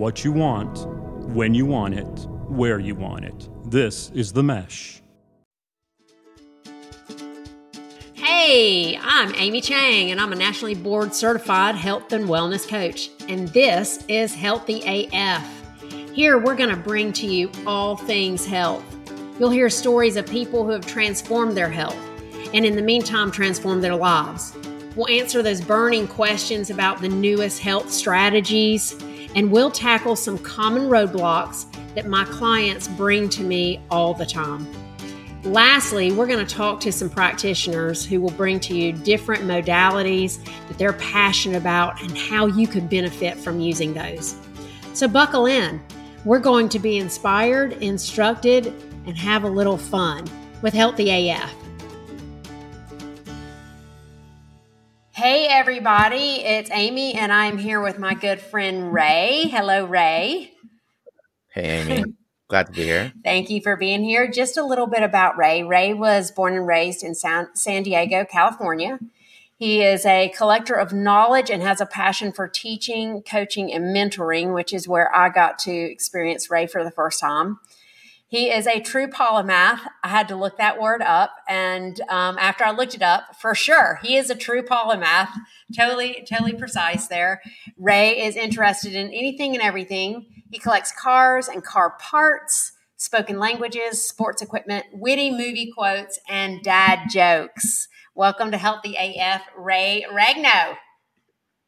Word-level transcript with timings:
what 0.00 0.24
you 0.24 0.32
want, 0.32 0.86
when 1.34 1.52
you 1.52 1.66
want 1.66 1.92
it, 1.92 2.26
where 2.48 2.78
you 2.78 2.94
want 2.94 3.22
it. 3.22 3.50
This 3.70 4.10
is 4.14 4.32
The 4.32 4.42
Mesh. 4.42 5.02
Hey, 8.14 8.96
I'm 8.96 9.34
Amy 9.34 9.60
Chang, 9.60 10.10
and 10.10 10.18
I'm 10.18 10.32
a 10.32 10.36
nationally 10.36 10.74
board 10.74 11.14
certified 11.14 11.74
health 11.74 12.14
and 12.14 12.24
wellness 12.24 12.66
coach. 12.66 13.10
And 13.28 13.48
this 13.48 14.02
is 14.08 14.34
Healthy 14.34 15.08
AF. 15.12 15.46
Here, 16.14 16.38
we're 16.38 16.56
going 16.56 16.70
to 16.70 16.76
bring 16.76 17.12
to 17.12 17.26
you 17.26 17.52
all 17.66 17.94
things 17.94 18.46
health. 18.46 18.82
You'll 19.38 19.50
hear 19.50 19.68
stories 19.68 20.16
of 20.16 20.26
people 20.26 20.64
who 20.64 20.70
have 20.70 20.86
transformed 20.86 21.54
their 21.58 21.68
health 21.68 22.00
and, 22.54 22.64
in 22.64 22.74
the 22.74 22.82
meantime, 22.82 23.30
transformed 23.30 23.84
their 23.84 23.96
lives. 23.96 24.56
We'll 24.96 25.08
answer 25.08 25.42
those 25.42 25.60
burning 25.60 26.08
questions 26.08 26.70
about 26.70 27.02
the 27.02 27.08
newest 27.10 27.60
health 27.60 27.92
strategies, 27.92 28.96
and 29.34 29.50
we'll 29.50 29.70
tackle 29.70 30.16
some 30.16 30.38
common 30.38 30.84
roadblocks 30.84 31.66
that 31.94 32.06
my 32.06 32.24
clients 32.24 32.88
bring 32.88 33.28
to 33.30 33.42
me 33.42 33.80
all 33.90 34.14
the 34.14 34.26
time. 34.26 34.66
Lastly, 35.44 36.12
we're 36.12 36.26
going 36.26 36.44
to 36.44 36.54
talk 36.54 36.80
to 36.80 36.92
some 36.92 37.08
practitioners 37.08 38.04
who 38.04 38.20
will 38.20 38.32
bring 38.32 38.60
to 38.60 38.76
you 38.76 38.92
different 38.92 39.42
modalities 39.44 40.44
that 40.68 40.76
they're 40.76 40.92
passionate 40.94 41.56
about 41.56 42.02
and 42.02 42.16
how 42.16 42.46
you 42.46 42.66
could 42.66 42.90
benefit 42.90 43.38
from 43.38 43.58
using 43.58 43.94
those. 43.94 44.36
So, 44.92 45.08
buckle 45.08 45.46
in. 45.46 45.80
We're 46.26 46.40
going 46.40 46.68
to 46.70 46.78
be 46.78 46.98
inspired, 46.98 47.72
instructed, 47.74 48.66
and 49.06 49.16
have 49.16 49.44
a 49.44 49.48
little 49.48 49.78
fun 49.78 50.26
with 50.60 50.74
Healthy 50.74 51.30
AF. 51.30 51.54
Hey, 55.20 55.48
everybody, 55.48 56.40
it's 56.42 56.70
Amy, 56.70 57.12
and 57.12 57.30
I'm 57.30 57.58
here 57.58 57.82
with 57.82 57.98
my 57.98 58.14
good 58.14 58.40
friend 58.40 58.90
Ray. 58.90 59.48
Hello, 59.52 59.84
Ray. 59.84 60.54
Hey, 61.52 61.82
Amy. 61.82 62.14
Glad 62.48 62.68
to 62.68 62.72
be 62.72 62.84
here. 62.84 63.12
Thank 63.22 63.50
you 63.50 63.60
for 63.60 63.76
being 63.76 64.02
here. 64.02 64.30
Just 64.30 64.56
a 64.56 64.64
little 64.64 64.86
bit 64.86 65.02
about 65.02 65.36
Ray. 65.36 65.62
Ray 65.62 65.92
was 65.92 66.30
born 66.30 66.54
and 66.54 66.66
raised 66.66 67.04
in 67.04 67.14
San, 67.14 67.54
San 67.54 67.82
Diego, 67.82 68.24
California. 68.24 68.98
He 69.58 69.82
is 69.82 70.06
a 70.06 70.32
collector 70.34 70.72
of 70.72 70.94
knowledge 70.94 71.50
and 71.50 71.62
has 71.62 71.82
a 71.82 71.86
passion 71.86 72.32
for 72.32 72.48
teaching, 72.48 73.20
coaching, 73.20 73.70
and 73.70 73.94
mentoring, 73.94 74.54
which 74.54 74.72
is 74.72 74.88
where 74.88 75.14
I 75.14 75.28
got 75.28 75.58
to 75.60 75.70
experience 75.70 76.50
Ray 76.50 76.66
for 76.66 76.82
the 76.82 76.90
first 76.90 77.20
time. 77.20 77.58
He 78.30 78.48
is 78.48 78.68
a 78.68 78.78
true 78.78 79.08
polymath. 79.08 79.80
I 80.04 80.08
had 80.08 80.28
to 80.28 80.36
look 80.36 80.56
that 80.56 80.80
word 80.80 81.02
up. 81.02 81.34
And 81.48 82.00
um, 82.08 82.38
after 82.38 82.62
I 82.62 82.70
looked 82.70 82.94
it 82.94 83.02
up, 83.02 83.34
for 83.34 83.56
sure, 83.56 83.98
he 84.04 84.16
is 84.16 84.30
a 84.30 84.36
true 84.36 84.62
polymath. 84.62 85.30
Totally, 85.76 86.24
totally 86.30 86.52
precise 86.52 87.08
there. 87.08 87.42
Ray 87.76 88.24
is 88.24 88.36
interested 88.36 88.94
in 88.94 89.08
anything 89.08 89.54
and 89.54 89.62
everything. 89.62 90.26
He 90.48 90.60
collects 90.60 90.92
cars 90.92 91.48
and 91.48 91.64
car 91.64 91.96
parts, 91.98 92.70
spoken 92.96 93.40
languages, 93.40 94.06
sports 94.06 94.42
equipment, 94.42 94.84
witty 94.92 95.32
movie 95.32 95.72
quotes, 95.76 96.20
and 96.28 96.62
dad 96.62 97.08
jokes. 97.10 97.88
Welcome 98.14 98.52
to 98.52 98.58
Healthy 98.58 98.94
AF, 98.96 99.42
Ray 99.58 100.06
Regno. 100.08 100.76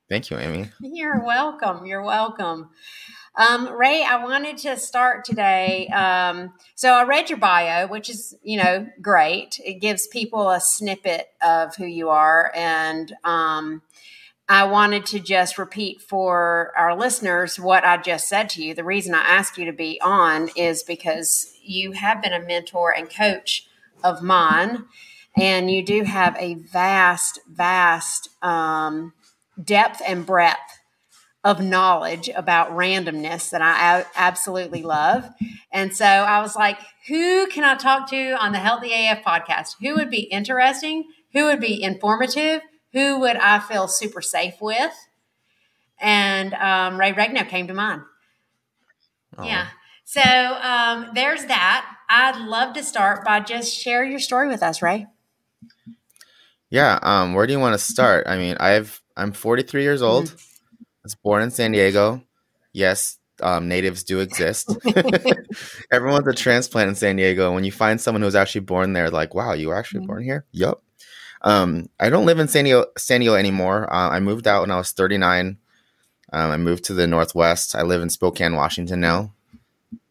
Thank 0.09 0.31
you, 0.31 0.39
Amy. 0.39 0.71
You're 0.81 1.25
welcome. 1.25 1.87
You're 1.87 2.05
welcome. 2.05 2.71
Um, 3.35 3.73
Ray, 3.73 4.05
I 4.05 4.23
wanted 4.23 4.59
to 4.59 4.77
start 4.77 5.25
today. 5.25 5.89
Um, 5.89 6.53
so 6.75 6.93
I 6.93 7.05
read 7.05 7.31
your 7.31 7.39
bio, 7.39 7.87
which 7.87 8.11
is, 8.11 8.35
you 8.43 8.59
know, 8.59 8.87
great. 9.01 9.59
It 9.65 9.81
gives 9.81 10.07
people 10.07 10.51
a 10.51 10.61
snippet 10.61 11.29
of 11.43 11.75
who 11.77 11.87
you 11.87 12.11
are. 12.11 12.53
And 12.55 13.15
um, 13.25 13.83
I 14.51 14.65
wanted 14.65 15.07
to 15.07 15.21
just 15.21 15.57
repeat 15.57 16.03
for 16.03 16.73
our 16.77 16.95
listeners 16.95 17.59
what 17.59 17.85
I 17.85 17.97
just 17.97 18.29
said 18.29 18.51
to 18.51 18.63
you. 18.63 18.75
The 18.75 18.85
reason 18.85 19.15
I 19.15 19.21
asked 19.23 19.57
you 19.57 19.65
to 19.65 19.73
be 19.73 19.99
on 20.03 20.51
is 20.55 20.83
because 20.83 21.55
you 21.63 21.93
have 21.93 22.23
been 22.23 22.35
a 22.35 22.41
mentor 22.41 22.95
and 22.95 23.09
coach 23.09 23.67
of 24.05 24.23
mine, 24.23 24.85
and 25.39 25.71
you 25.71 25.83
do 25.83 26.03
have 26.03 26.37
a 26.39 26.55
vast, 26.55 27.41
vast 27.51 28.29
um, 28.43 29.15
depth 29.63 30.03
and 30.07 30.27
breadth 30.27 30.82
of 31.45 31.61
knowledge 31.61 32.29
about 32.35 32.71
randomness 32.71 33.51
that 33.51 33.63
I 33.63 34.05
absolutely 34.15 34.83
love. 34.83 35.29
And 35.73 35.95
so 35.95 36.05
I 36.05 36.41
was 36.41 36.55
like, 36.55 36.79
who 37.09 37.49
can 37.49 37.65
I 37.65 37.75
talk 37.75 38.09
to 38.11 38.33
on 38.35 38.53
the 38.53 38.59
Healthy 38.59 38.93
AF 38.93 39.25
podcast? 39.25 39.77
Who 39.81 39.97
would 39.97 40.11
be 40.11 40.23
interesting? 40.23 41.05
Who 41.33 41.45
would 41.47 41.61
be 41.61 41.83
informative? 41.83 42.61
Who 42.93 43.21
would 43.21 43.37
I 43.37 43.59
feel 43.59 43.89
super 43.89 44.23
safe 44.23 44.55
with? 44.61 44.93
And 46.01 46.55
um, 46.55 46.99
Ray 46.99 47.13
Regno 47.13 47.45
came 47.45 47.67
to 47.69 47.75
mind. 47.75 48.03
Oh. 49.37 49.45
Yeah. 49.45 49.69
So 50.05 50.21
um, 50.21 51.11
there's 51.15 51.47
that. 51.47 51.89
I'd 52.09 52.45
love 52.47 52.75
to 52.75 52.85
start 52.85 53.25
by 53.25 53.41
just 53.41 53.75
share 53.75 54.05
your 54.05 54.21
story 54.21 54.47
with 54.47 54.63
us, 54.63 54.83
Ray. 54.83 55.07
Yeah. 56.71 56.99
Um, 57.03 57.35
where 57.35 57.47
do 57.47 57.53
you 57.53 57.59
want 57.59 57.75
to 57.75 57.79
start? 57.79 58.27
I 58.29 58.37
mean, 58.37 58.57
I've 58.61 59.01
I'm 59.17 59.33
43 59.33 59.83
years 59.83 60.03
old. 60.03 60.27
Mm-hmm 60.27 60.52
was 61.03 61.15
born 61.15 61.43
in 61.43 61.51
San 61.51 61.73
Diego. 61.73 62.23
Yes, 62.73 63.19
um, 63.43 63.69
natives 63.69 64.05
do 64.05 64.21
exist. 64.21 64.75
Everyone's 65.93 66.27
a 66.27 66.33
transplant 66.33 66.89
in 66.89 66.95
San 66.95 67.17
Diego. 67.17 67.53
When 67.53 67.65
you 67.65 67.73
find 67.73 68.01
someone 68.01 68.23
who's 68.23 68.35
actually 68.35 68.63
born 68.63 68.93
there, 68.93 69.11
like, 69.11 69.35
wow, 69.35 69.53
you 69.53 69.69
were 69.69 69.77
actually 69.77 70.01
mm-hmm. 70.01 70.07
born 70.09 70.25
here? 70.25 70.47
Yup. 70.53 70.83
Um, 71.43 71.89
I 71.99 72.09
don't 72.09 72.27
live 72.27 72.39
in 72.39 72.49
San 72.49 72.65
Diego, 72.65 72.87
San 72.97 73.21
Diego 73.21 73.35
anymore. 73.35 73.93
Uh, 73.93 74.11
I 74.11 74.21
moved 74.21 74.47
out 74.47 74.63
when 74.63 74.71
I 74.71 74.77
was 74.77 74.93
39. 74.93 75.59
Um, 76.33 76.51
I 76.51 76.57
moved 76.57 76.85
to 76.85 76.95
the 76.95 77.07
Northwest. 77.07 77.75
I 77.75 77.83
live 77.83 78.01
in 78.01 78.11
Spokane, 78.11 78.55
Washington 78.55 79.01
now. 79.01 79.33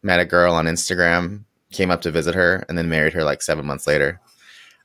Met 0.03 0.19
a 0.19 0.25
girl 0.25 0.53
on 0.53 0.65
Instagram, 0.65 1.45
came 1.71 1.89
up 1.89 2.01
to 2.01 2.11
visit 2.11 2.35
her, 2.35 2.65
and 2.67 2.77
then 2.77 2.89
married 2.89 3.13
her 3.13 3.23
like 3.23 3.41
seven 3.41 3.65
months 3.65 3.87
later. 3.87 4.19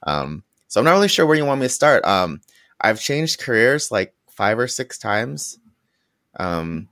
Um, 0.07 0.45
so 0.69 0.81
I'm 0.81 0.85
not 0.85 0.93
really 0.93 1.09
sure 1.09 1.27
where 1.27 1.37
you 1.37 1.45
want 1.45 1.61
me 1.61 1.67
to 1.67 1.73
start. 1.73 2.05
Um, 2.05 2.41
I've 2.81 3.01
changed 3.01 3.41
careers 3.41 3.91
like 3.91 4.15
five 4.29 4.59
or 4.59 4.69
six 4.69 4.99
times. 4.99 5.59
Um, 6.39 6.89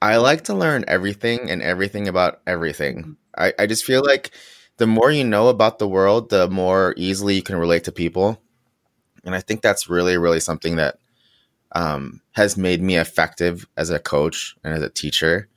I 0.00 0.16
like 0.16 0.44
to 0.44 0.54
learn 0.54 0.84
everything 0.88 1.50
and 1.50 1.62
everything 1.62 2.08
about 2.08 2.40
everything. 2.46 3.16
I, 3.36 3.52
I 3.58 3.66
just 3.66 3.84
feel 3.84 4.04
like 4.04 4.32
the 4.76 4.86
more 4.86 5.10
you 5.10 5.24
know 5.24 5.48
about 5.48 5.78
the 5.78 5.88
world, 5.88 6.30
the 6.30 6.48
more 6.48 6.94
easily 6.96 7.34
you 7.34 7.42
can 7.42 7.56
relate 7.56 7.84
to 7.84 7.92
people. 7.92 8.40
And 9.24 9.34
I 9.34 9.40
think 9.40 9.62
that's 9.62 9.88
really, 9.90 10.16
really 10.16 10.40
something 10.40 10.76
that 10.76 10.98
um, 11.72 12.20
has 12.32 12.56
made 12.56 12.82
me 12.82 12.96
effective 12.96 13.66
as 13.76 13.90
a 13.90 13.98
coach 13.98 14.56
and 14.64 14.74
as 14.74 14.82
a 14.82 14.88
teacher 14.88 15.48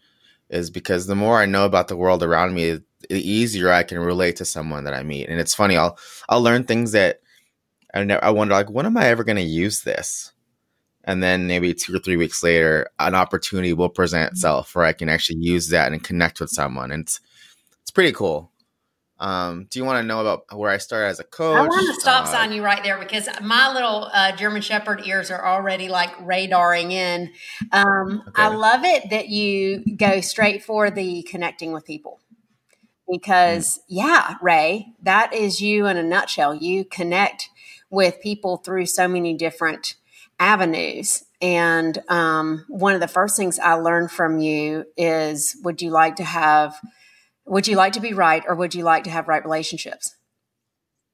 is 0.50 0.70
because 0.70 1.08
the 1.08 1.16
more 1.16 1.40
I 1.40 1.46
know 1.46 1.66
about 1.66 1.88
the 1.88 1.96
world 1.96 2.24
around 2.24 2.54
me, 2.54 2.80
the 3.10 3.30
easier 3.30 3.72
I 3.72 3.84
can 3.84 4.00
relate 4.00 4.36
to 4.38 4.46
someone 4.46 4.84
that 4.84 4.94
I 4.94 5.04
meet. 5.04 5.30
And 5.30 5.40
it's 5.40 5.56
funny, 5.56 5.78
I'll 5.78 5.98
I'll 6.30 6.42
learn 6.42 6.64
things 6.66 6.92
that 6.92 7.22
I, 7.94 8.04
never, 8.04 8.24
I 8.24 8.30
wonder 8.32 8.54
like, 8.54 8.70
when 8.70 8.86
am 8.86 8.98
I 8.98 9.08
ever 9.08 9.24
going 9.24 9.38
to 9.38 9.42
use 9.44 9.82
this? 9.84 10.34
And 11.04 11.22
then 11.22 11.48
maybe 11.48 11.74
two 11.74 11.96
or 11.96 12.00
three 12.00 12.18
weeks 12.18 12.44
later 12.44 12.88
an 13.00 13.16
opportunity 13.16 13.74
will 13.74 13.90
present 13.90 14.28
mm-hmm. 14.28 14.34
itself 14.34 14.76
where 14.76 14.86
i 14.86 14.94
can 14.94 15.10
actually 15.10 15.40
use 15.40 15.70
that 15.70 15.92
and 15.92 16.04
connect 16.04 16.40
with 16.40 16.50
someone 16.50 16.92
and 16.92 17.04
it's 17.04 17.20
it's 17.82 17.92
pretty 17.92 18.12
cool 18.12 18.52
um, 19.22 19.68
do 19.70 19.78
you 19.78 19.86
want 19.86 20.02
to 20.02 20.08
know 20.08 20.20
about 20.20 20.46
where 20.58 20.72
I 20.72 20.80
started 20.80 21.06
as 21.06 21.20
a 21.20 21.24
coach? 21.24 21.56
I 21.56 21.62
want 21.62 21.96
to 21.96 22.02
stop 22.02 22.24
uh, 22.24 22.32
sign 22.32 22.52
you 22.52 22.64
right 22.64 22.82
there 22.82 22.98
because 22.98 23.30
my 23.40 23.72
little 23.72 24.10
uh, 24.12 24.36
German 24.36 24.64
Shepherd 24.64 25.06
ears 25.06 25.30
are 25.30 25.46
already 25.46 25.90
like 25.90 26.10
radaring 26.18 26.92
in. 26.92 27.32
Um, 27.72 28.24
okay. 28.28 28.42
I 28.42 28.48
love 28.48 28.84
it 28.84 29.12
that 29.12 29.30
you 29.30 29.84
go 29.96 30.22
straight 30.22 30.64
for 30.64 30.90
the 30.90 31.22
connecting 31.30 31.72
with 31.72 31.86
people 31.86 32.20
because, 33.08 33.78
mm. 33.78 33.82
yeah, 33.90 34.38
Ray, 34.42 34.88
that 35.04 35.36
is 35.36 35.62
you 35.62 35.86
in 35.86 35.98
a 35.98 36.04
nutshell. 36.04 36.56
You 36.56 36.84
connect 36.84 37.52
with 37.92 38.22
people 38.22 38.58
through 38.58 38.88
so 38.88 39.08
many 39.08 39.36
different 39.36 39.98
avenues. 40.42 41.24
And 41.40 41.98
um, 42.10 42.66
one 42.68 42.96
of 42.96 43.00
the 43.00 43.08
first 43.08 43.38
things 43.38 43.60
I 43.60 43.76
learned 43.76 44.12
from 44.12 44.40
you 44.40 44.86
is 44.98 45.56
would 45.64 45.82
you 45.82 45.92
like 45.92 46.16
to 46.18 46.24
have, 46.24 46.76
would 47.46 47.68
you 47.68 47.76
like 47.76 47.94
to 47.94 48.00
be 48.00 48.14
right 48.14 48.44
or 48.48 48.56
would 48.56 48.74
you 48.74 48.84
like 48.84 49.04
to 49.06 49.12
have 49.12 49.28
right 49.28 49.44
relationships? 49.44 50.16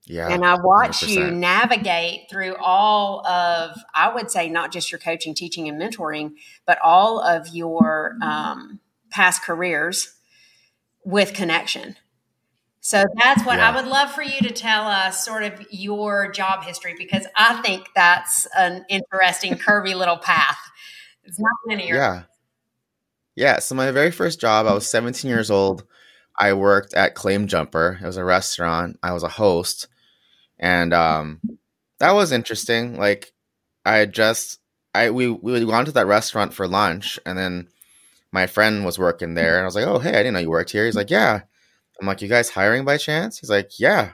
Yeah. 0.06 0.30
And 0.30 0.46
I 0.46 0.56
watch 0.56 1.02
100%. 1.02 1.10
you 1.10 1.32
navigate 1.32 2.30
through 2.30 2.56
all 2.56 3.28
of, 3.28 3.78
I 3.94 4.14
would 4.14 4.32
say, 4.32 4.48
not 4.50 4.72
just 4.72 4.90
your 4.90 5.00
coaching, 5.00 5.36
teaching, 5.36 5.68
and 5.68 5.80
mentoring, 5.80 6.36
but 6.66 6.80
all 6.82 7.20
of 7.20 7.50
your 7.50 8.18
um, 8.22 8.80
past 9.12 9.44
careers 9.44 10.14
with 11.04 11.34
connection. 11.34 11.98
So 12.88 13.04
that's 13.22 13.46
what 13.46 13.58
yeah. 13.58 13.70
I 13.70 13.76
would 13.76 13.86
love 13.86 14.14
for 14.14 14.24
you 14.24 14.40
to 14.40 14.50
tell 14.50 14.88
us 14.88 15.26
sort 15.26 15.44
of 15.44 15.62
your 15.70 16.32
job 16.32 16.64
history 16.64 16.96
because 16.98 17.28
I 17.36 17.62
think 17.62 17.90
that's 17.94 18.48
an 18.58 18.86
interesting, 18.88 19.56
curvy 19.56 19.94
little 19.94 20.16
path. 20.16 20.58
It's 21.26 21.38
not 21.38 21.52
linear. 21.66 21.96
Yeah. 21.96 22.24
Yeah. 23.36 23.60
So 23.60 23.76
my 23.76 23.92
very 23.92 24.10
first 24.10 24.40
job, 24.40 24.68
I 24.68 24.74
was 24.74 24.88
17 24.88 25.28
years 25.28 25.52
old. 25.52 25.84
I 26.40 26.54
worked 26.54 26.94
at 26.94 27.14
Claim 27.14 27.48
Jumper. 27.48 28.00
It 28.02 28.06
was 28.06 28.16
a 28.16 28.24
restaurant. 28.24 28.98
I 29.04 29.12
was 29.12 29.24
a 29.24 29.28
host. 29.28 29.90
And 30.58 30.94
um, 30.94 31.42
that 32.00 32.14
was 32.14 32.32
interesting. 32.32 32.96
Like 32.98 33.34
I 33.86 34.06
just 34.06 34.62
I 34.96 35.10
we 35.10 35.28
we 35.30 35.52
had 35.60 35.68
gone 35.68 35.84
to 35.84 35.92
that 35.92 36.08
restaurant 36.08 36.54
for 36.54 36.70
lunch 36.70 37.20
and 37.26 37.38
then 37.38 37.68
my 38.32 38.48
friend 38.48 38.86
was 38.86 38.98
working 38.98 39.34
there, 39.34 39.56
and 39.56 39.64
I 39.64 39.66
was 39.66 39.76
like, 39.76 39.88
"Oh, 39.88 40.00
hey, 40.00 40.12
I 40.12 40.24
didn't 40.24 40.34
know 40.34 40.40
you 40.40 40.50
worked 40.50 40.72
here." 40.72 40.86
He's 40.86 40.96
like, 40.96 41.10
"Yeah." 41.10 41.42
I'm 42.00 42.08
like, 42.08 42.22
"You 42.22 42.28
guys 42.28 42.50
hiring 42.50 42.86
by 42.86 42.98
chance?" 42.98 43.40
He's 43.40 43.50
like, 43.50 43.80
"Yeah." 43.80 44.12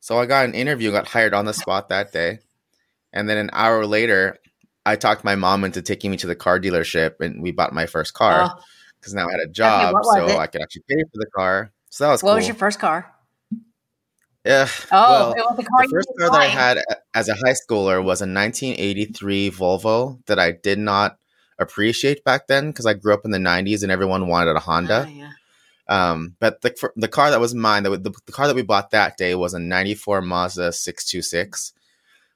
So 0.00 0.18
I 0.18 0.26
got 0.26 0.46
an 0.46 0.54
interview, 0.54 0.90
got 0.90 1.08
hired 1.08 1.34
on 1.34 1.44
the 1.44 1.52
spot 1.52 1.88
that 1.88 2.12
day, 2.12 2.40
and 3.12 3.28
then 3.28 3.36
an 3.36 3.50
hour 3.52 3.84
later, 3.86 4.38
I 4.86 4.96
talked 4.96 5.24
my 5.24 5.34
mom 5.34 5.64
into 5.64 5.82
taking 5.82 6.10
me 6.10 6.16
to 6.18 6.26
the 6.26 6.36
car 6.36 6.58
dealership, 6.58 7.20
and 7.20 7.42
we 7.42 7.52
bought 7.52 7.72
my 7.72 7.86
first 7.86 8.14
car 8.14 8.58
because 8.98 9.14
oh. 9.14 9.18
now 9.18 9.28
I 9.28 9.32
had 9.32 9.40
a 9.40 9.48
job, 9.48 9.94
okay, 9.94 10.26
so 10.26 10.26
it? 10.34 10.38
I 10.38 10.46
could 10.46 10.62
actually 10.62 10.84
pay 10.88 11.02
for 11.02 11.18
the 11.18 11.30
car. 11.34 11.72
So 11.90 12.04
that 12.04 12.10
was 12.10 12.22
what 12.22 12.30
cool. 12.30 12.36
was 12.36 12.46
your 12.46 12.56
first 12.56 12.78
car? 12.78 13.12
Yeah. 14.44 14.68
Oh, 14.90 15.34
well, 15.36 15.54
the, 15.54 15.62
the, 15.62 15.88
first 15.90 16.08
car 16.18 16.30
that 16.30 16.40
I 16.40 16.46
had 16.46 16.78
as 17.12 17.28
a 17.28 17.34
high 17.34 17.54
schooler 17.54 18.02
was 18.02 18.22
a 18.22 18.24
1983 18.24 19.50
Volvo 19.50 20.24
that 20.26 20.38
I 20.38 20.52
did 20.52 20.78
not 20.78 21.18
appreciate 21.58 22.24
back 22.24 22.46
then 22.46 22.70
because 22.70 22.86
I 22.86 22.94
grew 22.94 23.12
up 23.12 23.26
in 23.26 23.32
the 23.32 23.38
90s 23.38 23.82
and 23.82 23.92
everyone 23.92 24.28
wanted 24.28 24.56
a 24.56 24.60
Honda. 24.60 25.04
Oh, 25.06 25.10
yeah. 25.10 25.32
Um, 25.90 26.36
but 26.38 26.62
the 26.62 26.90
the 26.94 27.08
car 27.08 27.30
that 27.30 27.40
was 27.40 27.52
mine, 27.52 27.82
the, 27.82 27.90
the, 27.90 28.14
the 28.24 28.32
car 28.32 28.46
that 28.46 28.54
we 28.54 28.62
bought 28.62 28.92
that 28.92 29.16
day 29.16 29.34
was 29.34 29.54
a 29.54 29.58
94 29.58 30.22
Mazda 30.22 30.72
626. 30.72 31.72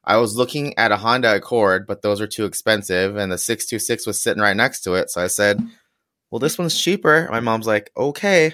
I 0.04 0.16
was 0.16 0.36
looking 0.36 0.76
at 0.76 0.90
a 0.90 0.96
Honda 0.96 1.36
Accord, 1.36 1.86
but 1.86 2.02
those 2.02 2.20
were 2.20 2.26
too 2.26 2.44
expensive, 2.44 3.16
and 3.16 3.30
the 3.30 3.38
626 3.38 4.06
was 4.06 4.20
sitting 4.20 4.42
right 4.42 4.56
next 4.56 4.80
to 4.82 4.94
it. 4.94 5.08
So 5.08 5.22
I 5.22 5.28
said, 5.28 5.62
Well, 6.30 6.40
this 6.40 6.58
one's 6.58 6.78
cheaper. 6.78 7.28
My 7.30 7.40
mom's 7.40 7.68
like, 7.68 7.90
Okay. 7.96 8.52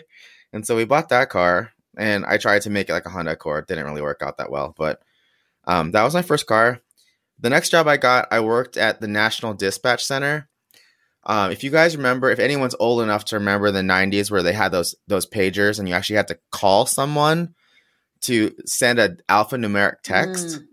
And 0.53 0.67
so 0.67 0.77
we 0.77 0.85
bought 0.85 1.09
that 1.09 1.31
car, 1.31 1.73
and 1.97 2.27
I 2.27 2.37
tried 2.37 2.63
to 2.63 2.71
make 2.71 2.91
it 2.91 2.93
like 2.93 3.07
a 3.07 3.11
Honda 3.11 3.33
Accord. 3.33 3.67
Didn't 3.67 3.87
really 3.87 4.03
work 4.03 4.21
out 4.23 4.37
that 4.37 4.51
well, 4.51 4.75
but 4.77 5.01
um, 5.65 5.93
that 5.93 6.03
was 6.03 6.15
my 6.15 6.23
first 6.23 6.47
car. 6.47 6.81
The 7.39 7.51
next 7.51 7.71
job 7.71 7.89
I 7.89 7.97
got, 7.97 8.29
I 8.31 8.41
worked 8.41 8.77
at 8.77 9.01
the 9.01 9.09
National 9.09 9.55
Dispatch 9.55 10.05
Center. 10.05 10.49
Um, 11.25 11.51
if 11.51 11.63
you 11.63 11.71
guys 11.71 11.97
remember, 11.97 12.31
if 12.31 12.39
anyone's 12.39 12.75
old 12.79 13.03
enough 13.03 13.27
to 13.27 13.37
remember 13.37 13.71
the 13.71 13.81
'90s 13.81 14.31
where 14.31 14.43
they 14.43 14.53
had 14.53 14.73
those 14.73 14.95
those 15.07 15.27
pagers 15.27 15.79
and 15.79 15.89
you 15.89 15.95
actually 15.95 16.17
had 16.17 16.29
to 16.29 16.39
call 16.51 16.87
someone 16.87 17.55
to 18.23 18.55
send 18.65 18.99
an 18.99 19.21
alphanumeric 19.29 20.01
text, 20.03 20.61
mm. 20.61 20.67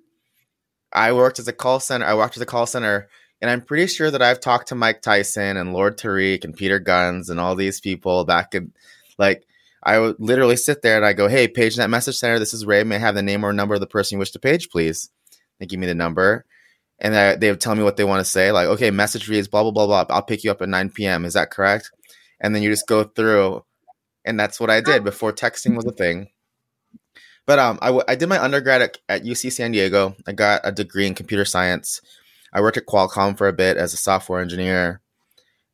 I 0.93 1.11
worked 1.11 1.39
as 1.39 1.47
a 1.47 1.53
call 1.53 1.79
center. 1.79 2.05
I 2.05 2.13
worked 2.13 2.37
at 2.37 2.39
the 2.39 2.45
call 2.45 2.65
center, 2.65 3.09
and 3.41 3.51
I'm 3.51 3.61
pretty 3.61 3.87
sure 3.87 4.09
that 4.09 4.21
I've 4.21 4.39
talked 4.39 4.69
to 4.69 4.75
Mike 4.75 5.01
Tyson 5.01 5.57
and 5.57 5.73
Lord 5.73 5.97
Tariq 5.97 6.45
and 6.45 6.55
Peter 6.55 6.79
Gunz 6.79 7.29
and 7.29 7.39
all 7.39 7.55
these 7.55 7.81
people 7.81 8.23
back 8.23 8.55
in 8.55 8.71
like 9.17 9.45
I 9.83 9.99
would 9.99 10.15
literally 10.19 10.57
sit 10.57 10.81
there 10.81 10.95
and 10.95 11.05
I 11.05 11.13
go, 11.13 11.27
"Hey, 11.27 11.47
page 11.47 11.75
that 11.75 11.89
message 11.89 12.15
center. 12.15 12.39
This 12.39 12.53
is 12.53 12.65
Ray. 12.65 12.83
May 12.83 12.95
I 12.95 12.99
have 12.99 13.15
the 13.15 13.21
name 13.21 13.43
or 13.43 13.51
number 13.51 13.75
of 13.75 13.81
the 13.81 13.87
person 13.87 14.15
you 14.15 14.19
wish 14.19 14.31
to 14.31 14.39
page, 14.39 14.69
please?" 14.69 15.09
They 15.59 15.65
give 15.65 15.79
me 15.79 15.87
the 15.87 15.95
number, 15.95 16.45
and 16.99 17.15
I, 17.15 17.35
they 17.35 17.49
would 17.49 17.61
tell 17.61 17.75
me 17.75 17.83
what 17.83 17.97
they 17.97 18.03
want 18.03 18.19
to 18.19 18.29
say. 18.29 18.51
Like, 18.51 18.67
"Okay, 18.67 18.91
message 18.91 19.29
reads 19.29 19.47
blah 19.47 19.63
blah 19.63 19.71
blah 19.71 19.85
blah. 19.85 20.15
I'll 20.15 20.23
pick 20.23 20.43
you 20.43 20.51
up 20.51 20.61
at 20.61 20.69
9 20.69 20.89
p.m. 20.91 21.25
Is 21.25 21.33
that 21.33 21.51
correct?" 21.51 21.91
And 22.39 22.53
then 22.53 22.63
you 22.63 22.69
just 22.69 22.87
go 22.87 23.03
through, 23.03 23.63
and 24.25 24.39
that's 24.39 24.59
what 24.59 24.69
I 24.69 24.81
did 24.81 25.03
before 25.03 25.33
texting 25.33 25.75
was 25.75 25.85
a 25.85 25.91
thing. 25.91 26.29
But 27.45 27.59
um, 27.59 27.79
I, 27.81 27.87
w- 27.87 28.03
I 28.07 28.15
did 28.15 28.27
my 28.27 28.43
undergrad 28.43 28.81
at, 28.81 28.97
at 29.07 29.23
UC 29.23 29.53
San 29.53 29.71
Diego. 29.71 30.15
I 30.27 30.33
got 30.33 30.61
a 30.63 30.71
degree 30.71 31.07
in 31.07 31.15
computer 31.15 31.45
science. 31.45 32.01
I 32.51 32.61
worked 32.61 32.77
at 32.77 32.85
Qualcomm 32.85 33.37
for 33.37 33.47
a 33.47 33.53
bit 33.53 33.77
as 33.77 33.93
a 33.93 33.97
software 33.97 34.41
engineer, 34.41 35.01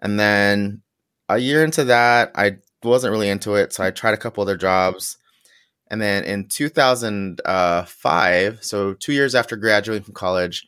and 0.02 0.20
then 0.20 0.82
a 1.30 1.38
year 1.38 1.64
into 1.64 1.86
that, 1.86 2.32
I 2.36 2.58
wasn't 2.84 3.12
really 3.12 3.30
into 3.30 3.56
it, 3.56 3.74
so 3.74 3.84
I 3.84 3.92
tried 3.92 4.14
a 4.14 4.18
couple 4.18 4.42
other 4.42 4.58
jobs. 4.58 5.18
And 5.90 6.02
then 6.02 6.24
in 6.24 6.48
2005, 6.48 8.64
so 8.64 8.94
two 8.94 9.14
years 9.14 9.36
after 9.36 9.56
graduating 9.56 10.04
from 10.04 10.16
college, 10.16 10.68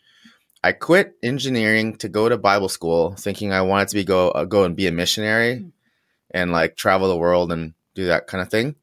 I 0.66 0.72
quit 0.72 1.14
engineering 1.22 1.96
to 1.98 2.10
go 2.10 2.28
to 2.28 2.40
Bible 2.40 2.70
school, 2.70 3.14
thinking 3.20 3.54
I 3.54 3.62
wanted 3.62 3.90
to 3.90 3.94
be 3.94 4.04
go 4.04 4.32
uh, 4.32 4.46
go 4.46 4.64
and 4.64 4.76
be 4.76 4.88
a 4.88 4.92
missionary 4.92 5.58
hmm. 5.58 5.68
and 6.32 6.52
like 6.52 6.76
travel 6.76 7.08
the 7.08 7.16
world 7.16 7.52
and 7.52 7.76
do 7.94 8.08
that 8.08 8.26
kind 8.26 8.42
of 8.42 8.50
thing. 8.50 8.74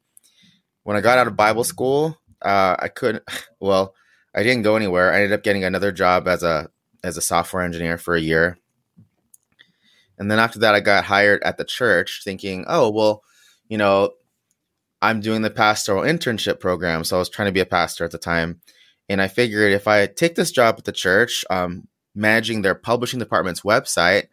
When 0.83 0.95
I 0.95 1.01
got 1.01 1.17
out 1.17 1.27
of 1.27 1.35
Bible 1.35 1.65
school, 1.65 2.17
uh, 2.41 2.77
I 2.79 2.87
couldn't. 2.87 3.25
Well, 3.59 3.95
I 4.33 4.43
didn't 4.43 4.63
go 4.63 4.75
anywhere. 4.75 5.11
I 5.11 5.15
ended 5.15 5.33
up 5.33 5.43
getting 5.43 5.65
another 5.65 5.91
job 5.91 6.27
as 6.29 6.41
a 6.41 6.69
as 7.03 7.17
a 7.17 7.21
software 7.21 7.63
engineer 7.63 7.97
for 7.97 8.15
a 8.15 8.21
year, 8.21 8.57
and 10.17 10.31
then 10.31 10.39
after 10.39 10.59
that, 10.59 10.75
I 10.75 10.79
got 10.79 11.03
hired 11.03 11.43
at 11.43 11.57
the 11.57 11.65
church 11.65 12.21
thinking, 12.23 12.63
oh, 12.69 12.91
well, 12.91 13.23
you 13.67 13.77
know, 13.77 14.11
I'm 15.01 15.19
doing 15.19 15.41
the 15.41 15.49
pastoral 15.49 16.03
internship 16.03 16.61
program. 16.61 17.03
So 17.03 17.17
I 17.17 17.19
was 17.19 17.29
trying 17.29 17.47
to 17.47 17.53
be 17.53 17.59
a 17.59 17.65
pastor 17.65 18.05
at 18.05 18.11
the 18.11 18.17
time. 18.17 18.61
And 19.09 19.21
I 19.21 19.27
figured 19.27 19.73
if 19.73 19.87
I 19.87 20.07
take 20.07 20.35
this 20.35 20.51
job 20.51 20.75
at 20.77 20.85
the 20.85 20.91
church, 20.91 21.43
um, 21.49 21.87
managing 22.15 22.61
their 22.61 22.75
publishing 22.75 23.19
department's 23.19 23.61
website, 23.61 24.27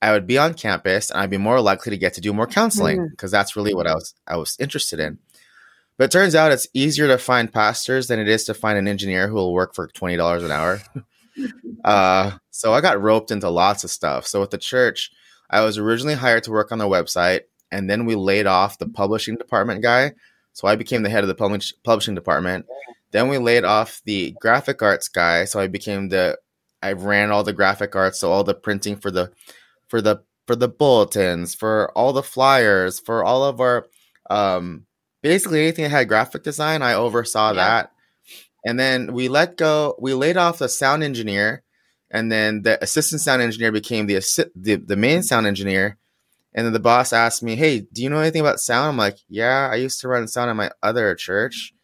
I 0.00 0.12
would 0.12 0.26
be 0.26 0.38
on 0.38 0.54
campus 0.54 1.10
and 1.10 1.20
I'd 1.20 1.30
be 1.30 1.38
more 1.38 1.60
likely 1.60 1.90
to 1.90 1.96
get 1.96 2.14
to 2.14 2.20
do 2.20 2.32
more 2.32 2.46
counseling 2.46 3.08
because 3.08 3.30
mm. 3.30 3.32
that's 3.32 3.56
really 3.56 3.74
what 3.74 3.86
I 3.86 3.94
was 3.94 4.14
I 4.26 4.36
was 4.36 4.56
interested 4.60 5.00
in. 5.00 5.18
But 5.96 6.04
it 6.04 6.10
turns 6.10 6.34
out 6.34 6.52
it's 6.52 6.66
easier 6.74 7.06
to 7.06 7.18
find 7.18 7.52
pastors 7.52 8.08
than 8.08 8.18
it 8.18 8.28
is 8.28 8.44
to 8.44 8.54
find 8.54 8.76
an 8.76 8.88
engineer 8.88 9.28
who 9.28 9.34
will 9.34 9.54
work 9.54 9.74
for 9.74 9.88
twenty 9.88 10.16
dollars 10.16 10.44
an 10.44 10.50
hour. 10.50 10.82
uh, 11.84 12.32
so 12.50 12.74
I 12.74 12.80
got 12.80 13.00
roped 13.00 13.30
into 13.30 13.48
lots 13.48 13.84
of 13.84 13.90
stuff. 13.90 14.26
So 14.26 14.40
with 14.40 14.50
the 14.50 14.58
church, 14.58 15.10
I 15.48 15.62
was 15.62 15.78
originally 15.78 16.14
hired 16.14 16.44
to 16.44 16.50
work 16.50 16.72
on 16.72 16.78
the 16.78 16.88
website, 16.88 17.42
and 17.70 17.88
then 17.88 18.04
we 18.04 18.14
laid 18.14 18.46
off 18.46 18.78
the 18.78 18.88
publishing 18.88 19.36
department 19.36 19.82
guy. 19.82 20.12
So 20.52 20.68
I 20.68 20.76
became 20.76 21.02
the 21.02 21.10
head 21.10 21.24
of 21.24 21.28
the 21.28 21.34
publish- 21.34 21.74
publishing 21.82 22.14
department. 22.14 22.66
Then 23.14 23.28
we 23.28 23.38
laid 23.38 23.62
off 23.62 24.02
the 24.04 24.34
graphic 24.40 24.82
arts 24.82 25.06
guy, 25.06 25.44
so 25.44 25.60
I 25.60 25.68
became 25.68 26.08
the 26.08 26.36
I 26.82 26.92
ran 26.94 27.30
all 27.30 27.44
the 27.44 27.52
graphic 27.52 27.94
arts, 27.94 28.18
so 28.18 28.32
all 28.32 28.42
the 28.42 28.54
printing 28.54 28.96
for 28.96 29.12
the 29.12 29.30
for 29.86 30.00
the 30.00 30.24
for 30.48 30.56
the 30.56 30.66
bulletins, 30.66 31.54
for 31.54 31.92
all 31.96 32.12
the 32.12 32.24
flyers, 32.24 32.98
for 32.98 33.22
all 33.22 33.44
of 33.44 33.60
our 33.60 33.86
um 34.30 34.86
basically 35.22 35.62
anything 35.62 35.84
that 35.84 35.90
had 35.90 36.08
graphic 36.08 36.42
design, 36.42 36.82
I 36.82 36.94
oversaw 36.94 37.50
yeah. 37.50 37.54
that. 37.54 37.92
And 38.66 38.80
then 38.80 39.12
we 39.12 39.28
let 39.28 39.56
go, 39.56 39.94
we 40.00 40.12
laid 40.12 40.36
off 40.36 40.58
the 40.58 40.68
sound 40.68 41.04
engineer 41.04 41.62
and 42.10 42.32
then 42.32 42.62
the 42.62 42.82
assistant 42.82 43.20
sound 43.20 43.42
engineer 43.42 43.70
became 43.70 44.06
the 44.06 44.16
assi- 44.16 44.50
the, 44.56 44.74
the 44.74 44.96
main 44.96 45.22
sound 45.22 45.46
engineer 45.46 45.98
and 46.52 46.66
then 46.66 46.72
the 46.72 46.80
boss 46.80 47.12
asked 47.12 47.42
me 47.44 47.54
hey 47.56 47.80
do 47.80 48.02
you 48.02 48.10
know 48.10 48.20
anything 48.20 48.40
about 48.40 48.60
sound 48.60 48.88
i'm 48.88 48.96
like 48.96 49.16
yeah 49.28 49.68
i 49.70 49.76
used 49.76 50.00
to 50.00 50.08
run 50.08 50.28
sound 50.28 50.50
at 50.50 50.56
my 50.56 50.70
other 50.82 51.14
church 51.14 51.74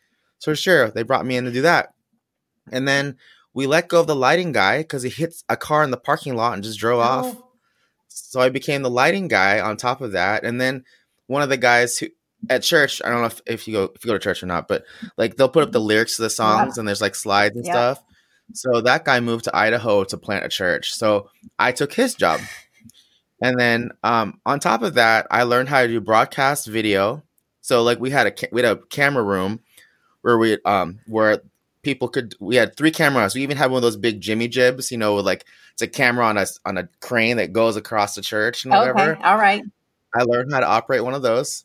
so 0.41 0.53
sure 0.53 0.91
they 0.91 1.05
brought 1.05 1.25
me 1.25 1.37
in 1.37 1.45
to 1.45 1.53
do 1.53 1.63
that 1.63 1.95
and 2.73 2.89
then 2.89 3.17
we 3.55 3.69
let 3.69 3.89
go 3.89 4.01
of 4.01 4.09
the 4.09 4.17
lighting 4.17 4.51
guy 4.51 4.79
because 4.79 5.05
he 5.05 5.11
hit 5.11 5.35
a 5.49 5.57
car 5.57 5.85
in 5.85 5.93
the 5.93 5.97
parking 5.97 6.35
lot 6.35 6.55
and 6.55 6.65
just 6.65 6.81
drove 6.81 6.99
oh. 6.99 7.03
off 7.03 7.37
so 8.09 8.41
i 8.41 8.49
became 8.49 8.83
the 8.83 8.91
lighting 8.91 9.29
guy 9.29 9.61
on 9.61 9.77
top 9.77 10.01
of 10.01 10.13
that 10.13 10.43
and 10.45 10.61
then 10.61 10.85
one 11.29 11.43
of 11.43 11.49
the 11.49 11.57
guys 11.57 11.99
who 11.99 12.09
at 12.49 12.63
church 12.63 13.01
i 13.05 13.09
don't 13.09 13.21
know 13.21 13.27
if, 13.27 13.41
if 13.47 13.69
you 13.69 13.75
go 13.75 13.85
if 13.95 14.05
you 14.05 14.09
go 14.09 14.15
to 14.15 14.19
church 14.19 14.43
or 14.43 14.47
not 14.47 14.67
but 14.67 14.83
like 15.17 15.37
they'll 15.37 15.49
put 15.49 15.63
up 15.63 15.71
the 15.71 15.81
lyrics 15.81 16.17
to 16.17 16.23
the 16.23 16.31
songs 16.31 16.75
yeah. 16.77 16.81
and 16.81 16.89
there's 16.89 17.01
like 17.01 17.15
slides 17.15 17.55
and 17.55 17.65
yeah. 17.65 17.73
stuff 17.73 18.03
so 18.55 18.81
that 18.81 19.05
guy 19.05 19.21
moved 19.21 19.45
to 19.45 19.57
Idaho 19.57 20.05
to 20.05 20.17
plant 20.17 20.45
a 20.45 20.49
church. 20.49 20.93
So 20.93 21.31
I 21.59 21.73
took 21.73 21.93
his 21.93 22.15
job. 22.15 22.41
And 23.43 23.59
then 23.59 23.91
um, 24.03 24.41
on 24.45 24.61
top 24.61 24.83
of 24.83 24.95
that, 24.95 25.27
I 25.31 25.45
learned 25.45 25.69
how 25.69 25.83
to 25.83 25.89
do 25.89 26.01
broadcast 26.01 26.67
video. 26.67 27.23
So 27.63 27.83
like 27.83 28.01
we 28.01 28.11
had 28.11 28.27
a 28.27 28.49
we 28.53 28.63
had 28.63 28.77
a 28.77 28.81
camera 28.87 29.23
room 29.23 29.61
where 30.23 30.39
we 30.39 30.59
um 30.65 31.01
where 31.07 31.41
people 31.83 32.09
could 32.09 32.35
we 32.41 32.57
had 32.57 32.77
three 32.77 32.91
cameras. 32.91 33.35
We 33.35 33.43
even 33.43 33.57
had 33.57 33.71
one 33.71 33.79
of 33.79 33.83
those 33.83 33.97
big 33.97 34.21
Jimmy 34.21 34.49
jibs, 34.49 34.91
you 34.91 34.99
know, 34.99 35.17
like 35.17 35.45
it's 35.73 35.83
a 35.83 35.89
camera 35.89 36.27
on 36.27 36.37
a 36.37 36.47
on 36.65 36.79
a 36.79 36.89
crane 37.01 37.37
that 37.39 37.53
goes 37.53 37.77
across 37.77 38.15
the 38.15 38.23
church 38.23 38.65
and 38.65 38.73
whatever. 38.73 39.13
Okay, 39.13 39.23
all 39.23 39.37
right. 39.37 39.63
I 40.15 40.23
learned 40.23 40.53
how 40.53 40.61
to 40.61 40.67
operate 40.67 41.05
one 41.05 41.15
of 41.15 41.23
those. 41.23 41.65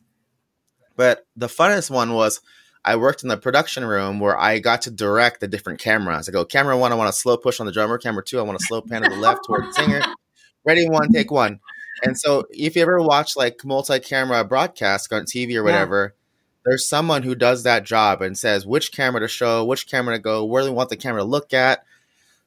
But 0.96 1.26
the 1.36 1.48
funnest 1.48 1.90
one 1.90 2.14
was 2.14 2.42
I 2.86 2.96
worked 2.96 3.24
in 3.24 3.30
the 3.30 3.38
production 3.38 3.84
room 3.84 4.20
where 4.20 4.40
I 4.40 4.60
got 4.60 4.84
to 4.84 4.92
direct 4.92 5.40
the 5.40 5.48
different 5.48 5.80
cameras. 5.80 6.30
I 6.30 6.32
go, 6.32 6.46
camera 6.46 6.78
one, 6.78 6.92
I 6.92 6.96
want 6.96 7.10
a 7.10 7.14
slow 7.14 7.36
push 7.36 7.60
on 7.60 7.66
the 7.66 7.72
drummer. 7.72 7.98
Camera 7.98 8.24
two, 8.24 8.40
I 8.40 8.44
want 8.44 8.62
a 8.62 8.64
slow 8.64 8.82
pan 8.82 9.02
to 9.02 9.10
the 9.10 9.16
left 9.16 9.46
toward 9.46 9.66
the 9.66 9.74
singer. 9.74 10.02
Ready, 10.66 10.88
one, 10.88 11.12
take 11.12 11.32
one. 11.32 11.60
And 12.04 12.18
so 12.18 12.46
if 12.50 12.76
you 12.76 12.82
ever 12.82 13.02
watch 13.02 13.36
like 13.36 13.64
multi-camera 13.64 14.44
broadcasts 14.46 15.12
on 15.12 15.24
TV 15.24 15.56
or 15.56 15.64
whatever, 15.64 16.14
yeah. 16.16 16.25
There's 16.66 16.90
someone 16.90 17.24
who 17.24 17.36
does 17.36 17.64
that 17.64 17.84
job 17.84 18.22
and 18.22 18.38
says 18.38 18.66
which 18.66 18.92
camera 18.92 19.22
to 19.22 19.28
show, 19.28 19.64
which 19.64 19.88
camera 19.88 20.16
to 20.16 20.22
go, 20.22 20.44
where 20.44 20.64
they 20.64 20.70
want 20.72 20.90
the 20.90 20.98
camera 20.98 21.22
to 21.22 21.26
look 21.26 21.54
at. 21.54 21.86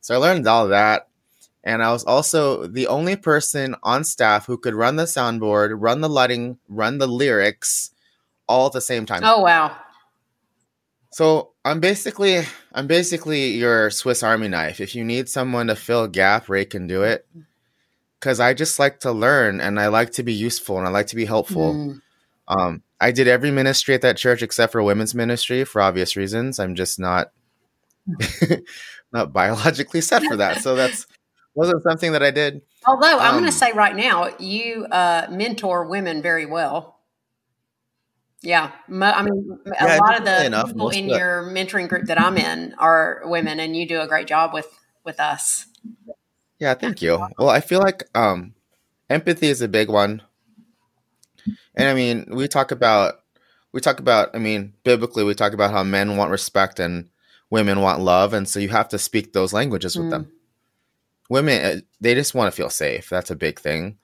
So 0.00 0.14
I 0.14 0.18
learned 0.18 0.46
all 0.46 0.64
of 0.64 0.70
that. 0.70 1.08
And 1.64 1.82
I 1.82 1.92
was 1.92 2.04
also 2.04 2.66
the 2.66 2.86
only 2.86 3.14
person 3.16 3.76
on 3.82 4.04
staff 4.04 4.46
who 4.46 4.58
could 4.58 4.74
run 4.74 4.96
the 4.96 5.04
soundboard, 5.04 5.76
run 5.76 6.00
the 6.00 6.08
lighting, 6.08 6.58
run 6.68 6.98
the 6.98 7.06
lyrics 7.06 7.90
all 8.48 8.66
at 8.66 8.72
the 8.72 8.80
same 8.80 9.06
time. 9.06 9.20
Oh 9.22 9.42
wow. 9.42 9.76
So 11.10 11.50
I'm 11.64 11.80
basically 11.80 12.42
I'm 12.72 12.86
basically 12.86 13.50
your 13.50 13.90
Swiss 13.90 14.22
Army 14.22 14.48
knife. 14.48 14.80
If 14.80 14.94
you 14.94 15.04
need 15.04 15.28
someone 15.28 15.66
to 15.66 15.76
fill 15.76 16.04
a 16.04 16.08
gap, 16.08 16.48
Ray 16.48 16.64
can 16.64 16.86
do 16.86 17.02
it. 17.02 17.26
Cause 18.20 18.40
I 18.40 18.52
just 18.54 18.78
like 18.78 19.00
to 19.00 19.12
learn 19.12 19.60
and 19.60 19.78
I 19.78 19.88
like 19.88 20.12
to 20.12 20.24
be 20.24 20.32
useful 20.32 20.78
and 20.78 20.86
I 20.86 20.90
like 20.90 21.06
to 21.08 21.16
be 21.16 21.24
helpful. 21.24 21.74
Mm. 21.74 22.00
Um, 22.48 22.82
I 23.00 23.12
did 23.12 23.28
every 23.28 23.50
ministry 23.50 23.94
at 23.94 24.02
that 24.02 24.16
church 24.16 24.42
except 24.42 24.72
for 24.72 24.82
women's 24.82 25.14
ministry 25.14 25.64
for 25.64 25.80
obvious 25.80 26.16
reasons. 26.16 26.58
I'm 26.58 26.74
just 26.74 26.98
not 26.98 27.30
not 29.12 29.32
biologically 29.32 30.00
set 30.00 30.22
for 30.24 30.36
that. 30.36 30.62
So 30.62 30.74
that's 30.74 31.06
wasn't 31.54 31.82
something 31.82 32.12
that 32.12 32.22
I 32.22 32.30
did. 32.30 32.62
Although 32.86 33.18
I'm 33.18 33.32
going 33.32 33.44
Um, 33.44 33.46
to 33.46 33.52
say 33.52 33.72
right 33.72 33.94
now, 33.94 34.30
you 34.38 34.84
uh, 34.86 35.26
mentor 35.30 35.86
women 35.86 36.22
very 36.22 36.46
well. 36.46 36.96
Yeah, 38.40 38.70
Mo- 38.86 39.10
I 39.10 39.22
mean, 39.22 39.58
a 39.66 39.84
Yeah, 39.86 39.98
lot 39.98 40.16
of 40.18 40.24
the 40.24 40.44
enough. 40.46 40.68
people 40.68 40.90
in 40.90 41.04
of 41.06 41.10
the- 41.10 41.18
your 41.18 41.42
mentoring 41.42 41.88
group 41.88 42.06
that 42.06 42.20
I'm 42.20 42.38
in 42.38 42.74
are 42.78 43.22
women, 43.24 43.58
and 43.58 43.76
you 43.76 43.86
do 43.86 44.00
a 44.00 44.06
great 44.06 44.28
job 44.28 44.54
with 44.54 44.66
with 45.04 45.18
us. 45.18 45.66
Yeah, 46.60 46.74
thank 46.74 47.02
you. 47.02 47.26
Well, 47.38 47.48
I 47.50 47.60
feel 47.60 47.80
like 47.80 48.04
um, 48.14 48.54
empathy 49.10 49.48
is 49.48 49.60
a 49.60 49.68
big 49.68 49.88
one, 49.88 50.22
and 51.78 51.88
I 51.88 51.94
mean, 51.94 52.26
we 52.30 52.48
talk 52.48 52.70
about 52.70 53.20
we 53.72 53.80
talk 53.80 54.00
about. 54.00 54.34
I 54.34 54.38
mean, 54.38 54.74
biblically, 54.84 55.24
we 55.24 55.34
talk 55.34 55.52
about 55.52 55.70
how 55.70 55.82
men 55.82 56.16
want 56.16 56.30
respect 56.30 56.78
and 56.80 57.08
women 57.50 57.80
want 57.80 58.00
love, 58.00 58.32
and 58.34 58.48
so 58.48 58.60
you 58.60 58.68
have 58.68 58.88
to 58.90 58.98
speak 58.98 59.32
those 59.32 59.52
languages 59.52 59.96
with 59.96 60.06
Mm. 60.06 60.10
them. 60.10 60.32
Women, 61.30 61.64
uh, 61.64 61.80
they 62.00 62.14
just 62.14 62.34
want 62.34 62.52
to 62.52 62.56
feel 62.56 62.70
safe. 62.70 63.08
That's 63.10 63.30
a 63.30 63.36
big 63.36 63.60
thing. 63.60 63.98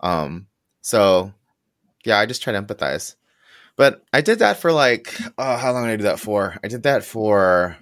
Um, 0.00 0.46
so 0.82 1.32
yeah, 2.04 2.18
I 2.18 2.26
just 2.26 2.42
try 2.42 2.52
to 2.52 2.62
empathize. 2.62 3.14
But 3.76 4.04
I 4.12 4.20
did 4.20 4.40
that 4.40 4.56
for 4.58 4.72
like, 4.72 5.14
oh, 5.38 5.56
how 5.56 5.72
long 5.72 5.84
did 5.84 5.92
I 5.92 5.96
do 5.96 6.02
that 6.04 6.18
for? 6.20 6.58
I 6.64 6.68
did 6.68 6.82
that 6.82 7.04
for 7.04 7.76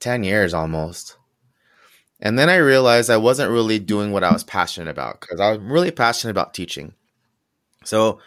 10 0.00 0.24
years 0.24 0.52
almost. 0.52 1.16
And 2.20 2.38
then 2.38 2.48
I 2.48 2.56
realized 2.56 3.10
I 3.10 3.18
wasn't 3.18 3.50
really 3.52 3.78
doing 3.78 4.10
what 4.10 4.24
I 4.24 4.32
was 4.32 4.42
passionate 4.44 4.90
about 4.90 5.20
because 5.20 5.38
I 5.38 5.50
was 5.50 5.60
really 5.60 5.90
passionate 5.90 6.30
about 6.30 6.54
teaching. 6.54 6.94
So, 7.86 8.20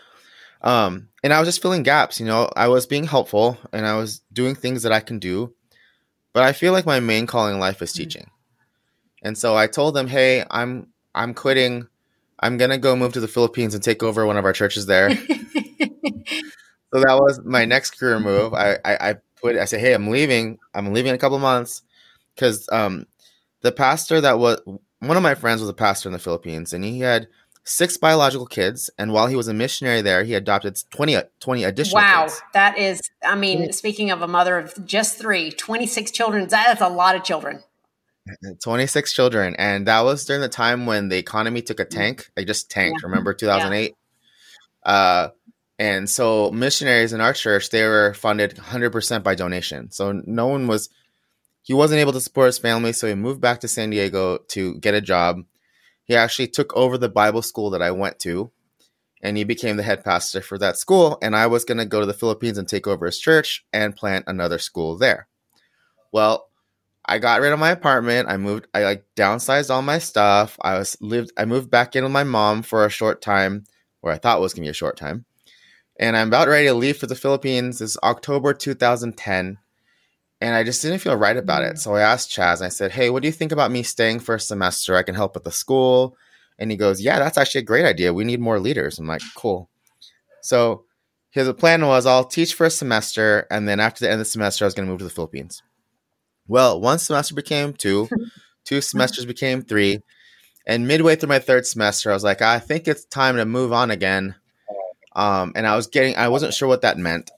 um, 0.62 1.10
and 1.24 1.34
I 1.34 1.40
was 1.40 1.48
just 1.48 1.62
filling 1.62 1.84
gaps, 1.84 2.20
you 2.20 2.26
know, 2.26 2.50
I 2.56 2.68
was 2.68 2.86
being 2.86 3.06
helpful 3.06 3.58
and 3.72 3.86
I 3.86 3.96
was 3.96 4.22
doing 4.32 4.56
things 4.56 4.84
that 4.84 4.92
I 4.92 5.00
can 5.00 5.20
do. 5.20 5.54
But 6.34 6.44
I 6.44 6.54
feel 6.54 6.74
like 6.74 6.86
my 6.86 7.00
main 7.00 7.26
calling 7.28 7.56
in 7.56 7.60
life 7.60 7.82
is 7.82 7.92
teaching. 7.92 8.30
And 9.24 9.38
so 9.38 9.56
I 9.58 9.68
told 9.68 9.96
them, 9.96 10.08
"Hey, 10.08 10.46
I'm 10.50 10.88
I'm 11.14 11.34
quitting. 11.34 11.88
I'm 12.40 12.58
going 12.58 12.70
to 12.70 12.78
go 12.78 12.96
move 12.96 13.14
to 13.14 13.20
the 13.20 13.28
Philippines 13.28 13.74
and 13.74 13.84
take 13.84 14.04
over 14.04 14.26
one 14.26 14.38
of 14.38 14.46
our 14.46 14.54
churches 14.54 14.86
there." 14.86 15.10
So 16.94 17.00
that 17.02 17.20
was 17.20 17.40
my 17.44 17.66
next 17.66 18.00
career 18.00 18.20
move. 18.20 18.54
I, 18.54 18.78
I, 18.84 19.10
I 19.10 19.16
put 19.42 19.56
I 19.56 19.66
said, 19.66 19.80
hey, 19.80 19.94
I'm 19.94 20.08
leaving. 20.08 20.58
I'm 20.74 20.94
leaving 20.94 21.10
in 21.10 21.16
a 21.16 21.20
couple 21.20 21.40
months 21.40 21.84
because 22.34 22.68
um, 22.72 23.06
the 23.62 23.72
pastor 23.72 24.22
that 24.22 24.40
was 24.40 24.60
one 24.66 25.18
of 25.18 25.24
my 25.24 25.36
friends 25.36 25.62
was 25.62 25.70
a 25.70 25.74
pastor 25.74 26.10
in 26.10 26.14
the 26.14 26.20
Philippines, 26.20 26.74
and 26.74 26.84
he 26.84 27.00
had 27.00 27.28
six 27.64 27.98
biological 27.98 28.46
kids. 28.46 28.90
And 28.98 29.14
while 29.14 29.28
he 29.28 29.36
was 29.36 29.48
a 29.48 29.54
missionary 29.54 30.02
there, 30.02 30.24
he 30.24 30.34
adopted 30.34 30.78
20, 30.92 31.18
20 31.40 31.64
additional 31.64 32.02
wow, 32.02 32.24
kids. 32.24 32.42
that 32.54 32.78
is, 32.78 33.02
I 33.24 33.36
mean, 33.36 33.72
speaking 33.72 34.12
of 34.12 34.22
a 34.22 34.28
mother 34.28 34.58
of 34.58 34.86
just 34.86 35.18
three, 35.18 35.52
26 35.52 36.12
children, 36.12 36.48
that 36.50 36.76
is 36.76 36.82
a 36.82 36.90
lot 36.90 37.16
of 37.16 37.24
children. 37.24 37.64
26 38.64 39.14
children. 39.14 39.56
And 39.58 39.88
that 39.88 40.02
was 40.02 40.26
during 40.26 40.42
the 40.42 40.50
time 40.50 40.86
when 40.86 41.10
the 41.10 41.18
economy 41.18 41.62
took 41.62 41.80
a 41.80 41.86
tank. 41.86 42.30
They 42.36 42.46
just 42.46 42.70
tanked. 42.70 43.04
Remember 43.04 43.34
2008? 43.34 43.96
Uh, 44.84 45.30
and 45.78 46.10
so 46.10 46.52
missionaries 46.52 47.14
in 47.14 47.22
our 47.22 47.34
church, 47.34 47.70
they 47.70 47.84
were 47.84 48.14
funded 48.14 48.56
100% 48.56 49.24
by 49.24 49.36
donation. 49.36 49.92
So 49.92 50.12
no 50.26 50.48
one 50.48 50.68
was, 50.68 50.90
he 51.62 51.74
wasn't 51.74 52.02
able 52.02 52.14
to 52.14 52.22
support 52.22 52.48
his 52.48 52.58
family. 52.58 52.94
So 52.94 53.08
he 53.08 53.16
moved 53.16 53.42
back 53.42 53.62
to 53.62 53.68
San 53.68 53.90
Diego 53.90 54.40
to 54.50 54.76
get 54.76 54.94
a 54.94 55.02
job. 55.02 55.44
He 56.10 56.16
actually 56.16 56.48
took 56.48 56.76
over 56.76 56.98
the 56.98 57.08
Bible 57.08 57.44
school 57.44 57.70
that 57.70 57.84
I 57.84 57.92
went 57.92 58.18
to 58.22 58.52
and 59.22 59.38
he 59.38 59.44
became 59.44 59.78
the 59.78 59.84
head 59.84 60.04
pastor 60.04 60.42
for 60.42 60.58
that 60.58 60.76
school. 60.76 61.20
And 61.22 61.36
I 61.36 61.46
was 61.46 61.64
going 61.64 61.78
to 61.78 61.86
go 61.86 62.00
to 62.00 62.06
the 62.08 62.14
Philippines 62.14 62.58
and 62.58 62.68
take 62.68 62.88
over 62.88 63.06
his 63.06 63.20
church 63.20 63.64
and 63.72 63.96
plant 63.96 64.26
another 64.28 64.58
school 64.58 64.98
there. 64.98 65.28
Well, 66.12 66.50
I 67.06 67.20
got 67.20 67.42
rid 67.42 67.54
of 67.54 67.60
my 67.60 67.70
apartment. 67.70 68.28
I 68.28 68.38
moved. 68.38 68.68
I 68.74 68.84
like 68.84 69.06
downsized 69.16 69.70
all 69.70 69.84
my 69.84 70.00
stuff. 70.00 70.58
I 70.62 70.80
was 70.80 70.98
lived. 71.00 71.32
I 71.38 71.46
moved 71.46 71.70
back 71.70 71.96
in 71.96 72.04
with 72.04 72.12
my 72.12 72.24
mom 72.24 72.64
for 72.64 72.86
a 72.86 72.90
short 72.90 73.22
time, 73.22 73.66
or 74.02 74.12
I 74.12 74.18
thought 74.18 74.42
was 74.42 74.54
gonna 74.54 74.66
be 74.66 74.70
a 74.70 74.74
short 74.74 74.98
time. 74.98 75.26
And 76.00 76.18
I'm 76.18 76.30
about 76.30 76.48
ready 76.48 76.68
to 76.68 76.74
leave 76.74 76.98
for 76.98 77.08
the 77.08 77.16
Philippines. 77.16 77.82
It's 77.82 77.98
October 78.04 78.54
2010, 78.54 79.58
and 80.42 80.56
I 80.56 80.64
just 80.64 80.82
didn't 80.82 81.00
feel 81.00 81.16
right 81.16 81.36
about 81.38 81.64
it. 81.64 81.80
So 81.80 81.96
I 81.96 82.02
asked 82.02 82.32
Chaz. 82.32 82.58
And 82.58 82.66
I 82.66 82.70
said, 82.70 82.92
"Hey, 82.92 83.10
what 83.10 83.22
do 83.22 83.28
you 83.28 83.34
think 83.34 83.52
about 83.52 83.72
me 83.72 83.84
staying 83.84 84.20
for 84.20 84.36
a 84.36 84.40
semester? 84.40 84.96
I 84.96 85.04
can 85.04 85.16
help 85.16 85.36
at 85.36 85.44
the 85.44 85.52
school." 85.52 86.16
And 86.58 86.72
he 86.72 86.78
goes, 86.78 87.02
"Yeah, 87.02 87.20
that's 87.20 87.38
actually 87.38 87.62
a 87.62 87.66
great 87.66 87.86
idea. 87.86 88.14
We 88.14 88.24
need 88.24 88.40
more 88.40 88.60
leaders." 88.60 89.00
I'm 89.00 89.08
like, 89.08 89.22
"Cool." 89.36 89.70
So 90.42 90.86
his 91.32 91.52
plan 91.54 91.86
was 91.86 92.06
I'll 92.06 92.26
teach 92.26 92.54
for 92.54 92.66
a 92.66 92.72
semester, 92.72 93.48
and 93.52 93.68
then 93.68 93.80
after 93.80 94.02
the 94.02 94.08
end 94.08 94.22
of 94.22 94.26
the 94.28 94.32
semester, 94.32 94.66
I 94.66 94.68
was 94.68 94.74
going 94.74 94.88
to 94.88 94.92
move 94.92 95.00
to 95.00 95.06
the 95.06 95.12
Philippines. 95.12 95.62
Well, 96.48 96.82
one 96.82 97.00
semester 97.00 97.36
became 97.36 97.74
two, 97.74 98.10
two 98.66 98.82
semesters 98.82 99.26
became 99.26 99.62
three, 99.62 100.02
and 100.66 100.88
midway 100.88 101.16
through 101.16 101.30
my 101.30 101.40
third 101.40 101.66
semester, 101.66 102.12
I 102.12 102.14
was 102.14 102.24
like, 102.24 102.42
I 102.42 102.60
think 102.60 102.88
it's 102.88 103.06
time 103.06 103.38
to 103.38 103.46
move 103.46 103.74
on 103.74 103.92
again. 103.92 104.36
Um, 105.16 105.52
and 105.56 105.66
I 105.66 105.76
was 105.76 105.88
getting, 105.88 106.16
I 106.16 106.28
wasn't 106.28 106.54
sure 106.54 106.68
what 106.68 106.84
that 106.84 106.98
meant. 106.98 107.32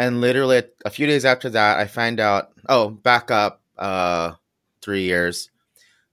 And 0.00 0.22
literally 0.22 0.62
a 0.86 0.90
few 0.90 1.06
days 1.06 1.26
after 1.26 1.50
that, 1.50 1.78
I 1.78 1.86
find 1.86 2.20
out. 2.20 2.52
Oh, 2.68 2.88
back 2.88 3.30
up 3.30 3.60
uh, 3.78 4.32
three 4.80 5.02
years. 5.02 5.50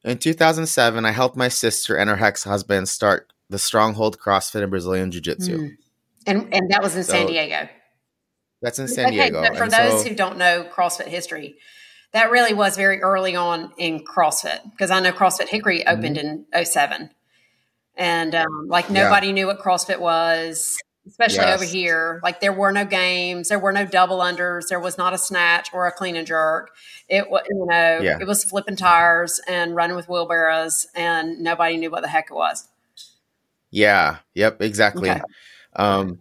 In 0.03 0.17
2007, 0.17 1.06
I 1.06 1.12
helped 1.12 1.38
my 1.38 1.48
sister 1.48 1.96
and 1.96 2.10
her 2.10 2.22
ex 2.25 2.44
husband 2.44 2.89
start 2.89 3.32
the 3.50 3.58
Stronghold 3.58 4.20
CrossFit 4.20 4.62
and 4.62 4.70
Brazilian 4.72 5.10
Jiu 5.12 5.22
Jitsu. 5.22 5.58
Mm. 5.58 5.77
And 6.25 6.53
and 6.53 6.70
that 6.72 6.82
was 6.84 6.98
in 6.98 7.03
San 7.06 7.27
Diego. 7.27 7.70
That's 8.62 8.77
in 8.79 8.89
San 8.89 9.12
Diego. 9.12 9.41
but 9.41 9.56
for 9.56 9.63
And 9.63 9.72
those 9.72 10.03
so- 10.03 10.10
who 10.10 10.15
don't 10.15 10.38
know 10.38 10.67
CrossFit 10.70 11.08
history, 11.08 11.56
that 12.12 12.29
really 12.29 12.53
was 12.53 12.75
very 12.75 13.01
early 13.01 13.38
on 13.38 13.72
in 13.77 14.03
CrossFit 14.03 14.60
because 14.72 14.91
I 14.91 15.00
know 15.00 15.13
CrossFit 15.13 15.48
Hickory 15.48 15.79
Mm-hmm. 15.79 15.98
opened 15.98 16.17
in 16.17 16.46
07. 16.65 17.12
And 17.96 18.36
um, 18.36 18.67
like 18.67 18.89
nobody 18.89 19.32
knew 19.32 19.48
what 19.48 19.60
CrossFit 19.60 20.00
was, 20.00 20.75
especially 21.08 21.38
Yes. 21.46 21.56
over 21.56 21.64
here. 21.66 22.20
Like 22.24 22.40
there 22.42 22.54
were 22.54 22.72
no 22.72 22.86
games, 22.86 23.50
there 23.50 23.60
were 23.60 23.72
no 23.72 23.86
double 23.86 24.20
unders, 24.20 24.68
there 24.68 24.80
was 24.80 24.98
not 24.98 25.14
a 25.14 25.18
snatch 25.18 25.70
or 25.74 25.88
a 25.88 25.92
clean 25.92 26.16
and 26.16 26.28
jerk. 26.28 26.72
It 27.10 27.30
was, 27.30 27.44
you 27.50 27.66
know, 27.66 28.00
Yeah. 28.02 28.18
it 28.20 28.28
was 28.28 28.44
flipping 28.44 28.76
tires 28.76 29.40
and 29.48 29.76
running 29.76 29.96
with 29.96 30.08
wheelbarrows, 30.10 30.88
and 30.96 31.40
nobody 31.40 31.78
knew 31.78 31.90
what 31.90 32.02
the 32.02 32.10
heck 32.10 32.28
it 32.30 32.34
was. 32.34 32.68
Yeah. 33.72 34.18
Yep. 34.36 34.62
Exactly. 34.62 35.10
Okay. 35.10 35.22
Um, 35.76 36.20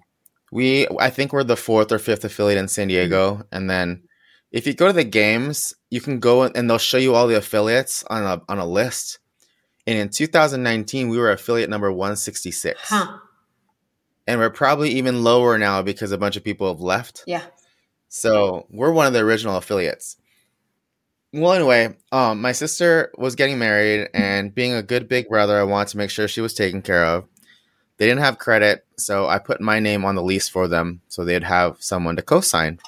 we, 0.52 0.86
I 0.98 1.10
think 1.10 1.32
we're 1.32 1.44
the 1.44 1.56
fourth 1.56 1.90
or 1.92 1.98
fifth 1.98 2.24
affiliate 2.24 2.58
in 2.58 2.68
San 2.68 2.88
Diego, 2.88 3.42
and 3.52 3.68
then 3.68 4.02
if 4.52 4.66
you 4.66 4.74
go 4.74 4.86
to 4.86 4.92
the 4.92 5.04
games, 5.04 5.74
you 5.90 6.00
can 6.00 6.20
go 6.20 6.42
and 6.44 6.70
they'll 6.70 6.78
show 6.78 6.98
you 6.98 7.14
all 7.14 7.26
the 7.26 7.36
affiliates 7.36 8.04
on 8.08 8.22
a 8.22 8.40
on 8.48 8.58
a 8.58 8.66
list. 8.66 9.18
And 9.88 9.98
in 9.98 10.08
2019, 10.08 11.08
we 11.08 11.18
were 11.18 11.30
affiliate 11.30 11.70
number 11.70 11.92
166, 11.92 12.80
Huh. 12.82 13.18
And 14.26 14.40
we're 14.40 14.50
probably 14.50 14.90
even 14.90 15.22
lower 15.24 15.58
now 15.58 15.82
because 15.82 16.12
a 16.12 16.18
bunch 16.18 16.36
of 16.36 16.44
people 16.44 16.68
have 16.68 16.80
left. 16.80 17.22
Yeah. 17.26 17.42
So 18.08 18.66
we're 18.70 18.92
one 18.92 19.06
of 19.06 19.12
the 19.12 19.20
original 19.20 19.56
affiliates. 19.56 20.16
Well, 21.32 21.52
anyway, 21.52 21.96
um, 22.12 22.40
my 22.40 22.52
sister 22.52 23.12
was 23.18 23.34
getting 23.34 23.58
married, 23.58 24.08
and 24.14 24.54
being 24.54 24.72
a 24.72 24.82
good 24.82 25.08
big 25.08 25.28
brother, 25.28 25.58
I 25.58 25.64
wanted 25.64 25.88
to 25.88 25.98
make 25.98 26.10
sure 26.10 26.28
she 26.28 26.40
was 26.40 26.54
taken 26.54 26.80
care 26.82 27.04
of. 27.04 27.26
They 27.98 28.06
didn't 28.06 28.22
have 28.22 28.38
credit, 28.38 28.86
so 28.96 29.26
I 29.26 29.38
put 29.38 29.60
my 29.60 29.80
name 29.80 30.04
on 30.04 30.14
the 30.14 30.22
lease 30.22 30.48
for 30.48 30.68
them, 30.68 31.00
so 31.08 31.24
they'd 31.24 31.42
have 31.44 31.76
someone 31.80 32.16
to 32.16 32.22
co-sign. 32.22 32.78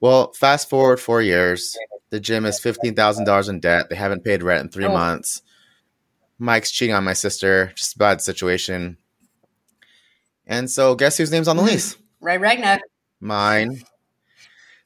Well, 0.00 0.32
fast 0.32 0.70
forward 0.70 1.00
four 1.00 1.22
years, 1.22 1.76
the 2.10 2.20
gym 2.20 2.44
is 2.46 2.60
fifteen 2.60 2.94
thousand 2.94 3.24
dollars 3.24 3.48
in 3.48 3.60
debt. 3.60 3.88
They 3.90 3.96
haven't 3.96 4.24
paid 4.24 4.42
rent 4.42 4.62
in 4.62 4.68
three 4.70 4.84
Oh. 4.86 4.92
months. 4.92 5.42
Mike's 6.38 6.70
cheating 6.70 6.94
on 6.94 7.04
my 7.04 7.14
sister, 7.14 7.72
just 7.74 7.96
a 7.96 7.98
bad 7.98 8.20
situation. 8.20 8.98
And 10.46 10.70
so, 10.70 10.94
guess 10.94 11.16
whose 11.16 11.30
name's 11.32 11.48
on 11.48 11.56
the 11.56 11.62
Mhm. 11.62 11.66
lease? 11.66 11.96
Ray 12.20 12.38
Regno. 12.38 12.78
mine. 13.20 13.82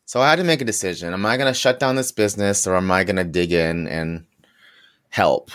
So 0.04 0.20
I 0.20 0.30
had 0.30 0.36
to 0.36 0.44
make 0.44 0.60
a 0.62 0.64
decision. 0.64 1.12
Am 1.12 1.26
I 1.26 1.36
going 1.36 1.52
to 1.52 1.58
shut 1.58 1.78
down 1.80 1.96
this 1.96 2.12
business 2.12 2.66
or 2.66 2.76
am 2.76 2.90
I 2.90 3.04
going 3.04 3.16
to 3.16 3.24
dig 3.24 3.52
in 3.52 3.86
and 3.88 4.24
help? 5.10 5.50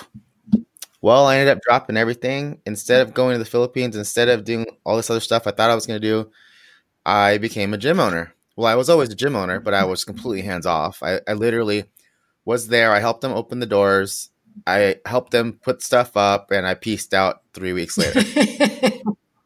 Well, 1.01 1.25
I 1.25 1.37
ended 1.37 1.57
up 1.57 1.61
dropping 1.63 1.97
everything. 1.97 2.61
Instead 2.65 3.01
of 3.01 3.13
going 3.13 3.33
to 3.33 3.39
the 3.39 3.49
Philippines, 3.49 3.95
instead 3.95 4.29
of 4.29 4.43
doing 4.43 4.65
all 4.85 4.95
this 4.95 5.09
other 5.09 5.19
stuff 5.19 5.47
I 5.47 5.51
thought 5.51 5.69
I 5.69 5.75
was 5.75 5.87
going 5.87 5.99
to 5.99 6.07
do, 6.07 6.29
I 7.05 7.37
became 7.39 7.73
a 7.73 7.77
gym 7.77 7.99
owner. 7.99 8.33
Well, 8.55 8.67
I 8.67 8.75
was 8.75 8.89
always 8.89 9.09
a 9.09 9.15
gym 9.15 9.35
owner, 9.35 9.59
but 9.59 9.73
I 9.73 9.83
was 9.85 10.05
completely 10.05 10.41
hands 10.43 10.65
off. 10.65 11.01
I, 11.01 11.19
I 11.27 11.33
literally 11.33 11.85
was 12.45 12.67
there. 12.67 12.93
I 12.93 12.99
helped 12.99 13.21
them 13.21 13.31
open 13.33 13.59
the 13.59 13.65
doors. 13.65 14.29
I 14.67 14.97
helped 15.05 15.31
them 15.31 15.53
put 15.53 15.81
stuff 15.81 16.15
up 16.15 16.51
and 16.51 16.67
I 16.67 16.75
pieced 16.75 17.13
out 17.15 17.41
three 17.53 17.73
weeks 17.73 17.97
later 17.97 18.21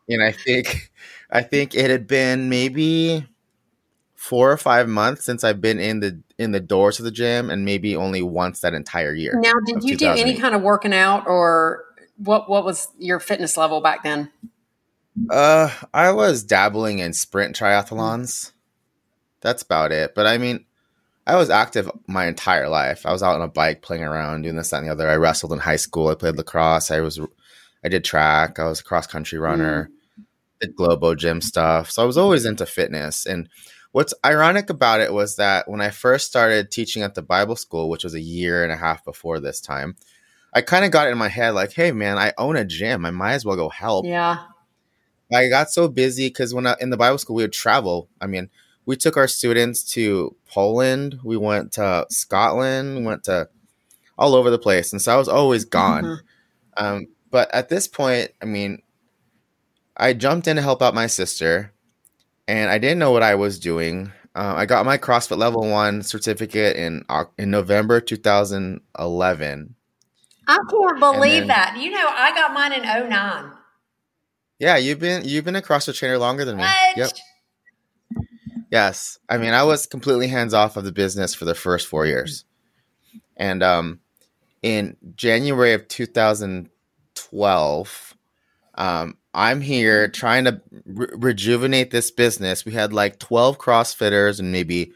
and 0.07 0.23
I 0.23 0.31
think 0.31 0.91
I 1.31 1.41
think 1.41 1.75
it 1.75 1.89
had 1.89 2.07
been 2.07 2.49
maybe 2.49 3.25
four 4.15 4.51
or 4.51 4.57
five 4.57 4.87
months 4.87 5.23
since 5.23 5.43
I've 5.43 5.61
been 5.61 5.79
in 5.79 5.99
the 5.99 6.21
in 6.37 6.51
the 6.51 6.59
doors 6.59 6.99
of 6.99 7.05
the 7.05 7.11
gym, 7.11 7.49
and 7.49 7.65
maybe 7.65 7.95
only 7.95 8.21
once 8.21 8.61
that 8.61 8.73
entire 8.73 9.13
year. 9.13 9.39
Now, 9.41 9.53
did 9.65 9.83
you 9.83 9.97
do 9.97 10.09
any 10.09 10.35
kind 10.35 10.55
of 10.55 10.61
working 10.61 10.93
out 10.93 11.27
or 11.27 11.85
what 12.17 12.49
what 12.49 12.63
was 12.63 12.89
your 12.97 13.19
fitness 13.19 13.57
level 13.57 13.81
back 13.81 14.03
then? 14.03 14.31
Uh, 15.29 15.71
I 15.93 16.11
was 16.11 16.43
dabbling 16.43 16.99
in 16.99 17.13
sprint 17.13 17.55
triathlons. 17.55 18.51
That's 19.41 19.63
about 19.63 19.91
it. 19.91 20.13
But 20.13 20.27
I 20.27 20.37
mean, 20.37 20.65
I 21.25 21.35
was 21.35 21.49
active 21.49 21.89
my 22.07 22.27
entire 22.27 22.69
life. 22.69 23.05
I 23.05 23.11
was 23.11 23.23
out 23.23 23.35
on 23.35 23.41
a 23.41 23.47
bike 23.47 23.81
playing 23.81 24.03
around, 24.03 24.43
doing 24.43 24.55
this, 24.55 24.69
that, 24.69 24.77
and 24.77 24.87
the 24.87 24.91
other. 24.91 25.09
I 25.09 25.15
wrestled 25.15 25.53
in 25.53 25.59
high 25.59 25.75
school. 25.75 26.07
I 26.09 26.15
played 26.15 26.37
lacrosse. 26.37 26.91
I 26.91 27.01
was, 27.01 27.19
I 27.83 27.89
did 27.89 28.03
track. 28.03 28.59
I 28.59 28.65
was 28.65 28.79
a 28.79 28.83
cross 28.83 29.07
country 29.07 29.39
runner. 29.39 29.89
Mm. 29.89 29.96
Did 30.59 30.75
Globo 30.75 31.15
gym 31.15 31.41
stuff. 31.41 31.91
So 31.91 32.03
I 32.03 32.05
was 32.05 32.17
always 32.17 32.45
into 32.45 32.65
fitness. 32.65 33.25
And 33.25 33.49
what's 33.91 34.13
ironic 34.25 34.69
about 34.69 35.01
it 35.01 35.13
was 35.13 35.35
that 35.35 35.69
when 35.69 35.81
I 35.81 35.89
first 35.89 36.27
started 36.27 36.71
teaching 36.71 37.03
at 37.03 37.15
the 37.15 37.21
Bible 37.21 37.55
school, 37.55 37.89
which 37.89 38.03
was 38.03 38.13
a 38.13 38.19
year 38.19 38.63
and 38.63 38.71
a 38.71 38.77
half 38.77 39.03
before 39.05 39.39
this 39.39 39.61
time, 39.61 39.95
I 40.53 40.61
kind 40.61 40.85
of 40.85 40.91
got 40.91 41.07
in 41.07 41.17
my 41.17 41.27
head 41.27 41.51
like, 41.51 41.73
hey 41.73 41.91
man, 41.91 42.17
I 42.17 42.33
own 42.37 42.55
a 42.55 42.65
gym. 42.65 43.05
I 43.05 43.11
might 43.11 43.33
as 43.33 43.45
well 43.45 43.55
go 43.55 43.69
help. 43.69 44.05
Yeah. 44.05 44.37
I 45.33 45.49
got 45.49 45.69
so 45.69 45.87
busy 45.87 46.29
because 46.29 46.53
when 46.53 46.65
I, 46.65 46.75
in 46.79 46.89
the 46.89 46.97
Bible 46.97 47.17
school 47.17 47.35
we 47.35 47.43
would 47.43 47.53
travel. 47.53 48.09
I 48.21 48.27
mean, 48.27 48.49
we 48.85 48.95
took 48.95 49.17
our 49.17 49.27
students 49.27 49.83
to 49.91 50.35
Poland, 50.47 51.19
we 51.23 51.35
went 51.35 51.73
to 51.73 52.05
Scotland, 52.09 53.05
went 53.05 53.25
to 53.25 53.49
all 54.17 54.33
over 54.33 54.49
the 54.49 54.57
place, 54.57 54.93
and 54.93 55.01
so 55.01 55.13
I 55.13 55.17
was 55.17 55.27
always 55.27 55.65
gone. 55.65 56.03
Mm-hmm. 56.03 56.85
Um, 56.85 57.07
but 57.29 57.53
at 57.53 57.67
this 57.67 57.87
point, 57.87 58.31
I 58.41 58.45
mean, 58.45 58.81
I 59.97 60.13
jumped 60.13 60.47
in 60.47 60.55
to 60.55 60.61
help 60.61 60.81
out 60.81 60.93
my 60.93 61.07
sister, 61.07 61.73
and 62.47 62.69
I 62.69 62.77
didn't 62.77 62.99
know 62.99 63.11
what 63.11 63.23
I 63.23 63.35
was 63.35 63.59
doing. 63.59 64.13
Uh, 64.35 64.53
I 64.55 64.65
got 64.67 64.85
my 64.85 64.97
CrossFit 64.97 65.37
Level 65.37 65.67
One 65.67 66.03
certificate 66.03 66.77
in 66.77 67.03
in 67.37 67.49
November 67.49 67.99
2011. 67.99 69.75
I 70.49 70.59
can't 70.69 70.99
believe 70.99 71.41
then, 71.41 71.47
that. 71.47 71.75
You 71.77 71.91
know, 71.91 72.07
I 72.07 72.31
got 72.33 72.53
mine 72.53 72.71
in 72.73 72.83
09. 72.83 73.51
Yeah, 74.59 74.77
you've 74.77 74.99
been 74.99 75.25
you've 75.25 75.43
been 75.45 75.55
a 75.55 75.61
CrossFit 75.61 75.95
trainer 75.95 76.19
longer 76.19 76.45
than 76.45 76.57
me. 76.57 76.63
What? 76.63 76.97
Yep. 76.97 77.11
Yes, 78.71 79.19
I 79.29 79.37
mean 79.37 79.53
I 79.53 79.63
was 79.63 79.87
completely 79.87 80.27
hands 80.27 80.53
off 80.53 80.77
of 80.77 80.83
the 80.83 80.91
business 80.91 81.33
for 81.33 81.45
the 81.45 81.55
first 81.55 81.87
four 81.87 82.05
years, 82.05 82.43
and 83.35 83.63
um, 83.63 83.99
in 84.61 84.95
January 85.15 85.73
of 85.73 85.87
2012, 85.87 88.13
um, 88.75 89.17
I'm 89.37 89.61
here 89.61 90.07
trying 90.07 90.45
to 90.45 90.59
re- 90.87 91.09
rejuvenate 91.11 91.91
this 91.91 92.09
business. 92.09 92.65
We 92.65 92.71
had 92.71 92.91
like 92.91 93.19
12 93.19 93.59
CrossFitters 93.59 94.39
and 94.39 94.51
maybe 94.51 94.93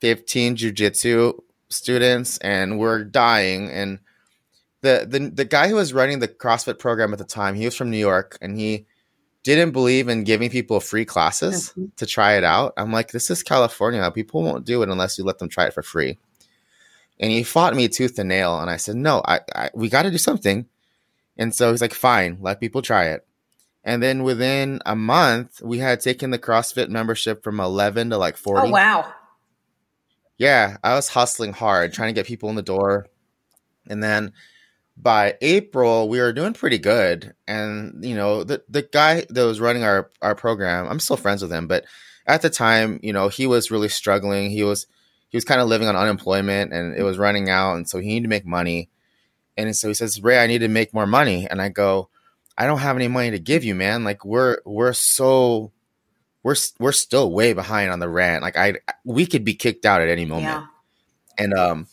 15 0.00 0.56
jujitsu 0.56 1.38
students, 1.68 2.38
and 2.38 2.78
we're 2.78 3.04
dying. 3.04 3.68
And 3.68 3.98
the, 4.80 5.06
the 5.06 5.18
the 5.28 5.44
guy 5.44 5.68
who 5.68 5.74
was 5.74 5.92
running 5.92 6.20
the 6.20 6.28
CrossFit 6.28 6.78
program 6.78 7.12
at 7.12 7.18
the 7.18 7.26
time, 7.26 7.54
he 7.54 7.66
was 7.66 7.76
from 7.76 7.90
New 7.90 7.98
York, 7.98 8.38
and 8.40 8.58
he 8.58 8.86
didn't 9.42 9.72
believe 9.72 10.08
in 10.08 10.24
giving 10.24 10.48
people 10.48 10.80
free 10.80 11.04
classes 11.04 11.70
mm-hmm. 11.70 11.86
to 11.96 12.06
try 12.06 12.38
it 12.38 12.44
out. 12.44 12.72
I'm 12.78 12.90
like, 12.90 13.10
this 13.10 13.30
is 13.30 13.42
California. 13.42 14.10
People 14.10 14.42
won't 14.42 14.64
do 14.64 14.82
it 14.82 14.88
unless 14.88 15.18
you 15.18 15.24
let 15.24 15.38
them 15.38 15.50
try 15.50 15.66
it 15.66 15.74
for 15.74 15.82
free. 15.82 16.16
And 17.18 17.30
he 17.30 17.42
fought 17.42 17.76
me 17.76 17.88
tooth 17.88 18.18
and 18.18 18.30
nail, 18.30 18.58
and 18.60 18.70
I 18.70 18.78
said, 18.78 18.96
no, 18.96 19.20
I, 19.26 19.40
I 19.54 19.68
we 19.74 19.90
got 19.90 20.04
to 20.04 20.10
do 20.10 20.16
something. 20.16 20.64
And 21.40 21.54
so 21.54 21.70
he's 21.70 21.80
like, 21.80 21.94
fine, 21.94 22.36
let 22.40 22.60
people 22.60 22.82
try 22.82 23.06
it. 23.06 23.26
And 23.82 24.02
then 24.02 24.22
within 24.22 24.80
a 24.84 24.94
month, 24.94 25.62
we 25.62 25.78
had 25.78 26.00
taken 26.00 26.30
the 26.30 26.38
CrossFit 26.38 26.90
membership 26.90 27.42
from 27.42 27.58
11 27.58 28.10
to 28.10 28.18
like 28.18 28.36
40. 28.36 28.68
Oh, 28.68 28.70
wow. 28.70 29.10
Yeah, 30.36 30.76
I 30.84 30.94
was 30.94 31.08
hustling 31.08 31.54
hard, 31.54 31.94
trying 31.94 32.10
to 32.10 32.18
get 32.18 32.26
people 32.26 32.50
in 32.50 32.56
the 32.56 32.62
door. 32.62 33.06
And 33.88 34.02
then 34.02 34.34
by 34.98 35.38
April, 35.40 36.10
we 36.10 36.20
were 36.20 36.34
doing 36.34 36.52
pretty 36.52 36.76
good. 36.76 37.34
And, 37.48 38.04
you 38.04 38.14
know, 38.14 38.44
the, 38.44 38.62
the 38.68 38.82
guy 38.82 39.24
that 39.30 39.44
was 39.44 39.60
running 39.60 39.82
our, 39.82 40.10
our 40.20 40.34
program, 40.34 40.88
I'm 40.88 41.00
still 41.00 41.16
friends 41.16 41.40
with 41.40 41.50
him, 41.50 41.66
but 41.66 41.86
at 42.26 42.42
the 42.42 42.50
time, 42.50 43.00
you 43.02 43.14
know, 43.14 43.28
he 43.28 43.46
was 43.46 43.70
really 43.70 43.88
struggling. 43.88 44.50
He 44.50 44.62
was, 44.62 44.86
he 45.30 45.38
was 45.38 45.44
kind 45.46 45.60
of 45.60 45.68
living 45.68 45.88
on 45.88 45.96
unemployment 45.96 46.74
and 46.74 46.94
it 46.94 47.02
was 47.02 47.16
running 47.16 47.48
out. 47.48 47.76
And 47.76 47.88
so 47.88 47.98
he 47.98 48.08
needed 48.08 48.24
to 48.24 48.28
make 48.28 48.44
money. 48.44 48.90
And 49.56 49.74
so 49.76 49.88
he 49.88 49.94
says, 49.94 50.22
Ray, 50.22 50.38
I 50.38 50.46
need 50.46 50.58
to 50.60 50.68
make 50.68 50.94
more 50.94 51.06
money. 51.06 51.46
And 51.50 51.60
I 51.60 51.68
go, 51.68 52.08
I 52.56 52.66
don't 52.66 52.78
have 52.78 52.96
any 52.96 53.08
money 53.08 53.30
to 53.30 53.38
give 53.38 53.64
you, 53.64 53.74
man. 53.74 54.04
Like 54.04 54.24
we're, 54.24 54.58
we're 54.64 54.92
so, 54.92 55.72
we're, 56.42 56.56
we're 56.78 56.92
still 56.92 57.30
way 57.30 57.52
behind 57.52 57.90
on 57.90 57.98
the 57.98 58.08
rent. 58.08 58.42
Like 58.42 58.56
I, 58.56 58.74
we 59.04 59.26
could 59.26 59.44
be 59.44 59.54
kicked 59.54 59.84
out 59.84 60.00
at 60.00 60.08
any 60.08 60.24
moment. 60.24 60.46
Yeah. 60.46 60.66
And, 61.38 61.54
um, 61.54 61.86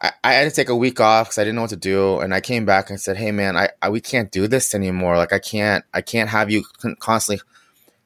I, 0.00 0.12
I 0.22 0.32
had 0.34 0.44
to 0.44 0.54
take 0.54 0.68
a 0.68 0.76
week 0.76 1.00
off 1.00 1.28
because 1.28 1.38
I 1.38 1.44
didn't 1.44 1.56
know 1.56 1.62
what 1.62 1.70
to 1.70 1.76
do, 1.76 2.20
and 2.20 2.32
I 2.32 2.40
came 2.40 2.64
back 2.64 2.90
and 2.90 3.00
said, 3.00 3.16
"Hey, 3.16 3.32
man, 3.32 3.56
I, 3.56 3.70
I 3.82 3.88
we 3.88 4.00
can't 4.00 4.30
do 4.30 4.46
this 4.46 4.74
anymore. 4.74 5.16
Like, 5.16 5.32
I 5.32 5.38
can't, 5.38 5.84
I 5.92 6.02
can't 6.02 6.30
have 6.30 6.50
you 6.50 6.64
constantly, 7.00 7.42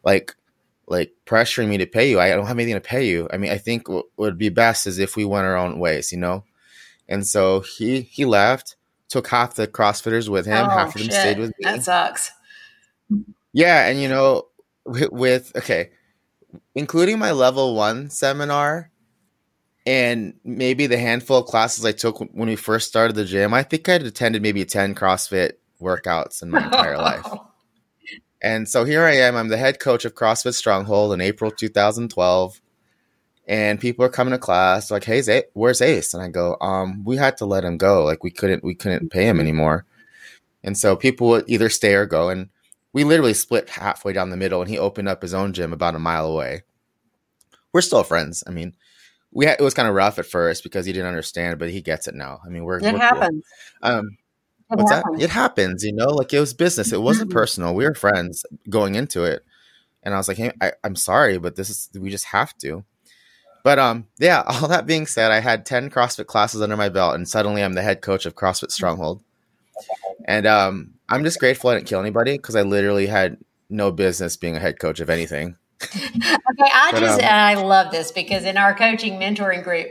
like, 0.02 0.34
like 0.86 1.12
pressuring 1.26 1.68
me 1.68 1.78
to 1.78 1.86
pay 1.86 2.08
you. 2.10 2.18
I 2.18 2.30
don't 2.30 2.46
have 2.46 2.58
anything 2.58 2.74
to 2.74 2.80
pay 2.80 3.08
you. 3.08 3.28
I 3.32 3.36
mean, 3.36 3.52
I 3.52 3.58
think 3.58 3.88
what 3.88 4.06
would 4.16 4.38
be 4.38 4.48
best 4.48 4.86
is 4.86 4.98
if 4.98 5.16
we 5.16 5.24
went 5.24 5.46
our 5.46 5.56
own 5.56 5.78
ways, 5.78 6.12
you 6.12 6.18
know." 6.18 6.44
And 7.12 7.26
so 7.26 7.60
he 7.60 8.00
he 8.00 8.24
left, 8.24 8.76
took 9.10 9.28
half 9.28 9.54
the 9.54 9.68
CrossFitters 9.68 10.30
with 10.30 10.46
him, 10.46 10.66
oh, 10.66 10.70
half 10.70 10.94
of 10.96 11.02
them 11.02 11.10
stayed 11.10 11.38
with 11.38 11.50
me. 11.50 11.64
That 11.64 11.82
sucks. 11.82 12.32
Yeah, 13.52 13.86
and 13.86 14.00
you 14.00 14.08
know, 14.08 14.46
with, 14.86 15.12
with 15.12 15.52
okay, 15.54 15.90
including 16.74 17.18
my 17.18 17.32
level 17.32 17.74
one 17.74 18.08
seminar 18.08 18.90
and 19.84 20.32
maybe 20.42 20.86
the 20.86 20.96
handful 20.96 21.40
of 21.40 21.46
classes 21.46 21.84
I 21.84 21.92
took 21.92 22.18
when 22.18 22.48
we 22.48 22.56
first 22.56 22.88
started 22.88 23.14
the 23.14 23.26
gym, 23.26 23.52
I 23.52 23.62
think 23.62 23.86
I'd 23.90 24.04
attended 24.04 24.40
maybe 24.40 24.64
10 24.64 24.94
CrossFit 24.94 25.52
workouts 25.82 26.42
in 26.42 26.48
my 26.48 26.64
entire 26.64 26.96
life. 27.10 27.26
And 28.42 28.66
so 28.66 28.84
here 28.84 29.04
I 29.04 29.16
am. 29.16 29.36
I'm 29.36 29.48
the 29.48 29.58
head 29.58 29.80
coach 29.80 30.06
of 30.06 30.14
CrossFit 30.14 30.54
Stronghold 30.54 31.12
in 31.12 31.20
April 31.20 31.50
2012. 31.50 32.60
And 33.46 33.80
people 33.80 34.04
are 34.04 34.10
coming 34.10 34.32
to 34.32 34.38
class 34.38 34.90
like, 34.90 35.04
"Hey, 35.04 35.44
where's 35.54 35.80
Ace?" 35.80 36.14
And 36.14 36.22
I 36.22 36.28
go, 36.28 36.56
"Um, 36.60 37.04
we 37.04 37.16
had 37.16 37.36
to 37.38 37.46
let 37.46 37.64
him 37.64 37.76
go. 37.76 38.04
Like 38.04 38.22
we 38.22 38.30
couldn't, 38.30 38.62
we 38.62 38.74
couldn't 38.74 39.10
pay 39.10 39.26
him 39.26 39.40
anymore." 39.40 39.84
And 40.62 40.78
so 40.78 40.94
people 40.96 41.28
would 41.28 41.44
either 41.48 41.68
stay 41.68 41.94
or 41.94 42.06
go. 42.06 42.28
And 42.28 42.48
we 42.92 43.04
literally 43.04 43.34
split 43.34 43.68
halfway 43.70 44.12
down 44.12 44.30
the 44.30 44.36
middle. 44.36 44.60
And 44.60 44.70
he 44.70 44.78
opened 44.78 45.08
up 45.08 45.22
his 45.22 45.34
own 45.34 45.52
gym 45.52 45.72
about 45.72 45.94
a 45.96 45.98
mile 45.98 46.26
away. 46.26 46.62
We're 47.72 47.80
still 47.80 48.04
friends. 48.04 48.44
I 48.46 48.50
mean, 48.50 48.74
we 49.32 49.46
had, 49.46 49.58
it 49.58 49.64
was 49.64 49.74
kind 49.74 49.88
of 49.88 49.94
rough 49.94 50.18
at 50.18 50.26
first 50.26 50.62
because 50.62 50.86
he 50.86 50.92
didn't 50.92 51.08
understand, 51.08 51.58
but 51.58 51.70
he 51.70 51.80
gets 51.80 52.06
it 52.06 52.14
now. 52.14 52.40
I 52.44 52.48
mean, 52.48 52.64
we're 52.64 52.78
it 52.78 52.92
we're 52.92 52.98
happens. 52.98 53.44
Cool. 53.82 53.92
Um, 53.92 54.18
it 54.70 54.78
what's 54.78 54.90
happens. 54.92 55.18
that? 55.18 55.24
It 55.24 55.30
happens, 55.30 55.84
you 55.84 55.92
know. 55.92 56.08
Like 56.08 56.32
it 56.32 56.40
was 56.40 56.54
business. 56.54 56.92
It 56.92 57.00
wasn't 57.00 57.30
mm-hmm. 57.30 57.38
personal. 57.38 57.74
We 57.74 57.84
were 57.84 57.94
friends 57.94 58.44
going 58.68 58.94
into 58.94 59.24
it, 59.24 59.44
and 60.02 60.14
I 60.14 60.18
was 60.18 60.28
like, 60.28 60.36
"Hey, 60.36 60.52
I, 60.60 60.72
I'm 60.84 60.96
sorry, 60.96 61.38
but 61.38 61.56
this 61.56 61.70
is 61.70 61.90
we 61.98 62.10
just 62.10 62.26
have 62.26 62.56
to." 62.58 62.84
But 63.62 63.78
um, 63.78 64.06
yeah. 64.18 64.42
All 64.46 64.68
that 64.68 64.86
being 64.86 65.06
said, 65.06 65.32
I 65.32 65.40
had 65.40 65.66
ten 65.66 65.90
CrossFit 65.90 66.26
classes 66.26 66.62
under 66.62 66.76
my 66.76 66.88
belt, 66.88 67.14
and 67.14 67.28
suddenly 67.28 67.62
I'm 67.62 67.74
the 67.74 67.82
head 67.82 68.02
coach 68.02 68.26
of 68.26 68.34
CrossFit 68.34 68.70
Stronghold. 68.70 69.22
And 70.26 70.46
um, 70.46 70.94
I'm 71.08 71.24
just 71.24 71.40
grateful 71.40 71.70
I 71.70 71.74
didn't 71.74 71.88
kill 71.88 72.00
anybody 72.00 72.36
because 72.36 72.54
I 72.54 72.62
literally 72.62 73.06
had 73.06 73.38
no 73.68 73.90
business 73.90 74.36
being 74.36 74.54
a 74.54 74.60
head 74.60 74.78
coach 74.78 75.00
of 75.00 75.08
anything 75.10 75.56
okay, 75.96 76.70
I 76.72 76.90
but, 76.92 77.00
just 77.00 77.18
um, 77.18 77.24
and 77.24 77.40
I 77.40 77.54
love 77.54 77.90
this 77.90 78.12
because 78.12 78.44
in 78.44 78.56
our 78.56 78.74
coaching 78.74 79.14
mentoring 79.14 79.64
group, 79.64 79.88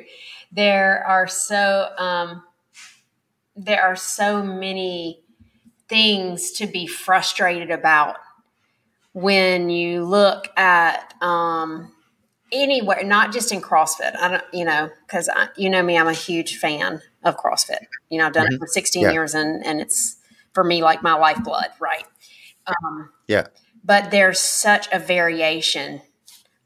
there 0.51 1.05
are 1.05 1.27
so 1.27 1.89
um, 1.97 2.43
there 3.55 3.81
are 3.81 3.95
so 3.95 4.41
many 4.41 5.21
things 5.89 6.51
to 6.53 6.67
be 6.67 6.87
frustrated 6.87 7.71
about 7.71 8.17
when 9.13 9.69
you 9.69 10.05
look 10.05 10.47
at 10.57 11.13
um, 11.21 11.91
anywhere, 12.51 13.03
not 13.03 13.31
just 13.31 13.51
in 13.51 13.61
CrossFit. 13.61 14.15
I 14.17 14.27
don't, 14.27 14.43
you 14.53 14.65
know, 14.65 14.89
because 15.07 15.29
you 15.57 15.69
know 15.69 15.83
me, 15.83 15.97
I'm 15.97 16.07
a 16.07 16.13
huge 16.13 16.57
fan 16.57 17.01
of 17.23 17.37
CrossFit. 17.37 17.85
You 18.09 18.19
know, 18.19 18.27
I've 18.27 18.33
done 18.33 18.47
mm-hmm. 18.47 18.55
it 18.55 18.59
for 18.59 18.67
16 18.67 19.03
yeah. 19.03 19.11
years, 19.11 19.33
and 19.33 19.65
and 19.65 19.79
it's 19.81 20.17
for 20.53 20.63
me 20.63 20.83
like 20.83 21.01
my 21.01 21.13
lifeblood, 21.13 21.69
right? 21.79 22.05
Um, 22.67 23.09
yeah 23.27 23.47
but 23.83 24.11
there's 24.11 24.39
such 24.39 24.87
a 24.91 24.99
variation 24.99 26.01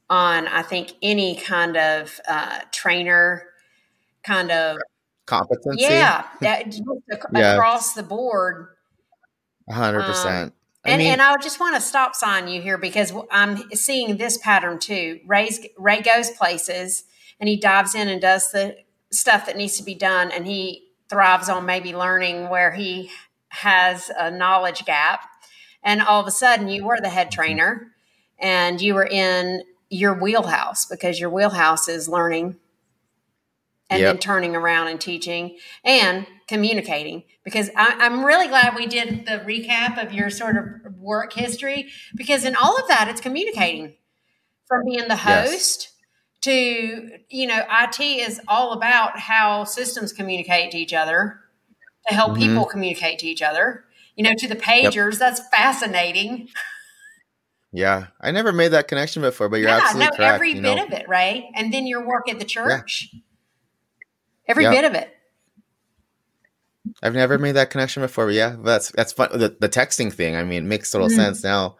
on 0.09 0.47
I 0.47 0.61
think 0.61 0.93
any 1.01 1.35
kind 1.35 1.77
of 1.77 2.19
uh, 2.27 2.61
trainer 2.71 3.43
kind 4.23 4.51
of 4.51 4.77
competency. 5.25 5.83
Yeah, 5.83 6.25
that, 6.41 6.75
yeah. 7.33 7.53
across 7.53 7.93
the 7.93 8.03
board. 8.03 8.67
hundred 9.69 10.01
um, 10.01 10.51
And, 10.85 10.99
mean, 10.99 11.11
and 11.13 11.21
I 11.21 11.35
just 11.37 11.59
want 11.59 11.75
to 11.75 11.81
stop 11.81 12.15
sign 12.15 12.47
you 12.47 12.61
here 12.61 12.77
because 12.77 13.11
I'm 13.31 13.69
seeing 13.71 14.17
this 14.17 14.37
pattern 14.37 14.79
too. 14.79 15.19
Ray's, 15.25 15.65
Ray 15.77 16.01
goes 16.01 16.29
places 16.29 17.05
and 17.39 17.49
he 17.49 17.57
dives 17.57 17.95
in 17.95 18.07
and 18.07 18.21
does 18.21 18.51
the 18.51 18.77
stuff 19.11 19.45
that 19.45 19.57
needs 19.57 19.77
to 19.77 19.83
be 19.83 19.95
done, 19.95 20.31
and 20.31 20.45
he 20.45 20.85
thrives 21.09 21.49
on 21.49 21.65
maybe 21.65 21.95
learning 21.95 22.49
where 22.49 22.71
he 22.71 23.09
has 23.49 24.11
a 24.17 24.29
knowledge 24.29 24.85
gap 24.85 25.29
and 25.83 26.01
all 26.01 26.19
of 26.19 26.27
a 26.27 26.31
sudden 26.31 26.67
you 26.67 26.83
were 26.83 26.99
the 26.99 27.09
head 27.09 27.31
trainer 27.31 27.91
and 28.39 28.81
you 28.81 28.95
were 28.95 29.05
in 29.05 29.61
your 29.89 30.13
wheelhouse 30.13 30.85
because 30.85 31.19
your 31.19 31.29
wheelhouse 31.29 31.87
is 31.87 32.09
learning 32.09 32.57
and 33.89 34.01
yep. 34.01 34.13
then 34.13 34.17
turning 34.17 34.55
around 34.55 34.87
and 34.87 34.99
teaching 34.99 35.57
and 35.85 36.25
communicating 36.47 37.23
because 37.43 37.69
I, 37.75 38.05
am 38.05 38.23
really 38.23 38.47
glad 38.47 38.75
we 38.75 38.85
did 38.85 39.25
the 39.25 39.39
recap 39.39 40.03
of 40.03 40.13
your 40.13 40.29
sort 40.29 40.57
of 40.57 40.95
work 40.97 41.33
history 41.33 41.89
because 42.15 42.45
in 42.45 42.55
all 42.55 42.77
of 42.77 42.87
that 42.87 43.07
it's 43.07 43.21
communicating 43.21 43.95
from 44.67 44.85
being 44.85 45.07
the 45.07 45.15
host 45.15 45.89
yes. 45.89 45.93
to 46.41 47.09
you 47.29 47.47
know 47.47 47.63
it 47.67 47.99
is 47.99 48.39
all 48.47 48.73
about 48.73 49.17
how 49.17 49.63
systems 49.63 50.13
communicate 50.13 50.71
to 50.71 50.77
each 50.77 50.93
other 50.93 51.39
to 52.07 52.13
help 52.13 52.33
mm-hmm. 52.33 52.41
people 52.41 52.65
communicate 52.65 53.17
to 53.19 53.27
each 53.27 53.41
other 53.41 53.85
you 54.15 54.23
know 54.23 54.33
to 54.37 54.47
the 54.47 54.55
pagers 54.55 55.13
yep. 55.13 55.19
that's 55.19 55.41
fascinating 55.49 56.47
yeah 57.71 58.07
i 58.21 58.29
never 58.29 58.51
made 58.51 58.69
that 58.69 58.87
connection 58.87 59.23
before 59.23 59.49
but 59.49 59.57
you're 59.57 59.69
yeah, 59.69 59.77
absolutely 59.77 60.05
no, 60.05 60.11
correct 60.11 60.35
every 60.35 60.53
bit 60.53 60.75
know. 60.75 60.85
of 60.85 60.91
it 60.91 61.09
right 61.09 61.45
and 61.55 61.73
then 61.73 61.87
your 61.87 62.05
work 62.05 62.29
at 62.29 62.37
the 62.37 62.45
church 62.45 63.09
yeah. 63.11 63.19
every 64.47 64.65
bit 64.65 64.85
of 64.85 64.93
it 64.93 65.14
I've 67.05 67.13
never 67.13 67.37
made 67.37 67.51
that 67.51 67.69
connection 67.69 68.01
before, 68.01 68.25
but 68.25 68.33
yeah, 68.33 68.55
that's 68.63 68.91
that's 68.91 69.13
fun. 69.13 69.29
The, 69.31 69.55
the 69.59 69.69
texting 69.69 70.11
thing, 70.11 70.35
I 70.35 70.43
mean, 70.43 70.67
makes 70.67 70.89
total 70.89 71.07
mm-hmm. 71.07 71.15
sense 71.15 71.43
now. 71.43 71.77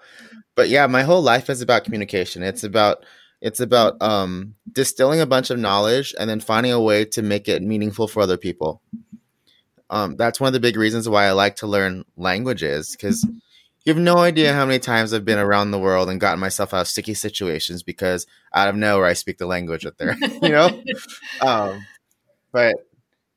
But 0.54 0.70
yeah, 0.70 0.86
my 0.86 1.02
whole 1.02 1.24
life 1.24 1.50
is 1.50 1.62
about 1.62 1.84
communication. 1.84 2.44
It's 2.44 2.64
about 2.64 3.04
it's 3.42 3.60
about 3.60 4.00
um, 4.04 4.54
distilling 4.72 5.20
a 5.20 5.26
bunch 5.26 5.50
of 5.50 5.58
knowledge 5.58 6.14
and 6.20 6.30
then 6.30 6.40
finding 6.40 6.72
a 6.72 6.80
way 6.80 7.06
to 7.06 7.24
make 7.24 7.50
it 7.50 7.64
meaningful 7.64 8.08
for 8.08 8.22
other 8.22 8.38
people. 8.38 8.84
Um, 9.90 10.16
that's 10.16 10.40
one 10.40 10.48
of 10.48 10.54
the 10.54 10.60
big 10.60 10.78
reasons 10.78 11.10
why 11.10 11.26
I 11.26 11.32
like 11.32 11.56
to 11.58 11.68
learn 11.68 12.06
languages 12.16 12.92
because 12.92 13.24
you 13.84 13.94
have 13.94 14.02
no 14.02 14.18
idea 14.18 14.54
how 14.54 14.66
many 14.66 14.80
times 14.80 15.12
I've 15.12 15.26
been 15.26 15.40
around 15.40 15.72
the 15.72 15.80
world 15.80 16.08
and 16.08 16.20
gotten 16.20 16.40
myself 16.40 16.72
out 16.72 16.82
of 16.82 16.88
sticky 16.88 17.16
situations 17.16 17.82
because 17.82 18.28
out 18.54 18.68
of 18.68 18.76
nowhere 18.76 19.08
I 19.08 19.14
speak 19.14 19.40
the 19.40 19.48
language 19.48 19.84
that 19.84 19.98
they're, 19.98 20.18
you 20.42 20.50
know. 20.50 20.70
um, 21.42 21.84
but 22.52 22.76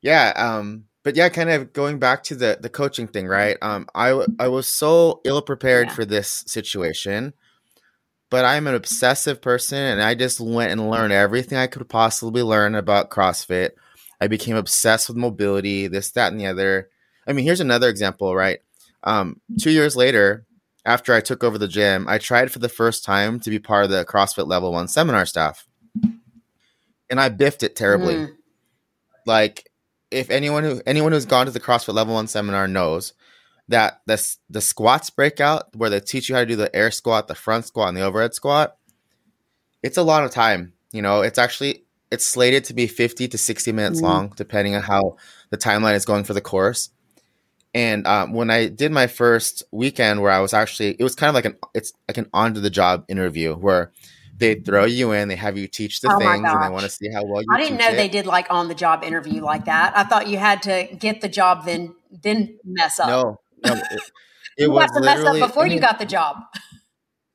yeah, 0.01 0.33
um, 0.35 0.85
but 1.03 1.15
yeah, 1.15 1.29
kind 1.29 1.49
of 1.49 1.73
going 1.73 1.99
back 1.99 2.23
to 2.23 2.35
the 2.35 2.57
the 2.61 2.69
coaching 2.69 3.07
thing, 3.07 3.27
right? 3.27 3.57
Um, 3.61 3.87
I 3.95 4.25
I 4.39 4.47
was 4.47 4.67
so 4.67 5.21
ill 5.23 5.41
prepared 5.41 5.87
yeah. 5.87 5.93
for 5.93 6.05
this 6.05 6.43
situation, 6.47 7.33
but 8.29 8.45
I'm 8.45 8.67
an 8.67 8.75
obsessive 8.75 9.41
person, 9.41 9.77
and 9.77 10.01
I 10.01 10.15
just 10.15 10.39
went 10.39 10.71
and 10.71 10.89
learned 10.89 11.13
everything 11.13 11.57
I 11.57 11.67
could 11.67 11.87
possibly 11.87 12.41
learn 12.41 12.75
about 12.75 13.09
CrossFit. 13.09 13.71
I 14.21 14.27
became 14.27 14.57
obsessed 14.57 15.07
with 15.07 15.17
mobility, 15.17 15.87
this, 15.87 16.11
that, 16.11 16.31
and 16.31 16.39
the 16.39 16.47
other. 16.47 16.89
I 17.25 17.33
mean, 17.33 17.45
here's 17.45 17.61
another 17.61 17.87
example, 17.87 18.35
right? 18.35 18.59
Um, 19.03 19.39
two 19.57 19.71
years 19.71 19.95
later, 19.95 20.45
after 20.85 21.13
I 21.13 21.21
took 21.21 21.43
over 21.43 21.57
the 21.57 21.69
gym, 21.69 22.07
I 22.09 22.17
tried 22.17 22.51
for 22.51 22.59
the 22.59 22.67
first 22.67 23.05
time 23.05 23.39
to 23.39 23.49
be 23.49 23.59
part 23.59 23.85
of 23.85 23.91
the 23.91 24.03
CrossFit 24.03 24.47
Level 24.47 24.73
One 24.73 24.89
seminar 24.89 25.25
staff, 25.25 25.65
and 27.09 27.21
I 27.21 27.29
biffed 27.29 27.63
it 27.63 27.77
terribly. 27.77 28.15
Mm. 28.15 28.35
Like 29.25 29.68
if 30.11 30.29
anyone 30.29 30.63
who 30.63 30.81
anyone 30.85 31.11
who's 31.11 31.25
gone 31.25 31.45
to 31.45 31.51
the 31.51 31.59
CrossFit 31.59 31.93
Level 31.93 32.13
One 32.15 32.27
seminar 32.27 32.67
knows 32.67 33.13
that 33.67 34.01
the 34.05 34.37
the 34.49 34.61
squats 34.61 35.09
breakout 35.09 35.75
where 35.75 35.89
they 35.89 35.99
teach 35.99 36.29
you 36.29 36.35
how 36.35 36.41
to 36.41 36.47
do 36.47 36.55
the 36.55 36.75
air 36.75 36.91
squat, 36.91 37.27
the 37.27 37.35
front 37.35 37.65
squat, 37.65 37.89
and 37.89 37.97
the 37.97 38.01
overhead 38.01 38.33
squat, 38.33 38.77
it's 39.83 39.97
a 39.97 40.03
lot 40.03 40.23
of 40.23 40.31
time. 40.31 40.73
You 40.91 41.01
know, 41.01 41.21
it's 41.21 41.37
actually 41.37 41.83
it's 42.11 42.25
slated 42.25 42.63
to 42.65 42.73
be 42.73 42.87
fifty 42.87 43.27
to 43.27 43.37
sixty 43.37 43.71
minutes 43.71 44.01
mm 44.01 44.03
long, 44.03 44.33
depending 44.35 44.75
on 44.75 44.81
how 44.81 45.17
the 45.51 45.57
timeline 45.57 45.95
is 45.95 46.05
going 46.05 46.23
for 46.23 46.33
the 46.33 46.41
course. 46.41 46.89
And 47.75 48.07
um, 48.07 48.33
when 48.33 48.49
I 48.49 48.67
did 48.67 48.91
my 48.91 49.05
first 49.05 49.61
weekend, 49.71 50.21
where 50.21 50.31
I 50.31 50.39
was 50.39 50.55
actually, 50.55 50.95
it 50.97 51.03
was 51.03 51.13
kind 51.13 51.29
of 51.29 51.35
like 51.35 51.45
an 51.45 51.57
it's 51.75 51.93
like 52.07 52.17
an 52.17 52.27
on 52.33 52.55
to 52.55 52.59
the 52.59 52.71
job 52.71 53.05
interview 53.07 53.53
where 53.53 53.91
they 54.39 54.55
throw 54.55 54.85
you 54.85 55.11
in, 55.11 55.27
they 55.27 55.35
have 55.35 55.57
you 55.57 55.67
teach 55.67 56.01
the 56.01 56.11
oh 56.11 56.17
things, 56.17 56.43
and 56.43 56.63
they 56.63 56.69
want 56.69 56.83
to 56.83 56.89
see 56.89 57.11
how 57.11 57.23
well 57.25 57.41
you. 57.41 57.47
I 57.51 57.61
didn't 57.61 57.77
know 57.77 57.89
it. 57.89 57.95
they 57.95 58.07
did 58.07 58.25
like 58.25 58.47
on 58.49 58.67
the 58.67 58.75
job 58.75 59.03
interview 59.03 59.43
like 59.43 59.65
that. 59.65 59.95
I 59.95 60.03
thought 60.03 60.27
you 60.27 60.37
had 60.37 60.63
to 60.63 60.87
get 60.97 61.21
the 61.21 61.29
job 61.29 61.65
then 61.65 61.95
then 62.09 62.57
mess 62.63 62.99
up. 62.99 63.09
No, 63.09 63.39
no, 63.65 63.73
it, 63.73 63.83
it 64.57 64.63
you 64.63 64.71
was 64.71 64.89
to 64.91 65.01
mess 65.01 65.23
up 65.23 65.37
before 65.37 65.63
I 65.63 65.67
mean, 65.67 65.75
you 65.75 65.81
got 65.81 65.99
the 65.99 66.05
job. 66.05 66.37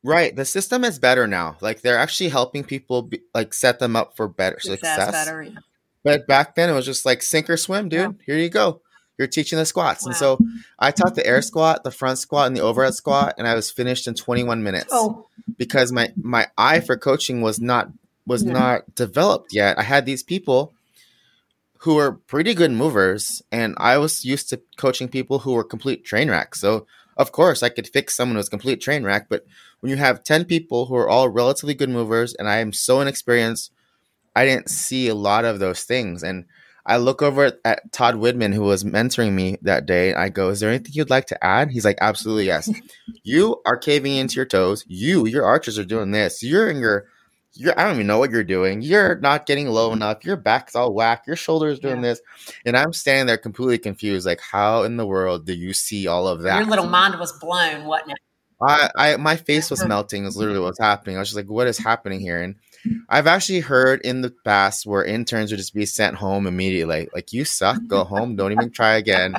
Right, 0.02 0.34
the 0.34 0.44
system 0.44 0.84
is 0.84 0.98
better 0.98 1.26
now. 1.26 1.56
Like 1.60 1.82
they're 1.82 1.98
actually 1.98 2.30
helping 2.30 2.64
people 2.64 3.02
be, 3.02 3.20
like 3.34 3.54
set 3.54 3.78
them 3.78 3.96
up 3.96 4.16
for 4.16 4.26
better 4.26 4.58
success. 4.60 4.96
success. 4.96 5.26
Better, 5.26 5.42
yeah. 5.42 5.58
But 6.02 6.26
back 6.26 6.54
then 6.54 6.68
it 6.68 6.74
was 6.74 6.86
just 6.86 7.06
like 7.06 7.22
sink 7.22 7.48
or 7.48 7.56
swim, 7.56 7.88
dude. 7.88 8.00
Yeah. 8.00 8.12
Here 8.26 8.38
you 8.38 8.50
go 8.50 8.80
you're 9.18 9.28
teaching 9.28 9.58
the 9.58 9.66
squats. 9.66 10.04
Wow. 10.04 10.08
And 10.08 10.16
so 10.16 10.38
I 10.78 10.90
taught 10.90 11.14
the 11.14 11.26
air 11.26 11.42
squat, 11.42 11.84
the 11.84 11.90
front 11.90 12.18
squat, 12.18 12.46
and 12.46 12.56
the 12.56 12.62
overhead 12.62 12.94
squat, 12.94 13.34
and 13.38 13.46
I 13.46 13.54
was 13.54 13.70
finished 13.70 14.06
in 14.06 14.14
21 14.14 14.62
minutes. 14.62 14.90
Oh. 14.90 15.26
Because 15.56 15.92
my 15.92 16.12
my 16.16 16.46
eye 16.58 16.80
for 16.80 16.96
coaching 16.96 17.40
was 17.42 17.60
not 17.60 17.90
was 18.26 18.44
yeah. 18.44 18.52
not 18.52 18.94
developed 18.94 19.52
yet. 19.52 19.78
I 19.78 19.82
had 19.82 20.06
these 20.06 20.22
people 20.22 20.74
who 21.78 21.96
were 21.96 22.12
pretty 22.12 22.54
good 22.54 22.72
movers, 22.72 23.42
and 23.52 23.74
I 23.76 23.98
was 23.98 24.24
used 24.24 24.48
to 24.50 24.60
coaching 24.76 25.08
people 25.08 25.40
who 25.40 25.52
were 25.52 25.64
complete 25.64 26.04
train 26.04 26.30
wrecks. 26.30 26.60
So 26.60 26.86
of 27.16 27.32
course 27.32 27.62
I 27.62 27.68
could 27.68 27.86
fix 27.86 28.16
someone 28.16 28.36
who's 28.36 28.48
complete 28.48 28.80
train 28.80 29.04
wreck, 29.04 29.26
but 29.28 29.44
when 29.80 29.90
you 29.90 29.96
have 29.96 30.24
10 30.24 30.46
people 30.46 30.86
who 30.86 30.96
are 30.96 31.08
all 31.08 31.28
relatively 31.28 31.74
good 31.74 31.90
movers 31.90 32.34
and 32.34 32.48
I 32.48 32.56
am 32.56 32.72
so 32.72 33.00
inexperienced, 33.00 33.70
I 34.34 34.46
didn't 34.46 34.70
see 34.70 35.08
a 35.08 35.14
lot 35.14 35.44
of 35.44 35.58
those 35.58 35.82
things. 35.82 36.22
And 36.22 36.46
I 36.86 36.98
look 36.98 37.22
over 37.22 37.52
at, 37.64 37.92
Todd 37.92 38.16
Widman, 38.16 38.52
who 38.52 38.62
was 38.62 38.84
mentoring 38.84 39.32
me 39.32 39.56
that 39.62 39.86
day. 39.86 40.14
I 40.14 40.28
go, 40.28 40.50
Is 40.50 40.60
there 40.60 40.70
anything 40.70 40.92
you'd 40.92 41.10
like 41.10 41.26
to 41.26 41.44
add? 41.44 41.70
He's 41.70 41.84
like, 41.84 41.98
Absolutely, 42.00 42.46
yes. 42.46 42.70
you 43.22 43.60
are 43.66 43.76
caving 43.76 44.16
into 44.16 44.36
your 44.36 44.44
toes. 44.44 44.84
You, 44.86 45.26
your 45.26 45.44
archers 45.44 45.78
are 45.78 45.84
doing 45.84 46.10
this. 46.10 46.42
You're 46.42 46.68
in 46.68 46.78
your, 46.78 47.06
you're, 47.54 47.78
I 47.78 47.84
don't 47.84 47.94
even 47.94 48.06
know 48.06 48.18
what 48.18 48.30
you're 48.30 48.44
doing. 48.44 48.82
You're 48.82 49.16
not 49.16 49.46
getting 49.46 49.68
low 49.68 49.88
mm-hmm. 49.88 49.96
enough. 49.96 50.24
Your 50.24 50.36
back's 50.36 50.76
all 50.76 50.92
whack. 50.92 51.26
Your 51.26 51.36
shoulders 51.36 51.78
doing 51.78 51.96
yeah. 51.96 52.02
this. 52.02 52.20
And 52.66 52.76
I'm 52.76 52.92
standing 52.92 53.26
there 53.26 53.38
completely 53.38 53.78
confused. 53.78 54.26
Like, 54.26 54.40
how 54.40 54.82
in 54.82 54.96
the 54.96 55.06
world 55.06 55.46
do 55.46 55.54
you 55.54 55.72
see 55.72 56.06
all 56.06 56.28
of 56.28 56.42
that? 56.42 56.58
Your 56.58 56.68
little 56.68 56.88
mind 56.88 57.18
was 57.18 57.32
blown, 57.38 57.84
wasn't 57.84 58.12
it? 58.12 58.18
I, 58.60 58.90
I 58.96 59.16
my 59.16 59.36
face 59.36 59.70
was 59.70 59.84
melting. 59.84 60.24
Is 60.24 60.36
literally 60.36 60.60
what's 60.60 60.78
happening. 60.78 61.16
I 61.16 61.18
was 61.20 61.28
just 61.28 61.36
like, 61.36 61.50
"What 61.50 61.66
is 61.66 61.78
happening 61.78 62.20
here?" 62.20 62.42
And 62.42 62.56
I've 63.08 63.26
actually 63.26 63.60
heard 63.60 64.00
in 64.02 64.20
the 64.20 64.30
past 64.44 64.86
where 64.86 65.04
interns 65.04 65.50
would 65.50 65.58
just 65.58 65.74
be 65.74 65.86
sent 65.86 66.16
home 66.16 66.46
immediately. 66.46 67.08
Like, 67.14 67.32
you 67.32 67.44
suck, 67.44 67.78
go 67.86 68.04
home, 68.04 68.36
don't 68.36 68.52
even 68.52 68.70
try 68.70 68.94
again. 68.94 69.34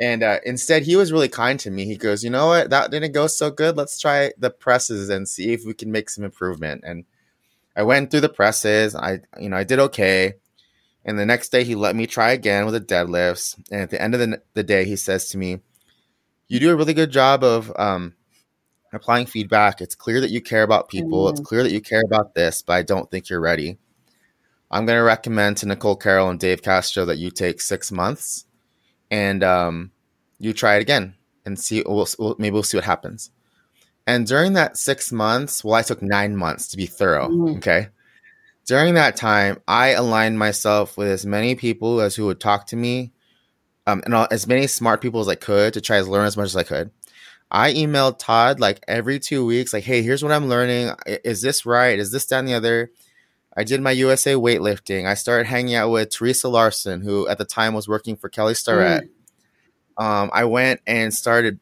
And 0.00 0.22
uh, 0.22 0.40
instead, 0.44 0.82
he 0.82 0.96
was 0.96 1.12
really 1.12 1.28
kind 1.28 1.58
to 1.60 1.70
me. 1.70 1.84
He 1.84 1.96
goes, 1.96 2.24
You 2.24 2.30
know 2.30 2.48
what? 2.48 2.70
That 2.70 2.90
didn't 2.90 3.12
go 3.12 3.26
so 3.26 3.50
good. 3.50 3.76
Let's 3.76 4.00
try 4.00 4.32
the 4.38 4.50
presses 4.50 5.08
and 5.08 5.28
see 5.28 5.52
if 5.52 5.64
we 5.64 5.74
can 5.74 5.92
make 5.92 6.10
some 6.10 6.24
improvement. 6.24 6.82
And 6.84 7.04
I 7.76 7.82
went 7.82 8.10
through 8.10 8.20
the 8.20 8.28
presses. 8.28 8.94
I, 8.94 9.20
you 9.38 9.48
know, 9.48 9.56
I 9.56 9.64
did 9.64 9.78
okay. 9.78 10.34
And 11.04 11.18
the 11.18 11.26
next 11.26 11.50
day, 11.50 11.64
he 11.64 11.74
let 11.74 11.94
me 11.94 12.06
try 12.06 12.32
again 12.32 12.64
with 12.64 12.74
the 12.74 12.80
deadlifts. 12.80 13.56
And 13.70 13.82
at 13.82 13.90
the 13.90 14.00
end 14.00 14.14
of 14.14 14.20
the, 14.20 14.42
the 14.54 14.62
day, 14.62 14.84
he 14.84 14.96
says 14.96 15.28
to 15.30 15.38
me, 15.38 15.60
You 16.48 16.60
do 16.60 16.70
a 16.70 16.76
really 16.76 16.94
good 16.94 17.10
job 17.10 17.42
of 17.42 17.72
um, 17.76 18.14
applying 18.92 19.26
feedback. 19.26 19.80
It's 19.80 19.94
clear 19.94 20.20
that 20.20 20.30
you 20.30 20.40
care 20.40 20.62
about 20.62 20.88
people. 20.88 21.26
Mm. 21.26 21.30
It's 21.30 21.40
clear 21.40 21.62
that 21.62 21.72
you 21.72 21.80
care 21.80 22.02
about 22.04 22.34
this, 22.34 22.62
but 22.62 22.74
I 22.74 22.82
don't 22.82 23.10
think 23.10 23.28
you're 23.28 23.40
ready. 23.40 23.78
I'm 24.70 24.86
going 24.86 24.98
to 24.98 25.04
recommend 25.04 25.58
to 25.58 25.66
Nicole 25.66 25.96
Carroll 25.96 26.30
and 26.30 26.40
Dave 26.40 26.62
Castro 26.62 27.04
that 27.04 27.18
you 27.18 27.30
take 27.30 27.60
six 27.60 27.92
months 27.92 28.46
and 29.10 29.44
um, 29.44 29.92
you 30.38 30.52
try 30.52 30.76
it 30.76 30.82
again 30.82 31.14
and 31.44 31.58
see. 31.58 31.82
We'll, 31.86 32.08
we'll, 32.18 32.36
maybe 32.38 32.54
we'll 32.54 32.62
see 32.62 32.76
what 32.76 32.84
happens. 32.84 33.30
And 34.06 34.26
during 34.26 34.54
that 34.54 34.76
six 34.76 35.12
months, 35.12 35.64
well, 35.64 35.74
I 35.74 35.82
took 35.82 36.02
nine 36.02 36.36
months 36.36 36.68
to 36.68 36.76
be 36.76 36.86
thorough. 36.86 37.28
Mm. 37.28 37.56
Okay. 37.58 37.88
During 38.66 38.94
that 38.94 39.16
time, 39.16 39.60
I 39.68 39.88
aligned 39.90 40.38
myself 40.38 40.96
with 40.96 41.08
as 41.08 41.26
many 41.26 41.54
people 41.54 42.00
as 42.00 42.16
who 42.16 42.26
would 42.26 42.40
talk 42.40 42.66
to 42.68 42.76
me, 42.76 43.12
um, 43.86 44.02
and 44.04 44.14
all, 44.14 44.28
as 44.30 44.46
many 44.46 44.66
smart 44.66 45.00
people 45.00 45.20
as 45.20 45.28
I 45.28 45.34
could 45.34 45.74
to 45.74 45.80
try 45.80 46.00
to 46.00 46.10
learn 46.10 46.26
as 46.26 46.36
much 46.36 46.46
as 46.46 46.56
I 46.56 46.62
could. 46.62 46.90
I 47.50 47.72
emailed 47.72 48.18
Todd 48.18 48.58
like 48.58 48.82
every 48.88 49.20
two 49.20 49.44
weeks, 49.44 49.72
like, 49.72 49.84
hey, 49.84 50.02
here's 50.02 50.22
what 50.22 50.32
I'm 50.32 50.48
learning. 50.48 50.94
Is 51.06 51.42
this 51.42 51.64
right? 51.66 51.98
Is 51.98 52.10
this 52.10 52.26
down 52.26 52.46
the 52.46 52.54
other? 52.54 52.90
I 53.56 53.62
did 53.62 53.80
my 53.80 53.92
USA 53.92 54.34
weightlifting. 54.34 55.06
I 55.06 55.14
started 55.14 55.46
hanging 55.46 55.74
out 55.74 55.90
with 55.90 56.10
Teresa 56.10 56.48
Larson, 56.48 57.02
who 57.02 57.28
at 57.28 57.38
the 57.38 57.44
time 57.44 57.74
was 57.74 57.86
working 57.86 58.16
for 58.16 58.28
Kelly 58.28 58.54
Starrett. 58.54 59.08
Mm. 59.98 60.04
Um, 60.04 60.30
I 60.32 60.44
went 60.44 60.80
and 60.86 61.14
started 61.14 61.60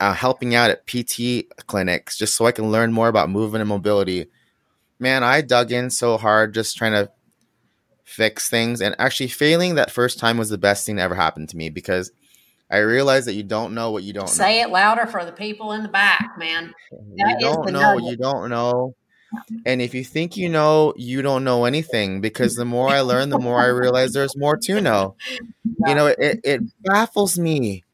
uh, 0.00 0.12
helping 0.12 0.54
out 0.54 0.70
at 0.70 0.86
PT 0.86 1.46
clinics 1.66 2.18
just 2.18 2.36
so 2.36 2.44
I 2.44 2.52
can 2.52 2.70
learn 2.70 2.92
more 2.92 3.08
about 3.08 3.30
movement 3.30 3.62
and 3.62 3.68
mobility. 3.68 4.26
Man, 4.98 5.24
I 5.24 5.40
dug 5.40 5.72
in 5.72 5.88
so 5.88 6.18
hard 6.18 6.52
just 6.52 6.76
trying 6.76 6.92
to 6.92 7.10
fix 8.10 8.48
things 8.48 8.80
and 8.80 8.96
actually 8.98 9.28
failing 9.28 9.76
that 9.76 9.90
first 9.90 10.18
time 10.18 10.36
was 10.36 10.48
the 10.48 10.58
best 10.58 10.84
thing 10.84 10.96
that 10.96 11.02
ever 11.02 11.14
happened 11.14 11.48
to 11.48 11.56
me 11.56 11.70
because 11.70 12.10
I 12.68 12.78
realized 12.78 13.28
that 13.28 13.34
you 13.34 13.44
don't 13.44 13.72
know 13.72 13.92
what 13.92 14.02
you 14.02 14.12
don't 14.12 14.28
Say 14.28 14.60
know. 14.60 14.68
it 14.68 14.70
louder 14.70 15.06
for 15.06 15.24
the 15.24 15.32
people 15.32 15.72
in 15.72 15.82
the 15.82 15.88
back, 15.88 16.36
man. 16.36 16.74
That 16.90 17.36
you 17.38 17.38
don't 17.38 17.72
know 17.72 17.94
what 17.94 18.04
you 18.04 18.16
don't 18.16 18.50
know. 18.50 18.94
And 19.64 19.80
if 19.80 19.94
you 19.94 20.04
think 20.04 20.36
you 20.36 20.48
know, 20.48 20.92
you 20.96 21.22
don't 21.22 21.44
know 21.44 21.64
anything 21.64 22.20
because 22.20 22.56
the 22.56 22.64
more 22.64 22.88
I 22.88 23.00
learn, 23.00 23.30
the 23.30 23.38
more 23.38 23.60
I 23.60 23.66
realize 23.66 24.12
there's 24.12 24.36
more 24.36 24.56
to 24.56 24.80
know. 24.80 25.16
You 25.86 25.94
know, 25.94 26.08
it, 26.08 26.40
it 26.44 26.60
baffles 26.82 27.38
me. 27.38 27.84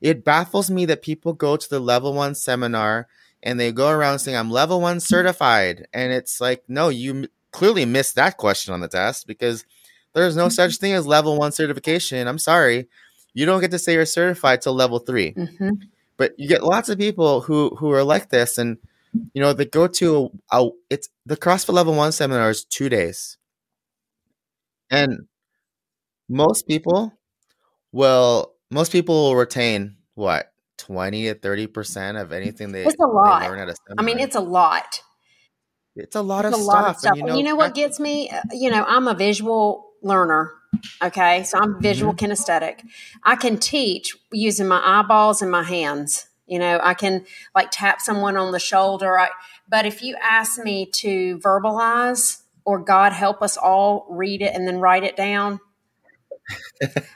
It 0.00 0.24
baffles 0.24 0.70
me 0.70 0.84
that 0.84 1.02
people 1.02 1.32
go 1.32 1.56
to 1.56 1.68
the 1.68 1.80
level 1.80 2.12
one 2.12 2.36
seminar 2.36 3.08
and 3.42 3.58
they 3.58 3.72
go 3.72 3.88
around 3.88 4.20
saying, 4.20 4.36
I'm 4.36 4.50
level 4.50 4.80
one 4.80 5.00
certified. 5.00 5.88
And 5.92 6.12
it's 6.12 6.40
like, 6.40 6.62
no, 6.68 6.88
you 6.88 7.26
clearly 7.52 7.84
missed 7.84 8.16
that 8.16 8.36
question 8.36 8.74
on 8.74 8.80
the 8.80 8.88
test 8.88 9.26
because 9.26 9.64
there's 10.14 10.36
no 10.36 10.48
such 10.48 10.76
thing 10.76 10.92
as 10.92 11.06
level 11.06 11.38
one 11.38 11.52
certification. 11.52 12.26
I'm 12.26 12.38
sorry 12.38 12.88
you 13.34 13.46
don't 13.46 13.60
get 13.60 13.70
to 13.70 13.78
say 13.78 13.94
you're 13.94 14.06
certified 14.06 14.62
till 14.62 14.74
level 14.74 14.98
3 14.98 15.32
mm-hmm. 15.32 15.70
But 16.18 16.38
you 16.38 16.46
get 16.46 16.62
lots 16.62 16.88
of 16.88 16.98
people 16.98 17.40
who 17.40 17.70
who 17.76 17.90
are 17.90 18.04
like 18.04 18.28
this, 18.28 18.58
and 18.58 18.76
you 19.32 19.42
know, 19.42 19.54
they 19.54 19.64
go 19.64 19.88
to 19.88 20.30
a, 20.52 20.62
a 20.62 20.70
it's 20.90 21.08
the 21.26 21.36
CrossFit 21.36 21.72
Level 21.72 21.94
One 21.94 22.12
seminar 22.12 22.50
is 22.50 22.64
two 22.64 22.88
days, 22.88 23.38
and 24.90 25.26
most 26.28 26.68
people 26.68 27.12
will 27.92 28.52
most 28.70 28.92
people 28.92 29.14
will 29.14 29.36
retain 29.36 29.96
what 30.14 30.52
twenty 30.76 31.24
to 31.24 31.34
thirty 31.34 31.66
percent 31.66 32.18
of 32.18 32.30
anything 32.30 32.70
they, 32.70 32.84
It's 32.84 32.94
a 33.00 33.06
lot. 33.06 33.40
they 33.40 33.48
learn 33.48 33.58
at 33.58 33.70
a 33.70 33.74
I 33.98 34.02
mean, 34.02 34.20
it's 34.20 34.36
a 34.36 34.40
lot. 34.40 35.00
It's 35.96 36.16
a 36.16 36.22
lot 36.22 36.44
It's 36.44 36.54
of 36.54 36.60
a 36.60 36.64
stuff. 36.64 36.74
lot 36.74 36.90
of 36.90 36.96
stuff. 36.96 37.18
And, 37.18 37.28
And 37.28 37.38
you 37.38 37.44
know, 37.44 37.54
what 37.56 37.74
gets 37.74 38.00
me? 38.00 38.30
Uh, 38.30 38.42
You 38.52 38.70
know, 38.70 38.84
I'm 38.86 39.08
a 39.08 39.14
visual 39.14 39.90
learner. 40.02 40.52
Okay. 41.02 41.44
So 41.44 41.58
I'm 41.58 41.80
visual 41.82 42.12
Mm-hmm. 42.12 42.32
kinesthetic. 42.32 42.80
I 43.22 43.36
can 43.36 43.58
teach 43.58 44.16
using 44.32 44.66
my 44.68 44.80
eyeballs 44.84 45.42
and 45.42 45.50
my 45.50 45.62
hands. 45.62 46.26
You 46.46 46.58
know, 46.58 46.80
I 46.82 46.94
can 46.94 47.24
like 47.54 47.68
tap 47.70 48.00
someone 48.00 48.36
on 48.36 48.52
the 48.52 48.58
shoulder. 48.58 49.18
I, 49.18 49.28
but 49.68 49.86
if 49.86 50.02
you 50.02 50.16
ask 50.22 50.62
me 50.62 50.86
to 50.86 51.38
verbalize 51.38 52.42
or 52.64 52.78
God 52.78 53.12
help 53.12 53.42
us 53.42 53.56
all 53.56 54.06
read 54.10 54.42
it 54.42 54.54
and 54.54 54.66
then 54.66 54.78
write 54.78 55.04
it 55.04 55.16
down, 55.16 55.60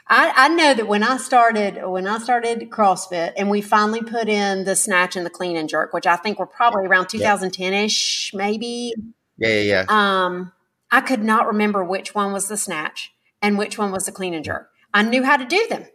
I, 0.07 0.31
I 0.35 0.47
know 0.49 0.73
that 0.73 0.87
when 0.87 1.03
I 1.03 1.17
started 1.17 1.85
when 1.85 2.07
I 2.07 2.17
started 2.19 2.69
CrossFit 2.69 3.33
and 3.37 3.49
we 3.49 3.61
finally 3.61 4.01
put 4.01 4.29
in 4.29 4.63
the 4.63 4.75
snatch 4.75 5.15
and 5.15 5.25
the 5.25 5.29
clean 5.29 5.57
and 5.57 5.67
jerk, 5.69 5.93
which 5.93 6.07
I 6.07 6.15
think 6.15 6.39
were 6.39 6.45
probably 6.47 6.85
around 6.87 7.09
2010 7.09 7.73
ish, 7.73 8.31
maybe. 8.33 8.93
yeah, 9.37 9.49
yeah, 9.49 9.59
yeah. 9.61 9.85
Um, 9.89 10.51
I 10.91 11.01
could 11.01 11.23
not 11.23 11.47
remember 11.47 11.83
which 11.83 12.15
one 12.15 12.31
was 12.31 12.47
the 12.47 12.57
snatch 12.57 13.11
and 13.41 13.57
which 13.57 13.77
one 13.77 13.91
was 13.91 14.05
the 14.05 14.11
clean 14.11 14.33
and 14.33 14.43
jerk. 14.45 14.69
I 14.93 15.03
knew 15.03 15.23
how 15.23 15.37
to 15.37 15.45
do 15.45 15.67
them, 15.69 15.85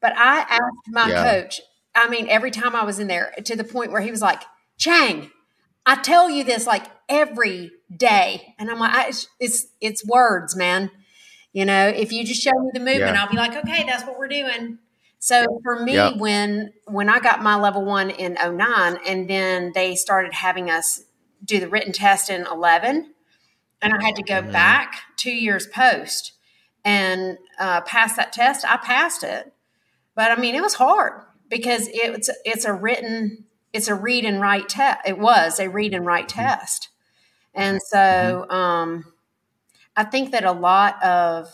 but 0.00 0.12
I 0.16 0.40
asked 0.40 0.88
my 0.88 1.08
Yeah. 1.08 1.22
coach. 1.22 1.60
I 1.94 2.08
mean, 2.08 2.28
every 2.28 2.50
time 2.50 2.74
I 2.74 2.84
was 2.84 2.98
in 2.98 3.06
there, 3.06 3.32
to 3.44 3.54
the 3.56 3.64
point 3.64 3.92
where 3.92 4.00
he 4.00 4.10
was 4.10 4.22
like, 4.22 4.42
"Chang, 4.78 5.30
I 5.86 5.96
tell 5.96 6.28
you 6.28 6.42
this 6.42 6.66
like 6.66 6.86
every 7.08 7.70
day," 7.94 8.54
and 8.58 8.70
I'm 8.70 8.78
like, 8.78 8.94
I, 8.94 9.08
it's, 9.08 9.28
"It's 9.38 9.66
it's 9.80 10.04
words, 10.06 10.56
man. 10.56 10.90
You 11.52 11.64
know, 11.64 11.88
if 11.88 12.12
you 12.12 12.24
just 12.24 12.42
show 12.42 12.52
me 12.58 12.70
the 12.72 12.80
movement, 12.80 13.00
Yeah. 13.16 13.22
I'll 13.22 13.30
be 13.30 13.36
like, 13.36 13.54
okay, 13.56 13.84
that's 13.86 14.04
what 14.04 14.18
we're 14.18 14.28
doing." 14.28 14.78
So 15.18 15.60
for 15.62 15.78
me, 15.82 15.94
Yep. 15.94 16.16
when 16.16 16.72
when 16.86 17.08
I 17.08 17.20
got 17.20 17.42
my 17.42 17.54
level 17.56 17.84
one 17.84 18.10
in 18.10 18.36
09, 18.38 18.98
and 19.06 19.28
then 19.28 19.72
they 19.74 19.94
started 19.94 20.32
having 20.32 20.70
us 20.70 21.02
do 21.44 21.60
the 21.60 21.68
written 21.68 21.92
test 21.92 22.30
in 22.30 22.46
11 22.46 23.14
and 23.80 23.92
I 23.92 24.04
had 24.04 24.14
to 24.16 24.22
go 24.22 24.42
Mhm. 24.42 24.52
back 24.52 25.02
two 25.16 25.32
years 25.32 25.66
post 25.66 26.32
and 26.84 27.36
uh, 27.58 27.80
pass 27.82 28.14
that 28.16 28.32
test. 28.32 28.64
I 28.64 28.76
passed 28.76 29.24
it, 29.24 29.52
but 30.14 30.30
I 30.30 30.36
mean 30.40 30.54
it 30.54 30.62
was 30.62 30.74
hard 30.74 31.22
because 31.48 31.88
it's 31.92 32.30
it's 32.44 32.64
a 32.64 32.72
written 32.72 33.44
it's 33.72 33.88
a 33.88 33.94
read 33.94 34.24
and 34.24 34.40
write 34.40 34.68
test. 34.68 35.00
It 35.06 35.18
was 35.18 35.58
a 35.60 35.68
read 35.68 35.94
and 35.94 36.06
write 36.06 36.28
test, 36.28 36.88
and 37.54 37.80
so 37.82 38.48
um, 38.50 39.11
I 39.96 40.04
think 40.04 40.32
that 40.32 40.44
a 40.44 40.52
lot 40.52 41.02
of 41.02 41.50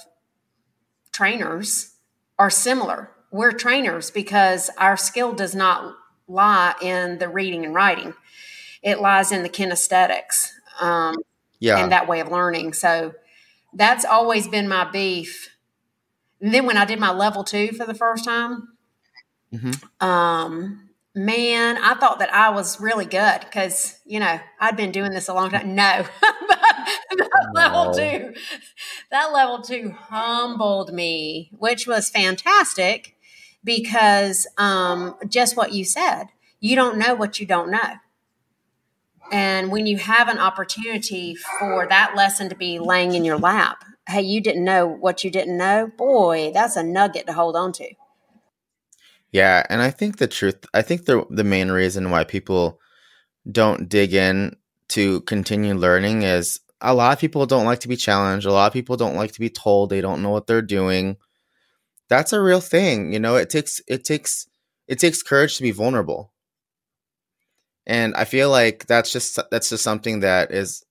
trainers 1.12 1.94
are 2.38 2.50
similar. 2.50 3.10
We're 3.30 3.52
trainers 3.52 4.10
because 4.10 4.70
our 4.78 4.96
skill 4.96 5.32
does 5.32 5.54
not 5.54 5.94
lie 6.28 6.74
in 6.80 7.18
the 7.18 7.28
reading 7.28 7.64
and 7.64 7.74
writing; 7.74 8.14
it 8.82 9.00
lies 9.00 9.32
in 9.32 9.42
the 9.42 9.48
kinesthetics. 9.48 10.50
Um, 10.80 11.16
yeah. 11.60 11.82
and 11.82 11.90
that 11.90 12.06
way 12.06 12.20
of 12.20 12.30
learning. 12.30 12.72
So 12.72 13.14
that's 13.74 14.04
always 14.04 14.46
been 14.46 14.68
my 14.68 14.84
beef. 14.88 15.50
And 16.40 16.54
then 16.54 16.66
when 16.66 16.76
I 16.76 16.84
did 16.84 17.00
my 17.00 17.10
level 17.10 17.42
two 17.42 17.72
for 17.72 17.84
the 17.84 17.94
first 17.94 18.24
time, 18.24 18.68
Mhm. 19.52 19.82
um, 20.00 20.88
man, 21.16 21.76
I 21.78 21.94
thought 21.94 22.20
that 22.20 22.32
I 22.32 22.50
was 22.50 22.80
really 22.80 23.06
good 23.06 23.40
because 23.40 23.98
you 24.04 24.20
know 24.20 24.38
I'd 24.60 24.76
been 24.76 24.92
doing 24.92 25.10
this 25.10 25.26
a 25.28 25.34
long 25.34 25.50
time. 25.50 25.74
No, 25.74 26.04
that 29.10 29.32
level 29.32 29.62
two 29.62 29.90
humbled 29.90 30.92
me, 30.92 31.50
which 31.56 31.86
was 31.86 32.10
fantastic 32.10 33.16
because 33.64 34.46
um, 34.58 35.16
just 35.28 35.56
what 35.56 35.72
you 35.72 35.84
said, 35.84 36.26
you 36.60 36.76
don't 36.76 36.98
know 36.98 37.14
what 37.14 37.40
you 37.40 37.46
don't 37.46 37.70
know. 37.70 37.94
And 39.30 39.70
when 39.70 39.86
you 39.86 39.98
have 39.98 40.28
an 40.28 40.38
opportunity 40.38 41.34
for 41.34 41.86
that 41.88 42.14
lesson 42.16 42.48
to 42.48 42.54
be 42.54 42.78
laying 42.78 43.14
in 43.14 43.24
your 43.24 43.38
lap, 43.38 43.84
hey, 44.08 44.22
you 44.22 44.40
didn't 44.40 44.64
know 44.64 44.86
what 44.86 45.22
you 45.22 45.30
didn't 45.30 45.56
know, 45.56 45.90
boy, 45.96 46.50
that's 46.52 46.76
a 46.76 46.82
nugget 46.82 47.26
to 47.26 47.32
hold 47.34 47.56
on 47.56 47.72
to. 47.74 47.90
Yeah, 49.30 49.66
and 49.68 49.82
I 49.82 49.90
think 49.90 50.16
the 50.16 50.26
truth, 50.26 50.64
I 50.72 50.80
think 50.80 51.04
the 51.04 51.26
the 51.28 51.44
main 51.44 51.70
reason 51.70 52.10
why 52.10 52.24
people 52.24 52.80
don't 53.50 53.88
dig 53.88 54.14
in 54.14 54.56
to 54.88 55.20
continue 55.22 55.74
learning 55.74 56.22
is 56.22 56.60
a 56.80 56.94
lot 56.94 57.12
of 57.12 57.20
people 57.20 57.46
don't 57.46 57.64
like 57.64 57.80
to 57.80 57.88
be 57.88 57.96
challenged. 57.96 58.46
A 58.46 58.52
lot 58.52 58.66
of 58.66 58.72
people 58.72 58.96
don't 58.96 59.16
like 59.16 59.32
to 59.32 59.40
be 59.40 59.50
told 59.50 59.90
they 59.90 60.00
don't 60.00 60.22
know 60.22 60.30
what 60.30 60.46
they're 60.46 60.62
doing. 60.62 61.16
That's 62.08 62.32
a 62.32 62.40
real 62.40 62.60
thing, 62.60 63.12
you 63.12 63.18
know. 63.20 63.36
It 63.36 63.50
takes 63.50 63.80
it 63.88 64.04
takes 64.04 64.48
it 64.86 64.98
takes 64.98 65.22
courage 65.22 65.56
to 65.56 65.62
be 65.62 65.70
vulnerable. 65.70 66.32
And 67.86 68.14
I 68.14 68.24
feel 68.24 68.50
like 68.50 68.86
that's 68.86 69.12
just 69.12 69.38
that's 69.50 69.70
just 69.70 69.82
something 69.82 70.20
that 70.20 70.52
is 70.52 70.84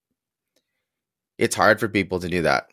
it's 1.38 1.56
hard 1.56 1.80
for 1.80 1.88
people 1.88 2.20
to 2.20 2.28
do 2.28 2.42
that. 2.42 2.68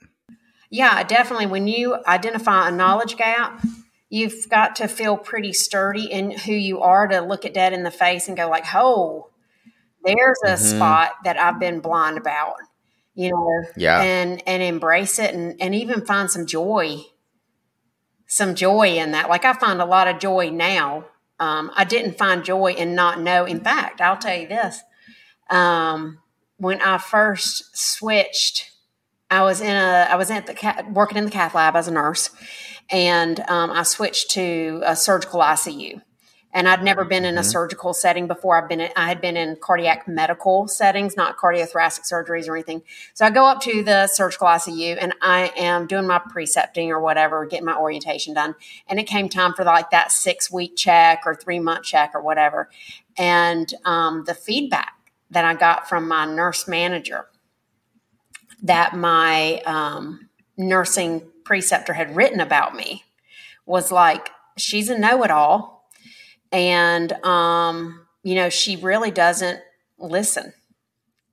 Yeah, 0.71 1.03
definitely. 1.05 1.47
When 1.47 1.69
you 1.69 1.97
identify 2.07 2.69
a 2.69 2.73
knowledge 2.73 3.17
gap, 3.17 3.63
you've 4.09 4.49
got 4.49 4.77
to 4.77 4.89
feel 4.89 5.17
pretty 5.17 5.53
sturdy 5.53 6.05
in 6.11 6.31
who 6.31 6.53
you 6.53 6.81
are 6.81 7.07
to 7.07 7.21
look 7.21 7.45
at 7.45 7.55
that 7.55 7.73
in 7.73 7.83
the 7.83 7.91
face 7.91 8.27
and 8.29 8.37
go 8.37 8.49
like, 8.49 8.65
"Oh, 8.75 9.31
there's 10.05 10.39
a 10.45 10.53
Mhm. 10.55 10.59
spot 10.59 11.13
that 11.25 11.39
I've 11.39 11.61
been 11.61 11.81
blind 11.81 12.19
about," 12.19 12.57
you 13.15 13.31
know, 13.31 13.65
Yeah. 13.77 14.01
and 14.03 14.43
and 14.47 14.63
embrace 14.63 15.19
it 15.19 15.35
and 15.35 15.61
and 15.61 15.75
even 15.75 16.05
find 16.05 16.31
some 16.31 16.47
joy, 16.47 17.03
some 18.27 18.55
joy 18.55 18.97
in 18.99 19.13
that. 19.13 19.29
Like 19.29 19.45
I 19.45 19.53
find 19.55 19.81
a 19.81 19.87
lot 19.87 20.09
of 20.09 20.19
joy 20.19 20.51
now. 20.51 21.07
Um, 21.41 21.71
I 21.75 21.85
didn't 21.85 22.17
find 22.19 22.45
joy 22.45 22.73
in 22.73 22.95
not 22.95 23.21
know. 23.21 23.45
In 23.45 23.61
fact, 23.61 24.01
I'll 24.01 24.17
tell 24.17 24.37
you 24.37 24.47
this: 24.49 24.81
um, 25.51 26.19
when 26.57 26.81
I 26.81 26.99
first 26.99 27.77
switched 27.77 28.71
I 29.31 29.43
was 29.43 29.61
in 29.61 29.75
a 29.75 30.07
I 30.11 30.17
was 30.17 30.31
at 30.31 30.47
the 30.47 30.55
cat, 30.55 30.93
working 30.93 31.19
in 31.19 31.25
the 31.25 31.31
cath 31.31 31.55
lab 31.55 31.75
as 31.77 31.89
a 31.89 31.91
nurse, 31.91 32.31
and 32.91 33.41
um, 33.49 33.71
I 33.71 33.83
switched 33.83 34.31
to 34.33 34.83
a 34.85 34.95
surgical 34.95 35.41
ICU. 35.41 36.03
And 36.55 36.69
I'd 36.69 36.85
never 36.85 37.05
been 37.05 37.25
in 37.25 37.37
a 37.37 37.41
Mhm. 37.41 37.51
surgical 37.51 37.93
setting 37.93 38.29
before. 38.29 38.57
I've 38.57 38.69
been 38.69 38.81
in, 38.81 38.91
I 38.97 39.09
had 39.09 39.21
been 39.21 39.37
in 39.37 39.57
cardiac 39.57 40.07
medical 40.07 40.69
settings, 40.69 41.17
not 41.17 41.37
cardiothoracic 41.37 42.09
surgeries 42.09 42.49
or 42.49 42.55
anything. 42.55 42.83
So 43.13 43.27
I 43.27 43.31
go 43.31 43.45
up 43.45 43.61
to 43.63 43.83
the 43.83 44.07
surgical 44.07 44.47
ICU 44.47 44.97
and 45.01 45.15
I 45.21 45.53
am 45.57 45.89
doing 45.89 46.07
my 46.07 46.21
precepting 46.31 46.93
or 46.93 47.01
whatever, 47.01 47.45
getting 47.45 47.67
my 47.67 47.77
orientation 47.77 48.35
done. 48.35 48.55
And 48.87 49.01
it 49.01 49.05
came 49.05 49.29
time 49.29 49.53
for 49.55 49.65
like 49.65 49.91
that 49.91 50.13
six 50.13 50.51
week 50.51 50.77
check 50.77 51.23
or 51.27 51.35
three 51.35 51.59
month 51.59 51.85
check 51.85 52.13
or 52.15 52.23
whatever. 52.23 52.71
And 53.19 53.75
um, 53.85 54.23
the 54.25 54.35
feedback 54.35 54.95
that 55.31 55.45
I 55.45 55.55
got 55.55 55.89
from 55.89 56.07
my 56.07 56.25
nurse 56.25 56.69
manager 56.69 57.27
that 58.63 58.97
my 58.97 59.61
um, 59.67 60.29
nursing 60.57 61.23
preceptor 61.45 61.93
had 61.93 62.15
written 62.15 62.41
about 62.41 62.75
me 62.75 63.05
was 63.67 63.91
like 63.91 64.31
she's 64.57 64.89
a 64.89 64.97
know-it-all 64.97 65.74
and 66.55 67.13
um, 67.25 68.07
you 68.23 68.37
know 68.37 68.49
she 68.49 68.77
really 68.77 69.11
doesn't 69.11 69.61
listen 69.99 70.53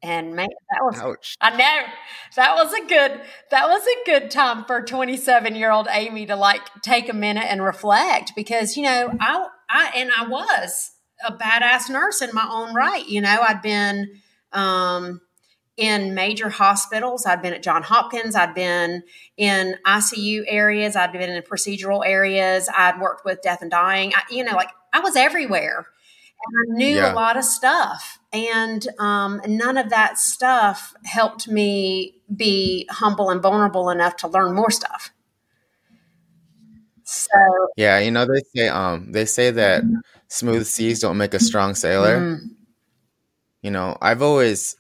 and 0.03 0.36
man 0.36 0.47
that 0.71 0.84
was 0.84 0.99
Ouch. 0.99 1.36
i 1.41 1.51
know 1.51 1.84
that 2.36 2.55
was 2.55 2.73
a 2.73 2.86
good 2.88 3.21
that 3.51 3.67
was 3.67 3.86
a 3.86 4.05
good 4.05 4.31
time 4.31 4.65
for 4.65 4.81
27 4.81 5.55
year 5.55 5.71
old 5.71 5.88
amy 5.91 6.25
to 6.25 6.36
like 6.36 6.62
take 6.81 7.07
a 7.07 7.13
minute 7.13 7.45
and 7.47 7.63
reflect 7.63 8.34
because 8.36 8.75
you 8.75 8.84
know 8.84 9.13
i 9.19 9.47
i 9.69 9.91
and 9.95 10.10
i 10.17 10.27
was 10.27 10.91
a 11.27 11.34
badass 11.34 11.89
nurse 11.89 12.21
in 12.21 12.31
my 12.34 12.47
own 12.51 12.73
right 12.73 13.07
you 13.07 13.21
know 13.21 13.41
i'd 13.41 13.62
been 13.62 14.07
um 14.53 15.21
in 15.77 16.13
major 16.13 16.49
hospitals. 16.49 17.25
I'd 17.25 17.41
been 17.41 17.53
at 17.53 17.63
John 17.63 17.81
Hopkins. 17.81 18.36
I'd 18.36 18.53
been 18.53 19.03
in 19.36 19.77
ICU 19.86 20.43
areas. 20.47 20.95
I'd 20.95 21.12
been 21.12 21.31
in 21.31 21.41
procedural 21.41 22.05
areas. 22.05 22.69
I'd 22.75 22.99
worked 22.99 23.25
with 23.25 23.41
death 23.41 23.62
and 23.62 23.71
dying. 23.71 24.13
I, 24.13 24.21
you 24.29 24.43
know, 24.43 24.51
like 24.51 24.69
I 24.93 24.99
was 24.99 25.15
everywhere. 25.15 25.88
And 26.43 26.75
I 26.75 26.77
knew 26.77 26.95
Yeah. 26.95 27.12
a 27.12 27.13
lot 27.13 27.38
of 27.38 27.43
stuff. 27.43 28.19
And 28.34 28.88
um, 28.99 29.41
none 29.47 29.77
of 29.77 29.89
that 29.89 30.17
stuff 30.17 30.95
helped 31.06 31.47
me 31.47 32.15
be 32.36 32.88
humble 32.89 33.30
and 33.30 33.41
vulnerable 33.41 33.89
enough 33.89 34.15
to 34.17 34.27
learn 34.27 34.56
more 34.56 34.71
stuff. 34.71 35.12
So, 37.04 37.30
Yeah, 37.75 37.99
you 37.99 38.12
know 38.12 38.25
they 38.25 38.41
say 38.56 38.67
um 38.69 39.12
they 39.12 39.25
say 39.25 39.51
that 39.51 39.84
smooth 40.30 40.65
seas 40.65 40.99
don't 41.01 41.17
make 41.17 41.34
a 41.34 41.39
strong 41.39 41.75
sailor. 41.75 42.21
mm, 42.21 42.49
You 43.62 43.71
know, 43.71 43.97
I've 44.01 44.21
always 44.21 44.75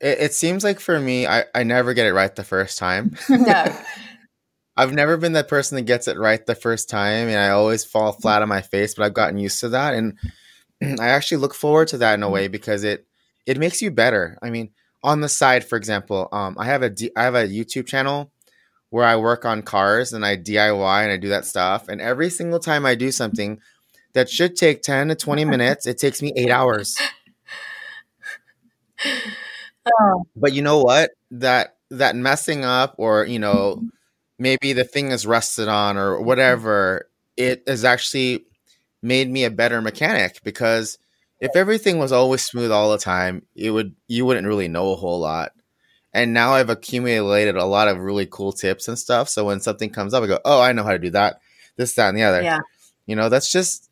it, 0.00 0.18
it 0.20 0.34
seems 0.34 0.64
like 0.64 0.80
for 0.80 0.98
me, 1.00 1.26
I, 1.26 1.44
I 1.54 1.62
never 1.64 1.94
get 1.94 2.06
it 2.06 2.12
right 2.14 2.34
the 2.34 2.44
first 2.44 2.78
time. 2.78 3.16
no. 3.28 3.64
I've 4.76 4.92
never 4.92 5.16
been 5.16 5.34
that 5.34 5.48
person 5.48 5.76
that 5.76 5.82
gets 5.82 6.08
it 6.08 6.18
right 6.18 6.44
the 6.44 6.54
first 6.54 6.88
time 6.90 7.28
and 7.28 7.38
I 7.38 7.50
always 7.50 7.84
fall 7.84 8.12
flat 8.12 8.42
on 8.42 8.48
my 8.48 8.60
face, 8.60 8.94
but 8.94 9.04
I've 9.04 9.14
gotten 9.14 9.38
used 9.38 9.60
to 9.60 9.68
that. 9.70 9.94
And 9.94 10.18
I 11.00 11.08
actually 11.08 11.38
look 11.38 11.54
forward 11.54 11.88
to 11.88 11.98
that 11.98 12.14
in 12.14 12.22
a 12.22 12.30
way 12.30 12.48
because 12.48 12.84
it 12.84 13.06
it 13.46 13.58
makes 13.58 13.82
you 13.82 13.90
better. 13.90 14.38
I 14.42 14.50
mean, 14.50 14.70
on 15.02 15.20
the 15.20 15.28
side, 15.28 15.64
for 15.64 15.76
example, 15.76 16.28
um, 16.32 16.56
I 16.58 16.66
have 16.66 16.82
a 16.82 16.90
D- 16.90 17.12
I 17.16 17.24
have 17.24 17.34
a 17.34 17.46
YouTube 17.48 17.86
channel 17.86 18.32
where 18.90 19.04
I 19.06 19.16
work 19.16 19.44
on 19.44 19.62
cars 19.62 20.12
and 20.12 20.24
I 20.26 20.36
DIY 20.36 21.02
and 21.04 21.12
I 21.12 21.16
do 21.18 21.28
that 21.30 21.46
stuff. 21.46 21.88
And 21.88 22.00
every 22.00 22.30
single 22.30 22.60
time 22.60 22.86
I 22.86 22.94
do 22.96 23.12
something 23.12 23.60
that 24.14 24.30
should 24.30 24.56
take 24.56 24.82
ten 24.82 25.08
to 25.08 25.16
twenty 25.16 25.44
minutes, 25.44 25.86
it 25.86 25.98
takes 25.98 26.22
me 26.22 26.32
eight 26.36 26.50
hours. 26.50 26.96
Oh, 30.00 30.24
But 30.36 30.52
you 30.52 30.62
know 30.62 30.82
what? 30.82 31.10
That 31.30 31.76
that 31.90 32.16
messing 32.16 32.64
up 32.64 32.94
or 32.98 33.24
you 33.24 33.38
know 33.38 33.84
maybe 34.38 34.72
the 34.72 34.84
thing 34.84 35.10
is 35.10 35.26
rusted 35.26 35.68
on 35.68 35.96
or 35.96 36.20
whatever, 36.20 37.08
it 37.36 37.62
has 37.66 37.84
actually 37.84 38.44
made 39.02 39.30
me 39.30 39.44
a 39.44 39.50
better 39.50 39.80
mechanic 39.80 40.40
because 40.42 40.98
if 41.40 41.54
everything 41.56 41.98
was 41.98 42.12
always 42.12 42.42
smooth 42.42 42.72
all 42.72 42.90
the 42.90 42.98
time, 42.98 43.42
it 43.54 43.70
would 43.70 43.94
you 44.08 44.24
wouldn't 44.24 44.46
really 44.46 44.68
know 44.68 44.92
a 44.92 44.96
whole 44.96 45.20
lot. 45.20 45.52
And 46.12 46.32
now 46.32 46.52
I've 46.52 46.70
accumulated 46.70 47.56
a 47.56 47.64
lot 47.64 47.88
of 47.88 47.98
really 47.98 48.26
cool 48.26 48.52
tips 48.52 48.86
and 48.88 48.98
stuff. 48.98 49.28
So 49.28 49.44
when 49.44 49.60
something 49.60 49.90
comes 49.90 50.14
up, 50.14 50.22
I 50.22 50.28
go, 50.28 50.38
"Oh, 50.44 50.60
I 50.60 50.72
know 50.72 50.84
how 50.84 50.92
to 50.92 50.98
do 50.98 51.10
that, 51.10 51.40
this, 51.76 51.94
that, 51.94 52.08
and 52.08 52.16
the 52.16 52.22
other." 52.22 52.42
yeah. 52.42 52.60
You 53.06 53.16
know, 53.16 53.28
that's 53.28 53.50
just. 53.50 53.90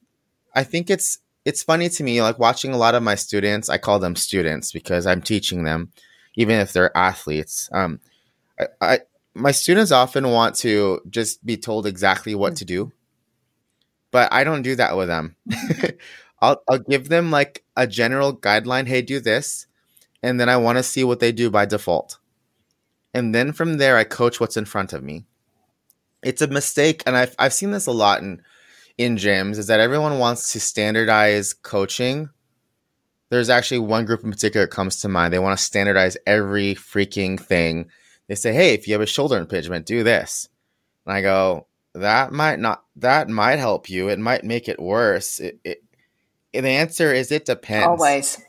I 0.54 0.64
think 0.64 0.88
it's 0.88 1.18
it's 1.44 1.62
funny 1.62 1.88
to 1.88 2.04
me, 2.04 2.22
like 2.22 2.38
watching 2.38 2.72
a 2.72 2.78
lot 2.78 2.94
of 2.94 3.02
my 3.02 3.16
students. 3.16 3.68
I 3.68 3.78
call 3.78 3.98
them 3.98 4.16
students 4.16 4.70
because 4.72 5.06
I'm 5.06 5.20
teaching 5.20 5.64
them, 5.64 5.92
even 6.36 6.60
if 6.60 6.72
they're 6.72 6.96
athletes. 6.96 7.68
Um, 7.72 8.00
I, 8.58 8.66
I 8.80 8.98
my 9.34 9.50
students 9.50 9.92
often 9.92 10.30
want 10.30 10.56
to 10.56 11.00
just 11.08 11.44
be 11.44 11.56
told 11.56 11.86
exactly 11.86 12.34
what 12.34 12.50
hmm. 12.50 12.56
to 12.56 12.64
do, 12.64 12.92
but 14.10 14.32
I 14.32 14.44
don't 14.44 14.62
do 14.62 14.76
that 14.76 14.96
with 14.96 15.08
them. 15.08 15.36
I'll 16.40 16.62
I'll 16.68 16.78
give 16.78 17.08
them 17.08 17.30
like 17.30 17.64
a 17.76 17.86
general 17.86 18.36
guideline. 18.36 18.88
Hey, 18.88 19.00
do 19.00 19.20
this, 19.20 19.66
and 20.22 20.38
then 20.40 20.48
I 20.48 20.56
want 20.56 20.78
to 20.78 20.82
see 20.82 21.04
what 21.04 21.20
they 21.20 21.32
do 21.32 21.50
by 21.50 21.66
default, 21.66 22.18
and 23.14 23.34
then 23.34 23.52
from 23.52 23.78
there 23.78 23.96
I 23.96 24.04
coach 24.04 24.40
what's 24.40 24.56
in 24.56 24.64
front 24.64 24.92
of 24.92 25.02
me. 25.02 25.24
It's 26.22 26.42
a 26.42 26.48
mistake, 26.48 27.02
and 27.06 27.16
I've 27.16 27.34
I've 27.38 27.54
seen 27.54 27.70
this 27.70 27.86
a 27.86 27.92
lot 27.92 28.22
in 28.22 28.42
in 28.98 29.16
gyms. 29.16 29.56
Is 29.56 29.68
that 29.68 29.80
everyone 29.80 30.18
wants 30.18 30.52
to 30.52 30.60
standardize 30.60 31.54
coaching. 31.54 32.30
There's 33.30 33.48
actually 33.48 33.78
one 33.78 34.04
group 34.04 34.24
in 34.24 34.30
particular 34.30 34.66
that 34.66 34.72
comes 34.72 35.00
to 35.00 35.08
mind. 35.08 35.32
They 35.32 35.38
want 35.38 35.58
to 35.58 35.64
standardize 35.64 36.18
every 36.26 36.74
freaking 36.74 37.40
thing. 37.40 37.88
They 38.32 38.36
say, 38.36 38.54
"Hey, 38.54 38.72
if 38.72 38.88
you 38.88 38.94
have 38.94 39.02
a 39.02 39.06
shoulder 39.06 39.36
impingement, 39.36 39.84
do 39.84 40.02
this." 40.02 40.48
And 41.04 41.14
I 41.14 41.20
go, 41.20 41.66
"That 41.92 42.32
might 42.32 42.58
not. 42.58 42.82
That 42.96 43.28
might 43.28 43.58
help 43.58 43.90
you. 43.90 44.08
It 44.08 44.18
might 44.18 44.42
make 44.42 44.70
it 44.70 44.80
worse." 44.80 45.38
It, 45.38 45.60
it, 45.62 45.84
the 46.54 46.66
answer 46.66 47.12
is, 47.12 47.30
it 47.30 47.44
depends. 47.44 47.88
Always. 47.88 48.40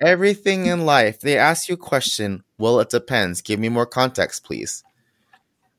Everything 0.00 0.64
in 0.64 0.86
life, 0.86 1.20
they 1.20 1.36
ask 1.36 1.68
you 1.68 1.74
a 1.74 1.76
question. 1.76 2.42
Well, 2.56 2.80
it 2.80 2.88
depends. 2.88 3.42
Give 3.42 3.60
me 3.60 3.68
more 3.68 3.84
context, 3.84 4.44
please. 4.44 4.82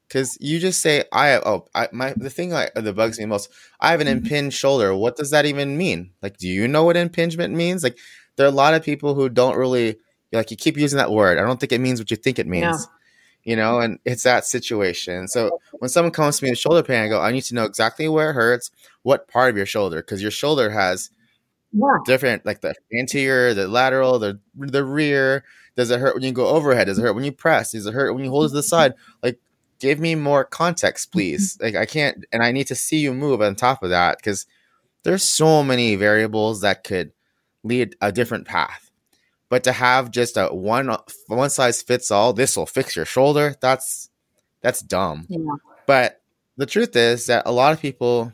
Because 0.07 0.37
you 0.39 0.59
just 0.59 0.79
say, 0.83 1.05
"I 1.11 1.37
oh, 1.37 1.65
I, 1.73 1.89
my 1.91 2.13
the 2.15 2.29
thing 2.29 2.49
that 2.49 2.95
bugs 2.95 3.17
me 3.17 3.25
most. 3.25 3.49
I 3.79 3.89
have 3.89 3.99
an 3.99 4.05
mm-hmm. 4.05 4.25
impinged 4.25 4.55
shoulder. 4.55 4.93
What 4.93 5.15
does 5.15 5.31
that 5.31 5.47
even 5.47 5.75
mean? 5.75 6.11
Like, 6.21 6.37
do 6.37 6.47
you 6.47 6.67
know 6.67 6.83
what 6.83 6.97
impingement 6.97 7.55
means? 7.55 7.83
Like, 7.83 7.97
there 8.35 8.45
are 8.45 8.49
a 8.49 8.51
lot 8.51 8.75
of 8.75 8.83
people 8.83 9.15
who 9.15 9.27
don't 9.27 9.57
really 9.57 9.97
like. 10.31 10.51
You 10.51 10.57
keep 10.57 10.77
using 10.77 10.97
that 10.97 11.11
word. 11.11 11.39
I 11.39 11.41
don't 11.41 11.59
think 11.59 11.71
it 11.71 11.81
means 11.81 11.99
what 11.99 12.11
you 12.11 12.17
think 12.17 12.37
it 12.37 12.45
means. 12.45 12.85
No. 12.85 12.93
You 13.43 13.55
know, 13.57 13.79
and 13.79 13.99
it's 14.05 14.23
that 14.23 14.45
situation. 14.45 15.27
So 15.27 15.59
when 15.73 15.89
someone 15.89 16.11
comes 16.11 16.39
to 16.39 16.45
me 16.45 16.51
with 16.51 16.59
shoulder 16.59 16.83
pain, 16.83 17.03
I 17.03 17.07
go, 17.09 17.19
I 17.21 17.31
need 17.31 17.43
to 17.45 17.55
know 17.55 17.65
exactly 17.65 18.07
where 18.07 18.31
it 18.31 18.33
hurts, 18.35 18.71
what 19.03 19.27
part 19.27 19.49
of 19.49 19.57
your 19.57 19.65
shoulder, 19.65 19.97
because 19.97 20.21
your 20.21 20.31
shoulder 20.31 20.69
has 20.69 21.09
Yeah. 21.73 21.97
different 22.05 22.45
like 22.45 22.61
the 22.61 22.73
anterior, 22.97 23.53
the 23.53 23.67
lateral, 23.67 24.19
the 24.19 24.39
the 24.55 24.83
rear. 24.83 25.43
Does 25.75 25.89
it 25.91 25.99
hurt 25.99 26.15
when 26.15 26.23
you 26.23 26.31
go 26.31 26.47
overhead? 26.47 26.87
Does 26.87 26.99
it 26.99 27.01
hurt 27.01 27.15
when 27.15 27.23
you 27.23 27.31
press? 27.31 27.71
Does 27.71 27.85
it 27.87 27.93
hurt 27.93 28.13
when 28.13 28.23
you 28.23 28.29
hold 28.29 28.45
it 28.45 28.49
to 28.49 28.53
the 28.55 28.61
mm-hmm. 28.61 28.67
side? 28.67 28.93
Like, 29.23 29.39
give 29.79 29.99
me 29.99 30.15
more 30.15 30.45
context, 30.45 31.09
mm-hmm. 31.09 31.17
please. 31.19 31.57
Like, 31.61 31.75
I 31.75 31.85
can't, 31.85 32.25
and 32.31 32.43
I 32.43 32.51
need 32.51 32.67
to 32.67 32.75
see 32.75 32.99
you 32.99 33.13
move 33.13 33.41
on 33.41 33.55
top 33.55 33.83
of 33.83 33.89
that 33.89 34.17
because 34.17 34.45
there's 35.03 35.23
so 35.23 35.63
many 35.63 35.95
variables 35.95 36.61
that 36.61 36.83
could 36.83 37.11
lead 37.63 37.95
a 38.01 38.11
different 38.11 38.47
path. 38.47 38.82
But 39.53 39.65
to 39.65 39.71
have 39.71 40.09
just 40.09 40.35
a 40.35 40.47
one 40.47 40.97
one 41.27 41.51
size 41.51 41.83
fits 41.83 42.09
all, 42.09 42.33
this 42.33 42.57
will 42.57 42.65
fix 42.65 42.95
your 42.95 43.05
shoulder. 43.05 43.53
That's 43.61 44.09
that's 44.61 44.79
dumb. 44.81 45.27
Yeah. 45.29 45.37
But 45.85 46.23
the 46.57 46.65
truth 46.65 46.95
is 46.95 47.27
that 47.27 47.43
a 47.45 47.51
lot 47.51 47.71
of 47.71 47.79
people, 47.79 48.33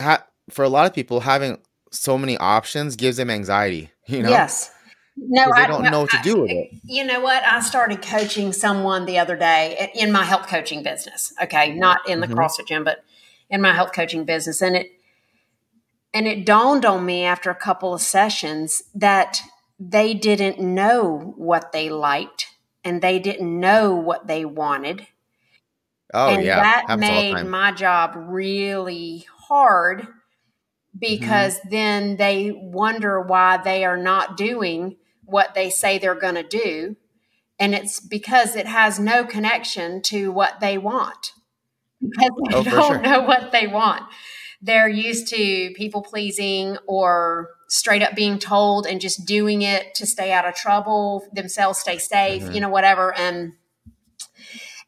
ha- 0.00 0.26
for 0.50 0.64
a 0.64 0.68
lot 0.68 0.86
of 0.86 0.92
people, 0.92 1.20
having 1.20 1.58
so 1.92 2.18
many 2.18 2.36
options 2.36 2.96
gives 2.96 3.16
them 3.16 3.30
anxiety. 3.30 3.92
You 4.08 4.24
know, 4.24 4.30
Yes. 4.30 4.72
No, 5.16 5.48
I 5.54 5.68
don't 5.68 5.84
know 5.84 6.00
what 6.00 6.10
to 6.10 6.18
do 6.24 6.40
with 6.40 6.50
it. 6.50 6.70
You 6.82 7.04
know 7.04 7.20
what? 7.20 7.44
I 7.44 7.60
started 7.60 8.02
coaching 8.02 8.52
someone 8.52 9.04
the 9.06 9.20
other 9.20 9.36
day 9.36 9.92
in 9.94 10.10
my 10.10 10.24
health 10.24 10.48
coaching 10.48 10.82
business. 10.82 11.32
Okay, 11.40 11.72
not 11.76 12.08
in 12.08 12.18
the 12.18 12.26
Mhm. 12.26 12.34
CrossFit 12.34 12.66
gym, 12.66 12.82
but 12.82 13.04
in 13.48 13.60
my 13.60 13.72
health 13.72 13.92
coaching 13.92 14.24
business, 14.24 14.60
and 14.60 14.74
it 14.74 14.90
and 16.14 16.28
it 16.28 16.46
dawned 16.46 16.84
on 16.84 17.04
me 17.04 17.24
after 17.24 17.50
a 17.50 17.54
couple 17.56 17.92
of 17.92 18.00
sessions 18.00 18.84
that 18.94 19.42
they 19.80 20.14
didn't 20.14 20.60
know 20.60 21.34
what 21.36 21.72
they 21.72 21.90
liked 21.90 22.46
and 22.84 23.02
they 23.02 23.18
didn't 23.18 23.60
know 23.60 23.94
what 23.94 24.28
they 24.28 24.44
wanted. 24.44 25.08
Oh 26.14 26.30
and 26.30 26.44
yeah, 26.44 26.64
that 26.64 26.86
happens 26.86 27.00
made 27.00 27.42
my 27.42 27.72
job 27.72 28.12
really 28.16 29.26
hard 29.48 30.06
because 30.96 31.60
Mm-hmm. 31.60 31.70
then 31.70 32.16
they 32.16 32.52
wonder 32.52 33.20
why 33.20 33.56
they 33.56 33.84
are 33.84 33.96
not 33.96 34.36
doing 34.36 34.96
what 35.24 35.54
they 35.54 35.70
say 35.70 35.98
they're 35.98 36.14
going 36.14 36.36
to 36.36 36.42
do. 36.44 36.96
And 37.58 37.74
it's 37.74 38.00
because 38.00 38.54
it 38.56 38.66
has 38.66 38.98
no 39.00 39.24
connection 39.24 40.02
to 40.02 40.30
what 40.32 40.60
they 40.60 40.78
want. 40.78 41.32
Because 42.00 42.30
they 42.46 42.54
Oh, 42.54 42.62
don't 42.62 42.80
sure. 42.82 43.02
know 43.02 43.22
what 43.22 43.50
they 43.50 43.66
want 43.66 44.02
they're 44.64 44.88
used 44.88 45.28
to 45.28 45.72
people 45.76 46.02
pleasing 46.02 46.76
or 46.86 47.50
straight 47.68 48.02
up 48.02 48.14
being 48.14 48.38
told 48.38 48.86
and 48.86 49.00
just 49.00 49.26
doing 49.26 49.62
it 49.62 49.94
to 49.94 50.06
stay 50.06 50.32
out 50.32 50.46
of 50.46 50.54
trouble 50.54 51.26
themselves 51.32 51.78
stay 51.78 51.98
safe 51.98 52.42
Mhm. 52.44 52.54
you 52.54 52.60
know 52.60 52.68
whatever. 52.70 53.12
And 53.16 53.52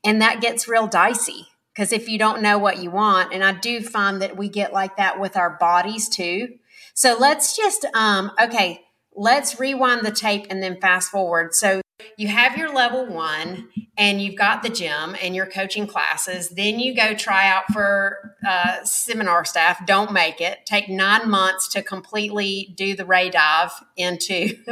and 0.04 0.22
that 0.22 0.40
gets 0.40 0.68
real 0.68 0.86
dicey 0.86 1.46
because 1.74 1.92
if 1.92 2.08
you 2.08 2.18
don't 2.18 2.40
know 2.42 2.58
what 2.58 2.78
you 2.78 2.90
want 2.90 3.32
and 3.34 3.44
i 3.44 3.52
do 3.52 3.80
find 3.82 4.22
that 4.22 4.36
we 4.36 4.48
get 4.48 4.72
like 4.72 4.96
that 4.96 5.20
with 5.20 5.36
our 5.36 5.56
bodies 5.58 6.08
too. 6.08 6.48
So 6.94 7.16
let's 7.18 7.56
just 7.56 7.84
um 7.94 8.32
okay 8.40 8.82
let's 9.14 9.58
rewind 9.60 10.04
the 10.04 10.10
tape 10.10 10.46
and 10.50 10.62
then 10.62 10.80
fast 10.80 11.10
forward. 11.10 11.54
So 11.54 11.80
you 12.16 12.28
have 12.28 12.56
your 12.56 12.72
level 12.74 13.06
one 13.06 13.68
and 13.96 14.20
you've 14.20 14.36
got 14.36 14.62
the 14.62 14.68
gym 14.68 15.16
and 15.22 15.34
your 15.34 15.46
coaching 15.46 15.86
classes 15.86 16.50
then 16.50 16.78
you 16.78 16.94
go 16.94 17.14
try 17.14 17.48
out 17.48 17.64
for 17.72 18.34
uh, 18.46 18.82
seminar 18.84 19.44
staff 19.44 19.84
don't 19.86 20.12
make 20.12 20.40
it 20.40 20.58
take 20.66 20.88
nine 20.88 21.28
months 21.28 21.68
to 21.68 21.82
completely 21.82 22.74
do 22.76 22.94
the 22.94 23.04
ray 23.04 23.30
dive 23.30 23.70
into 23.96 24.48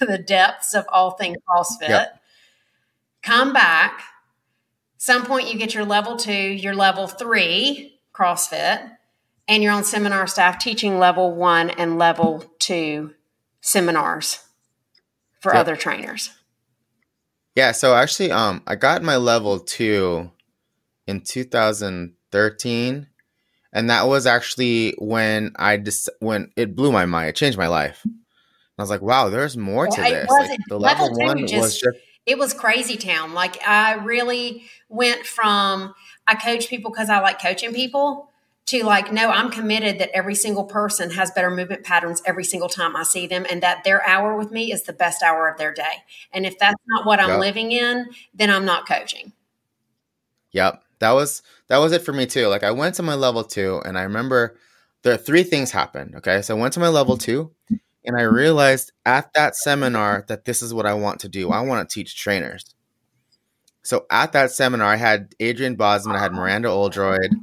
the 0.00 0.22
depths 0.26 0.74
of 0.74 0.84
all 0.88 1.12
things 1.12 1.36
crossfit 1.48 1.88
Yep. 1.88 2.20
come 3.22 3.52
back 3.52 4.02
some 5.02 5.24
point 5.24 5.50
you 5.50 5.58
get 5.58 5.72
your 5.72 5.86
level 5.86 6.18
two, 6.18 6.30
your 6.30 6.74
level 6.74 7.06
three 7.06 7.98
CrossFit, 8.14 8.86
and 9.48 9.62
you're 9.62 9.72
on 9.72 9.82
seminar 9.82 10.26
staff 10.26 10.58
teaching 10.58 10.98
level 10.98 11.34
one 11.34 11.70
and 11.70 11.98
level 11.98 12.44
two 12.58 13.14
seminars 13.62 14.40
for 15.40 15.54
Yep. 15.54 15.60
other 15.62 15.76
trainers. 15.76 16.32
Yeah, 17.60 17.72
so 17.72 17.94
actually, 17.94 18.32
um, 18.32 18.62
I 18.66 18.74
got 18.74 19.02
my 19.02 19.18
level 19.18 19.58
two 19.60 20.30
in 21.06 21.20
2013, 21.20 23.06
and 23.74 23.90
that 23.90 24.08
was 24.08 24.24
actually 24.24 24.94
when 24.96 25.52
I 25.56 25.76
just 25.76 26.08
when 26.20 26.52
it 26.56 26.74
blew 26.74 26.90
my 26.90 27.04
mind. 27.04 27.28
It 27.28 27.36
changed 27.36 27.58
my 27.58 27.66
life. 27.66 28.00
I 28.06 28.82
was 28.82 28.88
like, 28.88 29.02
wow, 29.02 29.28
there's 29.28 29.58
more 29.58 29.86
to 29.86 30.00
Well, 30.00 30.10
this. 30.10 30.30
Like 30.30 30.58
the 30.70 30.80
level 30.80 31.08
level 31.08 31.18
one 31.18 31.42
was 31.42 31.50
just- 31.50 31.80
just 31.80 31.98
It 32.24 32.38
was 32.38 32.54
crazy 32.54 32.96
town. 32.96 33.34
Like 33.34 33.62
I 33.68 33.92
really 33.96 34.64
went 34.88 35.26
from 35.26 35.92
I 36.26 36.36
coach 36.36 36.66
people 36.70 36.90
because 36.90 37.10
I 37.10 37.20
like 37.20 37.42
coaching 37.42 37.74
people 37.74 38.29
to 38.70 38.84
like, 38.84 39.12
no, 39.12 39.30
I'm 39.30 39.50
committed 39.50 39.98
that 39.98 40.10
every 40.14 40.34
single 40.34 40.64
person 40.64 41.10
has 41.10 41.30
better 41.30 41.50
movement 41.50 41.84
patterns 41.84 42.22
every 42.26 42.44
single 42.44 42.68
time 42.68 42.96
I 42.96 43.02
see 43.02 43.26
them, 43.26 43.46
and 43.50 43.62
that 43.62 43.84
their 43.84 44.06
hour 44.06 44.36
with 44.36 44.50
me 44.50 44.72
is 44.72 44.82
the 44.84 44.92
best 44.92 45.22
hour 45.22 45.48
of 45.48 45.58
their 45.58 45.72
day. 45.72 46.04
And 46.32 46.46
if 46.46 46.58
that's 46.58 46.80
not 46.86 47.06
what 47.06 47.20
I'm 47.20 47.30
Yep. 47.30 47.40
living 47.40 47.72
in, 47.72 48.10
then 48.34 48.50
I'm 48.50 48.64
not 48.64 48.86
coaching. 48.86 49.32
Yep. 50.52 50.82
That 51.00 51.12
was 51.12 51.42
that 51.68 51.78
was 51.78 51.92
it 51.92 52.02
for 52.02 52.12
me 52.12 52.26
too. 52.26 52.48
Like 52.48 52.62
I 52.62 52.70
went 52.70 52.94
to 52.96 53.02
my 53.02 53.14
level 53.14 53.42
2 53.42 53.82
and 53.84 53.98
I 53.98 54.02
remember 54.02 54.56
there 55.02 55.14
are 55.14 55.18
three 55.18 55.42
things 55.42 55.70
happened, 55.70 56.14
okay? 56.16 56.42
So 56.42 56.56
I 56.56 56.60
went 56.60 56.74
to 56.74 56.80
my 56.80 56.88
level 56.88 57.16
2 57.16 57.50
and 58.04 58.16
I 58.16 58.22
realized 58.22 58.92
at 59.06 59.32
that 59.34 59.56
seminar 59.56 60.24
that 60.28 60.44
this 60.44 60.62
is 60.62 60.74
what 60.74 60.86
I 60.86 60.94
want 60.94 61.20
to 61.20 61.28
do. 61.28 61.50
I 61.50 61.60
want 61.62 61.88
to 61.88 61.94
teach 61.94 62.16
trainers. 62.16 62.74
So 63.82 64.04
at 64.10 64.32
that 64.32 64.50
seminar 64.50 64.92
I 64.92 64.96
had 64.96 65.34
Adrian 65.40 65.76
Bozman, 65.76 66.16
I 66.16 66.20
had 66.20 66.32
Miranda 66.32 66.68
Oldroyd, 66.68 67.34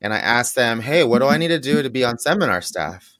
and 0.00 0.12
I 0.12 0.18
asked 0.18 0.54
them, 0.54 0.80
"Hey, 0.80 1.04
what 1.04 1.20
do 1.20 1.26
I 1.26 1.38
need 1.38 1.48
to 1.48 1.58
do 1.58 1.82
to 1.82 1.90
be 1.90 2.04
on 2.04 2.18
seminar 2.18 2.60
staff?" 2.60 3.16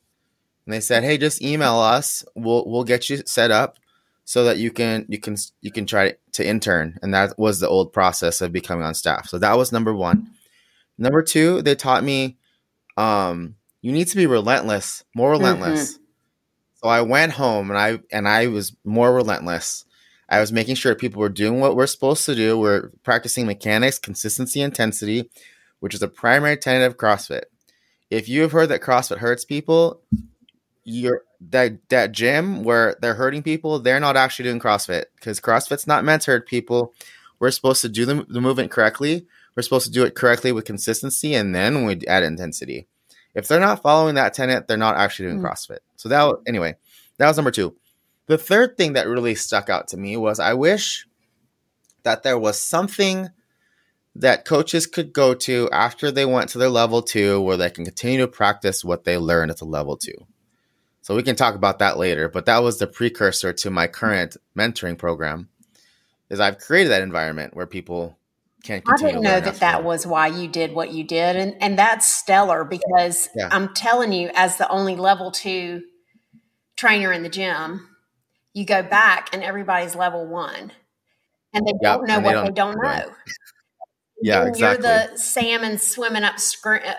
and 0.66 0.74
they 0.74 0.81
said, 0.81 1.05
"Hey, 1.05 1.16
just 1.16 1.43
email 1.43 1.79
us. 1.79 2.24
We'll 2.35 2.64
we'll 2.66 2.85
get 2.85 3.09
you 3.09 3.22
set 3.24 3.51
up 3.51 3.79
so 4.24 4.45
that 4.45 4.59
you 4.59 4.70
can 4.70 5.07
you 5.09 5.18
can 5.18 5.37
you 5.61 5.70
can 5.70 5.87
try 5.87 6.14
to 6.33 6.47
intern." 6.47 6.99
And 7.03 7.14
that 7.14 7.39
was 7.39 7.61
the 7.61 7.68
old 7.68 7.93
process 7.93 8.41
of 8.41 8.53
becoming 8.53 8.85
on 8.85 8.95
staff. 8.95 9.29
So 9.29 9.39
that 9.39 9.57
was 9.57 9.72
number 9.72 9.95
one. 9.95 10.31
Number 10.99 11.22
two, 11.22 11.62
they 11.62 11.74
taught 11.74 12.05
me 12.05 12.37
um, 12.97 13.55
you 13.81 13.93
need 13.93 14.09
to 14.09 14.16
be 14.16 14.27
relentless, 14.27 15.05
more 15.14 15.31
relentless. 15.31 15.95
Mm-hmm. 15.95 16.03
So 16.83 16.89
I 16.89 17.03
went 17.03 17.33
home 17.33 17.70
and 17.70 17.79
I 17.79 18.01
and 18.11 18.29
I 18.29 18.49
was 18.49 18.77
more 18.85 19.14
relentless. 19.14 19.85
I 20.29 20.41
was 20.41 20.51
making 20.51 20.74
sure 20.74 20.97
people 20.97 21.20
were 21.20 21.29
doing 21.29 21.61
what 21.61 21.77
we're 21.77 21.87
supposed 21.87 22.27
to 22.27 22.35
do. 22.35 22.59
We're 22.59 22.91
practicing 23.05 23.47
mechanics, 23.47 24.01
consistency, 24.01 24.61
intensity, 24.61 25.31
which 25.81 25.95
is 25.95 26.03
a 26.03 26.09
primary 26.09 26.57
tenet 26.57 26.87
of 26.87 26.97
CrossFit. 26.97 27.45
If 28.11 28.29
you 28.29 28.43
have 28.43 28.53
heard 28.53 28.68
that 28.68 28.83
CrossFit 28.83 29.18
hurts 29.18 29.45
people, 29.45 30.03
you're 30.85 31.22
that 31.51 31.89
that 31.89 32.12
gym 32.12 32.62
where 32.62 32.97
they're 33.01 33.14
hurting 33.14 33.43
people, 33.43 33.79
they're 33.81 34.01
not 34.01 34.16
actually 34.16 34.45
doing 34.45 34.61
CrossFit 34.61 35.05
because 35.16 35.41
CrossFit's 35.41 35.87
not 35.87 36.05
meant 36.05 36.22
to 36.22 36.33
hurt 36.33 36.47
people. 36.47 36.95
We're 37.39 37.51
supposed 37.51 37.83
to 37.83 37.89
do 37.89 38.07
the, 38.07 38.24
the 38.29 38.41
movement 38.41 38.70
correctly. 38.70 39.27
We're 39.55 39.62
supposed 39.62 39.87
to 39.87 39.93
do 39.93 40.05
it 40.05 40.14
correctly 40.14 40.53
with 40.53 40.64
consistency, 40.64 41.35
and 41.35 41.55
then 41.55 41.85
we 41.85 42.01
add 42.07 42.22
intensity. 42.22 42.87
If 43.35 43.49
they're 43.49 43.61
not 43.61 43.83
following 43.83 44.14
that 44.14 44.33
tenet, 44.33 44.66
they're 44.66 44.77
not 44.77 44.97
actually 44.97 45.29
doing 45.29 45.41
mm. 45.41 45.51
CrossFit. 45.51 45.81
So 45.97 46.09
that 46.09 46.37
anyway, 46.47 46.77
that 47.18 47.29
was 47.29 47.37
number 47.37 47.51
two. 47.51 47.77
The 48.27 48.39
third 48.39 48.77
thing 48.77 48.95
that 48.95 49.09
really 49.09 49.35
stuck 49.35 49.68
out 49.68 49.89
to 49.89 49.97
me 49.97 50.16
was 50.16 50.41
I 50.41 50.55
wish 50.55 51.07
that 52.03 52.22
there 52.22 52.39
was 52.39 52.61
something 52.61 53.31
that 54.20 54.44
coaches 54.44 54.86
could 54.86 55.12
go 55.12 55.34
to 55.34 55.68
after 55.70 56.10
they 56.10 56.24
went 56.24 56.50
to 56.50 56.58
their 56.58 56.68
level 56.68 57.02
two 57.02 57.40
where 57.40 57.56
they 57.56 57.70
can 57.70 57.84
continue 57.84 58.18
to 58.20 58.28
practice 58.28 58.84
what 58.84 59.04
they 59.04 59.18
learned 59.18 59.50
at 59.50 59.58
the 59.58 59.64
level 59.64 59.96
two. 59.96 60.26
So 61.02 61.14
we 61.14 61.22
can 61.22 61.36
talk 61.36 61.54
about 61.54 61.78
that 61.78 61.98
later, 61.98 62.28
but 62.28 62.46
that 62.46 62.62
was 62.62 62.78
the 62.78 62.86
precursor 62.86 63.52
to 63.52 63.70
my 63.70 63.86
current 63.86 64.36
mentoring 64.56 64.98
program 64.98 65.48
is 66.30 66.40
I've 66.40 66.58
created 66.58 66.90
that 66.90 67.02
environment 67.02 67.54
where 67.54 67.66
people 67.66 68.18
can 68.64 68.80
continue 68.80 69.08
I 69.08 69.12
didn't 69.12 69.22
know 69.22 69.40
that 69.40 69.60
that 69.60 69.84
was 69.84 70.06
why 70.06 70.26
you 70.26 70.48
did 70.48 70.74
what 70.74 70.92
you 70.92 71.04
did 71.04 71.36
and 71.36 71.54
and 71.60 71.78
that's 71.78 72.06
stellar 72.06 72.64
because 72.64 73.28
yeah. 73.36 73.48
I'm 73.52 73.72
telling 73.74 74.12
you 74.12 74.30
as 74.34 74.56
the 74.56 74.68
only 74.68 74.96
level 74.96 75.30
2 75.30 75.82
trainer 76.74 77.12
in 77.12 77.22
the 77.22 77.28
gym 77.28 77.88
you 78.54 78.64
go 78.64 78.82
back 78.82 79.28
and 79.32 79.44
everybody's 79.44 79.94
level 79.94 80.26
1 80.26 80.72
and 81.54 81.66
they 81.66 81.72
yep, 81.80 81.98
don't 81.98 82.06
know 82.08 82.18
what 82.18 82.24
they 82.24 82.32
don't, 82.32 82.44
they 82.46 82.52
don't 82.52 82.82
know. 82.82 83.14
Yeah, 84.22 84.46
exactly. 84.46 84.88
You're 84.88 85.08
the 85.08 85.18
salmon 85.18 85.78
swimming 85.78 86.22
up 86.22 86.36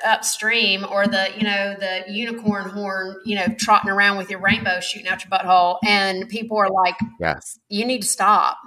upstream, 0.05 0.86
or 0.89 1.07
the 1.07 1.30
you 1.36 1.43
know 1.43 1.76
the 1.80 2.03
unicorn 2.07 2.70
horn, 2.70 3.20
you 3.26 3.36
know, 3.36 3.47
trotting 3.57 3.89
around 3.89 4.18
with 4.18 4.30
your 4.30 4.39
rainbow 4.39 4.80
shooting 4.80 5.07
out 5.07 5.24
your 5.24 5.32
butthole, 5.32 5.80
and 5.86 6.30
people 6.30 6.57
are 6.57 6.70
like, 6.70 6.95
"Yes, 7.20 7.59
you 7.70 7.86
need 7.86 8.03
to 8.03 8.07
stop." 8.07 8.57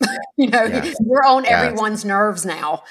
you 0.38 0.48
know, 0.48 0.64
yes. 0.64 0.96
you're 1.06 1.26
on 1.26 1.44
yes. 1.44 1.52
everyone's 1.52 2.04
nerves 2.06 2.46
now 2.46 2.82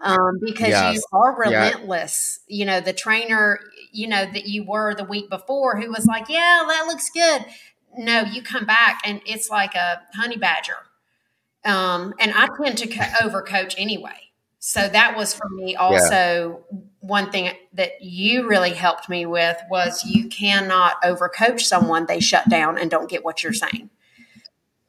um, 0.00 0.38
because 0.40 0.68
yes. 0.68 0.94
you 0.94 1.02
are 1.12 1.38
relentless. 1.38 2.40
You 2.48 2.64
know, 2.64 2.80
the 2.80 2.94
trainer, 2.94 3.60
you 3.92 4.08
know, 4.08 4.24
that 4.24 4.46
you 4.46 4.64
were 4.64 4.94
the 4.94 5.04
week 5.04 5.28
before, 5.28 5.78
who 5.78 5.90
was 5.90 6.06
like, 6.06 6.28
"Yeah, 6.30 6.64
that 6.66 6.86
looks 6.86 7.10
good." 7.10 7.44
No, 7.98 8.22
you 8.22 8.42
come 8.42 8.66
back 8.66 9.00
and 9.04 9.20
it's 9.26 9.50
like 9.50 9.74
a 9.74 10.02
honey 10.14 10.36
badger. 10.36 10.76
Um, 11.64 12.14
and 12.20 12.32
I 12.34 12.48
tend 12.62 12.78
to 12.78 12.86
co- 12.86 13.28
overcoach 13.28 13.74
anyway. 13.78 14.25
So 14.68 14.88
that 14.88 15.16
was 15.16 15.32
for 15.32 15.48
me 15.48 15.76
also 15.76 16.64
yeah. 16.72 16.78
one 16.98 17.30
thing 17.30 17.52
that 17.74 18.02
you 18.02 18.48
really 18.48 18.72
helped 18.72 19.08
me 19.08 19.24
with 19.24 19.56
was 19.70 20.04
you 20.04 20.28
cannot 20.28 21.00
overcoach 21.02 21.60
someone. 21.60 22.06
They 22.06 22.18
shut 22.18 22.48
down 22.48 22.76
and 22.76 22.90
don't 22.90 23.08
get 23.08 23.24
what 23.24 23.44
you're 23.44 23.52
saying. 23.52 23.90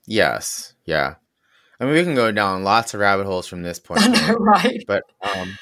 Yes. 0.08 0.74
Yeah. 0.86 1.14
I 1.80 1.86
mean, 1.86 1.94
we 1.94 2.04
can 2.04 2.16
go 2.16 2.32
down 2.32 2.64
lots 2.64 2.96
of 2.96 3.02
rabbit 3.02 3.28
holes 3.28 3.46
from 3.46 3.62
this 3.62 3.78
point. 3.78 4.02
I 4.02 4.08
know, 4.08 4.34
right? 4.38 4.84
But, 4.88 5.04
um, 5.22 5.56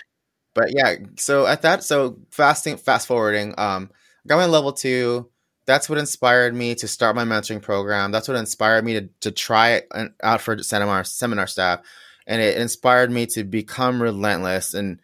but 0.54 0.74
yeah. 0.74 0.96
So 1.18 1.46
at 1.46 1.64
that, 1.64 1.84
so 1.84 2.18
fasting, 2.30 2.78
fast 2.78 3.08
forwarding, 3.08 3.54
um, 3.58 3.92
got 4.26 4.38
my 4.38 4.46
level 4.46 4.72
two. 4.72 5.30
That's 5.66 5.90
what 5.90 6.00
inspired 6.00 6.56
me 6.56 6.74
to 6.76 6.88
start 6.88 7.18
my 7.18 7.26
mentoring 7.26 7.62
program. 7.62 8.14
That's 8.14 8.30
what 8.30 8.38
inspired 8.38 8.86
me 8.86 8.94
to, 8.94 9.10
to 9.20 9.32
try 9.32 9.72
it 9.72 9.90
out 10.24 10.40
for 10.40 10.58
seminar 10.64 11.04
seminar 11.04 11.48
staff 11.48 11.82
and 12.28 12.42
it 12.42 12.58
inspired 12.58 13.12
me 13.12 13.26
to 13.28 13.44
become 13.44 14.02
relentless. 14.02 14.74
And 14.74 15.00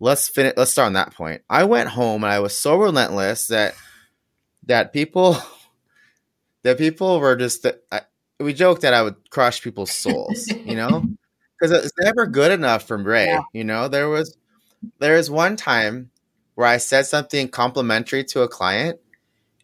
let's 0.00 0.28
finish. 0.28 0.54
Let's 0.56 0.70
start 0.70 0.86
on 0.86 0.92
that 0.94 1.14
point. 1.14 1.42
I 1.48 1.64
went 1.64 1.90
home 1.90 2.24
and 2.24 2.32
I 2.32 2.40
was 2.40 2.56
so 2.56 2.76
relentless 2.76 3.48
that 3.48 3.74
that 4.64 4.92
people 4.92 5.36
that 6.62 6.78
people 6.78 7.20
were 7.20 7.36
just. 7.36 7.66
I, 7.90 8.02
we 8.40 8.52
joked 8.52 8.82
that 8.82 8.94
I 8.94 9.02
would 9.02 9.30
crush 9.30 9.62
people's 9.62 9.92
souls, 9.92 10.48
you 10.64 10.74
know, 10.74 11.04
because 11.60 11.70
it's 11.70 11.92
never 12.00 12.26
good 12.26 12.50
enough 12.50 12.86
from 12.86 13.04
Ray. 13.04 13.26
Yeah. 13.26 13.42
You 13.52 13.64
know, 13.64 13.88
there 13.88 14.08
was 14.08 14.36
there 14.98 15.16
was 15.16 15.30
one 15.30 15.56
time 15.56 16.10
where 16.54 16.66
I 16.66 16.78
said 16.78 17.06
something 17.06 17.48
complimentary 17.48 18.24
to 18.24 18.42
a 18.42 18.48
client, 18.48 18.98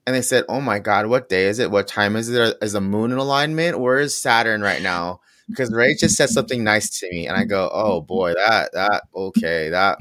and 0.07 0.15
they 0.15 0.23
said, 0.23 0.45
"Oh 0.49 0.61
my 0.61 0.79
God, 0.79 1.07
what 1.07 1.29
day 1.29 1.47
is 1.47 1.59
it? 1.59 1.71
What 1.71 1.89
time 1.89 2.17
is 2.17 2.29
it? 2.29 2.57
Is 2.63 2.73
the 2.73 2.81
moon 2.81 3.13
in 3.13 3.19
alignment? 3.19 3.81
Where 3.81 3.99
is 3.99 4.17
Saturn 4.17 4.63
right 4.63 4.83
now?" 4.83 5.21
Because 5.49 5.73
Ray 5.73 5.95
just 5.95 6.17
said 6.17 6.29
something 6.29 6.63
nice 6.63 7.01
to 7.01 7.11
me, 7.11 7.27
and 7.27 7.37
I 7.37 7.45
go, 7.45 7.71
"Oh 7.73 8.01
boy, 8.01 8.35
that 8.35 8.73
that 8.73 9.05
okay, 9.15 9.71
that." 9.71 9.99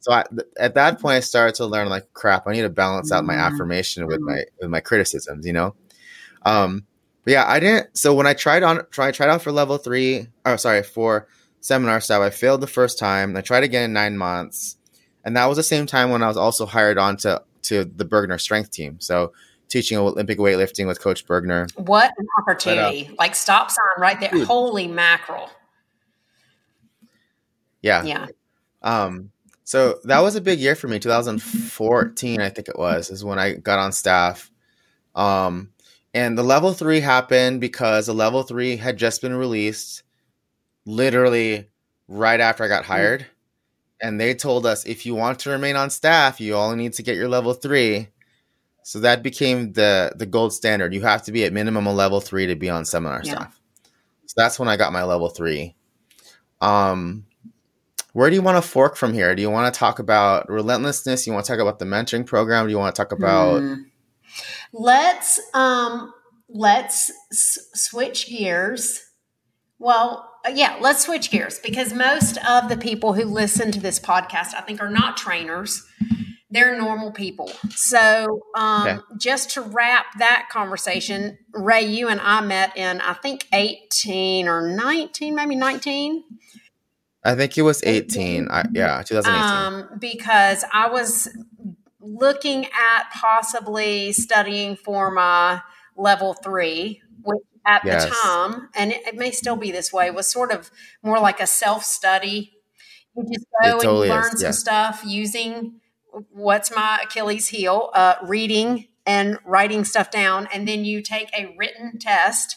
So 0.00 0.12
I, 0.12 0.24
at 0.58 0.74
that 0.74 1.00
point, 1.00 1.16
I 1.16 1.20
started 1.20 1.56
to 1.56 1.66
learn 1.66 1.88
like, 1.88 2.12
crap, 2.12 2.46
I 2.46 2.52
need 2.52 2.62
to 2.62 2.68
balance 2.68 3.10
out 3.10 3.24
my 3.24 3.34
mm-hmm. 3.34 3.54
affirmation 3.54 4.06
with 4.06 4.20
my 4.20 4.44
with 4.60 4.70
my 4.70 4.80
criticisms, 4.80 5.44
you 5.44 5.52
know. 5.52 5.74
Um, 6.44 6.86
but 7.24 7.32
yeah, 7.32 7.44
I 7.44 7.58
didn't. 7.58 7.98
So 7.98 8.14
when 8.14 8.26
I 8.26 8.34
tried 8.34 8.62
on, 8.62 8.86
try 8.92 9.10
tried 9.10 9.30
out 9.30 9.42
for 9.42 9.50
level 9.50 9.78
three, 9.78 10.28
or 10.44 10.58
sorry, 10.58 10.84
for 10.84 11.26
seminar 11.60 12.00
staff, 12.00 12.20
I 12.20 12.30
failed 12.30 12.60
the 12.60 12.68
first 12.68 13.00
time. 13.00 13.36
I 13.36 13.40
tried 13.40 13.64
again 13.64 13.82
in 13.82 13.92
nine 13.92 14.16
months, 14.16 14.76
and 15.24 15.36
that 15.36 15.46
was 15.46 15.56
the 15.56 15.64
same 15.64 15.86
time 15.86 16.10
when 16.10 16.22
I 16.22 16.28
was 16.28 16.36
also 16.36 16.66
hired 16.66 16.98
on 16.98 17.16
to 17.18 17.42
to 17.62 17.84
the 17.84 18.04
Burgener 18.04 18.40
strength 18.40 18.70
team. 18.70 19.00
So 19.00 19.32
teaching 19.68 19.98
Olympic 19.98 20.38
weightlifting 20.38 20.86
with 20.86 21.00
Coach 21.00 21.26
Burgener. 21.26 21.70
What 21.78 22.12
an 22.18 22.26
opportunity! 22.38 23.04
But, 23.04 23.12
uh, 23.12 23.16
like 23.18 23.34
stop 23.34 23.70
sign 23.70 23.84
right 23.98 24.18
there. 24.20 24.30
Dude. 24.30 24.46
Holy 24.46 24.86
mackerel! 24.86 25.50
Yeah, 27.82 28.04
yeah. 28.04 28.26
Um, 28.82 29.30
so 29.64 29.98
that 30.04 30.20
was 30.20 30.36
a 30.36 30.40
big 30.40 30.60
year 30.60 30.76
for 30.76 30.86
me. 30.86 31.00
2014, 31.00 32.40
I 32.40 32.48
think 32.50 32.68
it 32.68 32.78
was, 32.78 33.10
is 33.10 33.24
when 33.24 33.38
I 33.38 33.54
got 33.54 33.80
on 33.80 33.90
staff. 33.90 34.50
Um, 35.16 35.72
and 36.14 36.38
the 36.38 36.44
level 36.44 36.72
three 36.72 37.00
happened 37.00 37.60
because 37.60 38.06
the 38.06 38.14
level 38.14 38.44
three 38.44 38.76
had 38.76 38.96
just 38.96 39.20
been 39.20 39.34
released, 39.34 40.04
literally 40.84 41.68
right 42.06 42.38
after 42.38 42.64
I 42.64 42.68
got 42.68 42.84
mm. 42.84 42.86
hired. 42.86 43.26
And 44.00 44.20
they 44.20 44.34
told 44.34 44.66
us 44.66 44.86
if 44.86 45.04
you 45.04 45.14
want 45.14 45.40
to 45.40 45.50
remain 45.50 45.74
on 45.74 45.90
staff, 45.90 46.40
you 46.40 46.54
only 46.54 46.76
need 46.76 46.92
to 46.94 47.02
get 47.02 47.16
your 47.16 47.28
level 47.28 47.52
three. 47.52 48.08
So 48.86 49.00
that 49.00 49.24
became 49.24 49.72
the 49.72 50.12
the 50.14 50.26
gold 50.26 50.52
standard. 50.52 50.94
You 50.94 51.02
have 51.02 51.24
to 51.24 51.32
be 51.32 51.42
at 51.42 51.52
minimum 51.52 51.88
a 51.88 51.92
level 51.92 52.20
three 52.20 52.46
to 52.46 52.54
be 52.54 52.70
on 52.70 52.84
seminar 52.84 53.20
yeah. 53.24 53.32
staff. 53.32 53.60
So 54.26 54.34
that's 54.36 54.60
when 54.60 54.68
I 54.68 54.76
got 54.76 54.92
my 54.92 55.02
level 55.02 55.28
three. 55.28 55.74
Um, 56.60 57.26
where 58.12 58.30
do 58.30 58.36
you 58.36 58.42
want 58.42 58.62
to 58.62 58.70
fork 58.70 58.94
from 58.94 59.12
here? 59.12 59.34
Do 59.34 59.42
you 59.42 59.50
want 59.50 59.74
to 59.74 59.76
talk 59.76 59.98
about 59.98 60.48
relentlessness? 60.48 61.26
You 61.26 61.32
want 61.32 61.44
to 61.46 61.52
talk 61.52 61.60
about 61.60 61.80
the 61.80 61.84
mentoring 61.84 62.24
program? 62.24 62.66
Do 62.66 62.70
you 62.70 62.78
want 62.78 62.94
to 62.94 63.02
talk 63.02 63.10
about? 63.10 63.60
Mm. 63.60 63.86
Let's 64.72 65.40
um, 65.52 66.14
let's 66.48 67.10
s- 67.32 67.58
switch 67.74 68.28
gears. 68.28 69.04
Well, 69.80 70.30
uh, 70.46 70.52
yeah, 70.54 70.78
let's 70.80 71.04
switch 71.04 71.32
gears 71.32 71.58
because 71.58 71.92
most 71.92 72.38
of 72.48 72.68
the 72.68 72.76
people 72.76 73.14
who 73.14 73.24
listen 73.24 73.72
to 73.72 73.80
this 73.80 73.98
podcast, 73.98 74.54
I 74.54 74.60
think, 74.60 74.80
are 74.80 74.90
not 74.90 75.16
trainers 75.16 75.84
they're 76.50 76.78
normal 76.78 77.10
people. 77.12 77.50
So, 77.70 78.42
um, 78.54 78.86
okay. 78.86 79.00
just 79.18 79.50
to 79.52 79.62
wrap 79.62 80.06
that 80.18 80.48
conversation, 80.50 81.38
Ray, 81.52 81.82
you 81.82 82.08
and 82.08 82.20
I 82.20 82.40
met 82.40 82.76
in, 82.76 83.00
I 83.00 83.14
think, 83.14 83.46
18 83.52 84.48
or 84.48 84.68
19, 84.68 85.34
maybe 85.34 85.56
19. 85.56 86.22
I 87.24 87.34
think 87.34 87.58
it 87.58 87.62
was 87.62 87.82
18. 87.82 88.48
I, 88.48 88.64
yeah, 88.72 89.02
2018. 89.02 89.42
Um, 89.42 89.98
because 89.98 90.64
I 90.72 90.88
was 90.88 91.28
looking 92.00 92.66
at 92.66 93.10
possibly 93.12 94.12
studying 94.12 94.76
for 94.76 95.10
my 95.10 95.60
level 95.96 96.34
three, 96.34 97.02
which 97.22 97.42
at 97.66 97.84
yes. 97.84 98.04
the 98.04 98.10
time, 98.10 98.68
and 98.76 98.92
it, 98.92 99.04
it, 99.08 99.16
may 99.16 99.32
still 99.32 99.56
be 99.56 99.72
this 99.72 99.92
way, 99.92 100.08
was 100.12 100.30
sort 100.30 100.52
of 100.52 100.70
more 101.02 101.18
like 101.18 101.40
a 101.40 101.46
self 101.48 101.82
study. 101.82 102.52
You 103.16 103.24
just 103.24 103.46
go 103.60 103.80
totally 103.80 104.08
and 104.08 104.16
learn 104.16 104.32
is, 104.34 104.40
some 104.40 104.46
yeah. 104.48 104.50
stuff 104.52 105.02
using 105.04 105.80
what's 106.30 106.74
my 106.74 107.00
Achilles 107.04 107.48
heel? 107.48 107.90
Uh, 107.94 108.14
reading 108.22 108.88
and 109.04 109.38
writing 109.44 109.84
stuff 109.84 110.10
down. 110.10 110.48
And 110.52 110.66
then 110.66 110.84
you 110.84 111.02
take 111.02 111.30
a 111.36 111.54
written 111.58 111.98
test. 111.98 112.56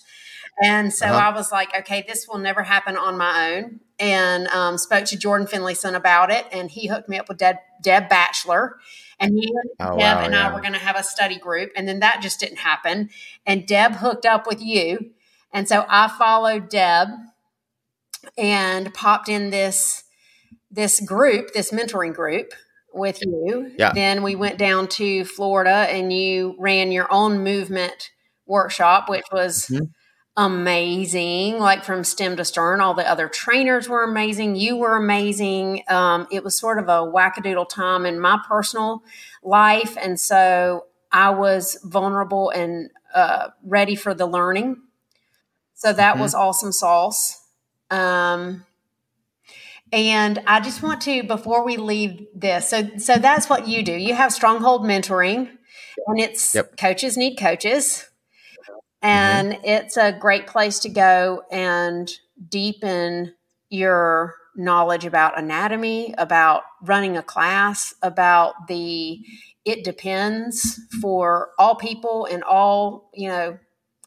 And 0.63 0.93
so 0.93 1.05
uh-huh. 1.05 1.29
I 1.29 1.35
was 1.35 1.51
like, 1.51 1.75
okay, 1.75 2.03
this 2.07 2.27
will 2.27 2.39
never 2.39 2.63
happen 2.63 2.97
on 2.97 3.17
my 3.17 3.55
own. 3.55 3.79
And 3.99 4.47
um, 4.47 4.77
spoke 4.77 5.05
to 5.05 5.17
Jordan 5.17 5.47
Finlayson 5.47 5.95
about 5.95 6.31
it. 6.31 6.45
And 6.51 6.71
he 6.71 6.87
hooked 6.87 7.09
me 7.09 7.19
up 7.19 7.29
with 7.29 7.37
Deb, 7.37 7.57
Deb 7.81 8.09
Batchelor. 8.09 8.77
And 9.19 9.33
and 9.33 9.43
Oh, 9.79 9.97
Deb 9.97 10.17
wow, 10.17 10.23
and 10.23 10.35
I 10.35 10.53
were 10.53 10.61
going 10.61 10.73
to 10.73 10.79
have 10.79 10.95
a 10.95 11.03
study 11.03 11.37
group, 11.37 11.71
and 11.75 11.85
then 11.87 11.99
that 11.99 12.21
just 12.21 12.39
didn't 12.39 12.59
happen. 12.59 13.09
And 13.45 13.67
Deb 13.67 13.95
hooked 13.95 14.25
up 14.25 14.47
with 14.47 14.61
you, 14.61 15.11
and 15.51 15.67
so 15.67 15.85
I 15.89 16.07
followed 16.07 16.69
Deb 16.69 17.09
and 18.37 18.93
popped 18.93 19.27
in 19.27 19.49
this 19.49 20.05
this 20.71 21.01
group, 21.01 21.51
this 21.51 21.71
mentoring 21.71 22.13
group 22.13 22.53
with 22.93 23.21
you. 23.21 23.71
Yeah. 23.77 23.93
Then 23.93 24.23
we 24.23 24.35
went 24.35 24.57
down 24.57 24.87
to 24.89 25.25
Florida, 25.25 25.87
and 25.89 26.11
you 26.11 26.55
ran 26.59 26.91
your 26.91 27.07
own 27.11 27.43
movement 27.43 28.11
workshop, 28.45 29.09
which 29.09 29.25
was 29.31 29.67
Mhm. 29.69 29.89
amazing. 30.37 31.59
Like 31.59 31.83
from 31.83 32.03
stem 32.03 32.37
to 32.37 32.45
stern, 32.45 32.81
all 32.81 32.93
the 32.93 33.09
other 33.09 33.27
trainers 33.27 33.89
were 33.89 34.03
amazing. 34.03 34.55
You 34.55 34.77
were 34.77 34.95
amazing. 34.95 35.83
Um, 35.87 36.27
it 36.31 36.43
was 36.43 36.57
sort 36.57 36.79
of 36.79 36.85
a 36.87 37.01
wackadoodle 37.11 37.69
time 37.69 38.05
in 38.05 38.19
my 38.19 38.39
personal 38.47 39.03
life, 39.43 39.97
and 40.01 40.19
so 40.19 40.85
I 41.11 41.29
was 41.31 41.77
vulnerable 41.83 42.49
and 42.51 42.89
uh, 43.13 43.49
ready 43.63 43.95
for 43.95 44.13
the 44.13 44.27
learning. 44.27 44.77
So 45.73 45.93
that 45.93 46.17
Mhm. 46.17 46.19
was 46.19 46.33
awesome 46.35 46.71
sauce. 46.71 47.41
Um, 47.89 48.65
and 49.91 50.39
I 50.45 50.59
just 50.59 50.83
want 50.83 51.01
to 51.01 51.23
before 51.23 51.65
we 51.65 51.77
leave 51.77 52.27
this. 52.35 52.69
So 52.69 52.89
so 52.97 53.15
that's 53.15 53.49
what 53.49 53.67
you 53.67 53.83
do. 53.83 53.93
You 53.93 54.13
have 54.15 54.31
stronghold 54.31 54.83
mentoring, 54.83 55.49
and 56.07 56.19
it's 56.19 56.55
Yep. 56.55 56.77
coaches 56.77 57.17
need 57.17 57.37
coaches, 57.37 58.05
mm-hmm. 58.69 59.07
and 59.07 59.59
it's 59.63 59.97
a 59.97 60.11
great 60.11 60.47
place 60.47 60.79
to 60.79 60.89
go 60.89 61.43
and 61.51 62.09
deepen 62.49 63.33
your 63.69 64.35
knowledge 64.55 65.05
about 65.05 65.37
anatomy, 65.39 66.13
about 66.17 66.63
running 66.81 67.17
a 67.17 67.23
class, 67.23 67.93
about 68.01 68.67
the 68.67 69.19
it 69.65 69.83
depends 69.83 70.79
for 71.01 71.51
all 71.59 71.75
people 71.75 72.25
and 72.25 72.43
all 72.43 73.09
you 73.13 73.29
know 73.29 73.57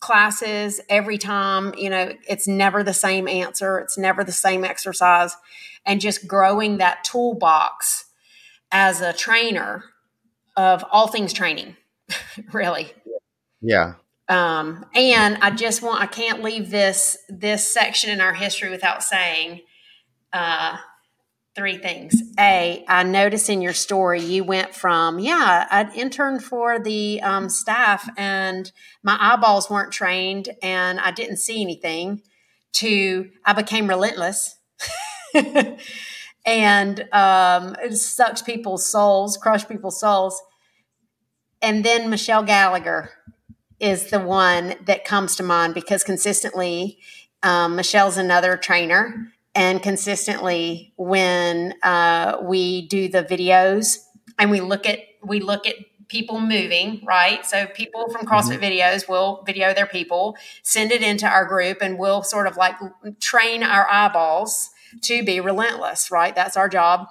classes 0.02 0.80
every 0.90 1.16
time 1.16 1.72
you 1.78 1.88
know 1.88 2.12
it's 2.28 2.48
never 2.48 2.82
the 2.82 2.92
same 2.92 3.28
answer 3.28 3.78
it's 3.78 3.96
never 3.96 4.24
the 4.24 4.32
same 4.32 4.64
exercise 4.64 5.36
and 5.86 6.00
just 6.00 6.26
growing 6.28 6.78
that 6.78 7.04
toolbox 7.04 8.04
as 8.72 9.00
a 9.00 9.12
trainer 9.12 9.84
of 10.56 10.84
all 10.90 11.06
things 11.06 11.32
training 11.32 11.76
really 12.52 12.92
Yeah. 13.60 13.94
um, 14.28 14.84
and 14.94 15.38
i 15.40 15.50
just 15.50 15.82
want 15.82 16.02
i 16.02 16.06
can't 16.06 16.42
leave 16.42 16.70
this 16.70 17.16
this 17.28 17.72
section 17.72 18.10
in 18.10 18.20
our 18.20 18.34
history 18.34 18.70
without 18.70 19.04
saying 19.04 19.60
uh, 20.32 20.78
three 21.54 21.76
things. 21.76 22.14
A 22.38 22.84
i 22.88 23.02
notice 23.02 23.48
in 23.48 23.60
your 23.60 23.74
story 23.74 24.22
you 24.22 24.42
went 24.42 24.74
from 24.74 25.18
yeah 25.18 25.66
i'd 25.70 25.94
interned 25.94 26.42
for 26.42 26.78
the 26.78 27.20
um, 27.22 27.48
staff 27.48 28.08
and 28.16 28.72
my 29.02 29.16
eyeballs 29.20 29.68
weren't 29.68 29.92
trained 29.92 30.48
and 30.62 30.98
i 31.00 31.10
didn't 31.10 31.36
see 31.36 31.60
anything 31.60 32.22
to 32.72 33.30
i 33.44 33.52
became 33.52 33.88
relentless. 33.88 34.56
And 36.44 37.06
um, 37.12 37.76
it 37.80 37.94
sucks 37.96 38.42
people's 38.42 38.84
souls 38.84 39.36
crush 39.36 39.68
people's 39.68 40.00
souls. 40.00 40.42
And 41.60 41.84
then 41.84 42.10
michelle 42.10 42.42
gallagher 42.42 43.10
is 43.78 44.10
the 44.10 44.18
one 44.18 44.74
that 44.86 45.04
comes 45.04 45.36
to 45.36 45.42
mind 45.42 45.74
because 45.74 46.02
consistently 46.02 46.98
um, 47.44 47.76
michelle's 47.76 48.16
another 48.16 48.56
trainer 48.56 49.32
and 49.54 49.82
consistently 49.82 50.92
when 50.96 51.74
uh, 51.82 52.38
we 52.42 52.88
do 52.88 53.08
the 53.08 53.22
videos 53.22 53.98
and 54.38 54.50
we 54.50 54.60
look 54.60 54.86
at 54.86 55.00
we 55.24 55.40
look 55.40 55.66
at 55.66 55.76
people 56.08 56.40
moving 56.40 57.02
right? 57.04 57.44
So 57.46 57.66
people 57.66 58.10
from 58.10 58.26
crossfit 58.26 58.60
videos 58.60 59.08
will 59.08 59.42
video 59.46 59.72
their 59.72 59.86
people 59.86 60.36
send 60.62 60.92
it 60.92 61.02
into 61.02 61.26
our 61.26 61.46
group 61.46 61.78
and 61.80 61.98
we'll 61.98 62.22
sort 62.22 62.46
of 62.46 62.56
like 62.56 62.76
train 63.20 63.62
our 63.62 63.88
eyeballs 63.88 64.70
to 65.02 65.24
be 65.24 65.40
relentless 65.40 66.10
right? 66.10 66.34
That's 66.34 66.56
our 66.56 66.68
job. 66.68 67.08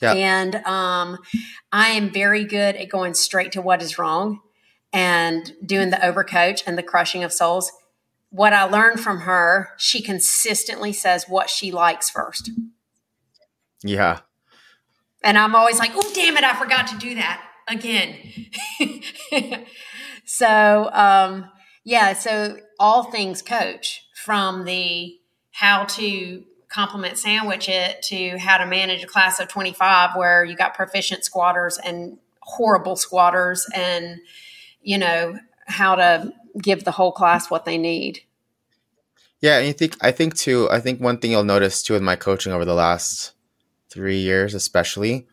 Yeah. 0.00 0.12
and 0.12 0.54
um, 0.64 1.18
i 1.72 1.88
am 1.88 2.12
very 2.12 2.44
good 2.44 2.76
at 2.76 2.88
going 2.88 3.14
straight 3.14 3.50
to 3.52 3.60
what 3.60 3.82
is 3.82 3.98
wrong 3.98 4.38
and 4.92 5.52
doing 5.66 5.90
the 5.90 5.96
overcoach 5.96 6.62
and 6.68 6.78
the 6.78 6.84
crushing 6.84 7.24
of 7.24 7.32
souls 7.32 7.72
what 8.30 8.52
I 8.52 8.64
learned 8.64 9.00
from 9.00 9.20
her, 9.20 9.70
she 9.78 10.02
consistently 10.02 10.92
says 10.92 11.24
what 11.28 11.48
she 11.48 11.72
likes 11.72 12.10
first. 12.10 12.50
Yeah. 13.82 14.20
And 15.22 15.38
I'm 15.38 15.54
always 15.54 15.78
like, 15.78 15.92
oh, 15.94 16.12
damn 16.14 16.36
it, 16.36 16.44
I 16.44 16.54
forgot 16.54 16.86
to 16.88 16.98
do 16.98 17.14
that 17.14 17.42
again. 17.66 18.16
so, 20.24 20.90
um, 20.92 21.50
yeah, 21.84 22.12
so 22.12 22.58
all 22.78 23.04
things 23.04 23.42
coach 23.42 24.04
from 24.14 24.64
the 24.64 25.16
how 25.52 25.84
to 25.84 26.44
compliment 26.68 27.16
sandwich 27.16 27.68
it 27.68 28.02
to 28.02 28.36
how 28.38 28.58
to 28.58 28.66
manage 28.66 29.02
a 29.02 29.06
class 29.06 29.40
of 29.40 29.48
25 29.48 30.10
where 30.14 30.44
you 30.44 30.54
got 30.54 30.74
proficient 30.74 31.24
squatters 31.24 31.78
and 31.78 32.18
horrible 32.40 32.94
squatters 32.94 33.66
and, 33.74 34.20
you 34.82 34.98
know, 34.98 35.38
how 35.66 35.94
to 35.94 36.32
give 36.58 36.84
the 36.84 36.92
whole 36.92 37.12
class 37.12 37.50
what 37.50 37.64
they 37.64 37.78
need. 37.78 38.20
Yeah, 39.40 39.58
and 39.58 39.66
you 39.66 39.72
think 39.72 39.96
I 40.00 40.10
think 40.10 40.34
too. 40.36 40.68
I 40.70 40.80
think 40.80 41.00
one 41.00 41.18
thing 41.18 41.30
you'll 41.30 41.44
notice 41.44 41.82
too 41.82 41.92
with 41.94 42.02
my 42.02 42.16
coaching 42.16 42.52
over 42.52 42.64
the 42.64 42.74
last 42.74 43.32
three 43.88 44.18
years, 44.18 44.52
especially, 44.54 45.26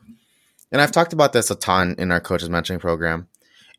and 0.72 0.82
I've 0.82 0.92
talked 0.92 1.14
about 1.14 1.34
this 1.34 1.50
a 1.50 1.56
ton 1.56 1.96
in 1.98 2.12
our 2.12 2.22
coaches 2.22 2.50
mentoring 2.50 2.80
program, 2.80 3.28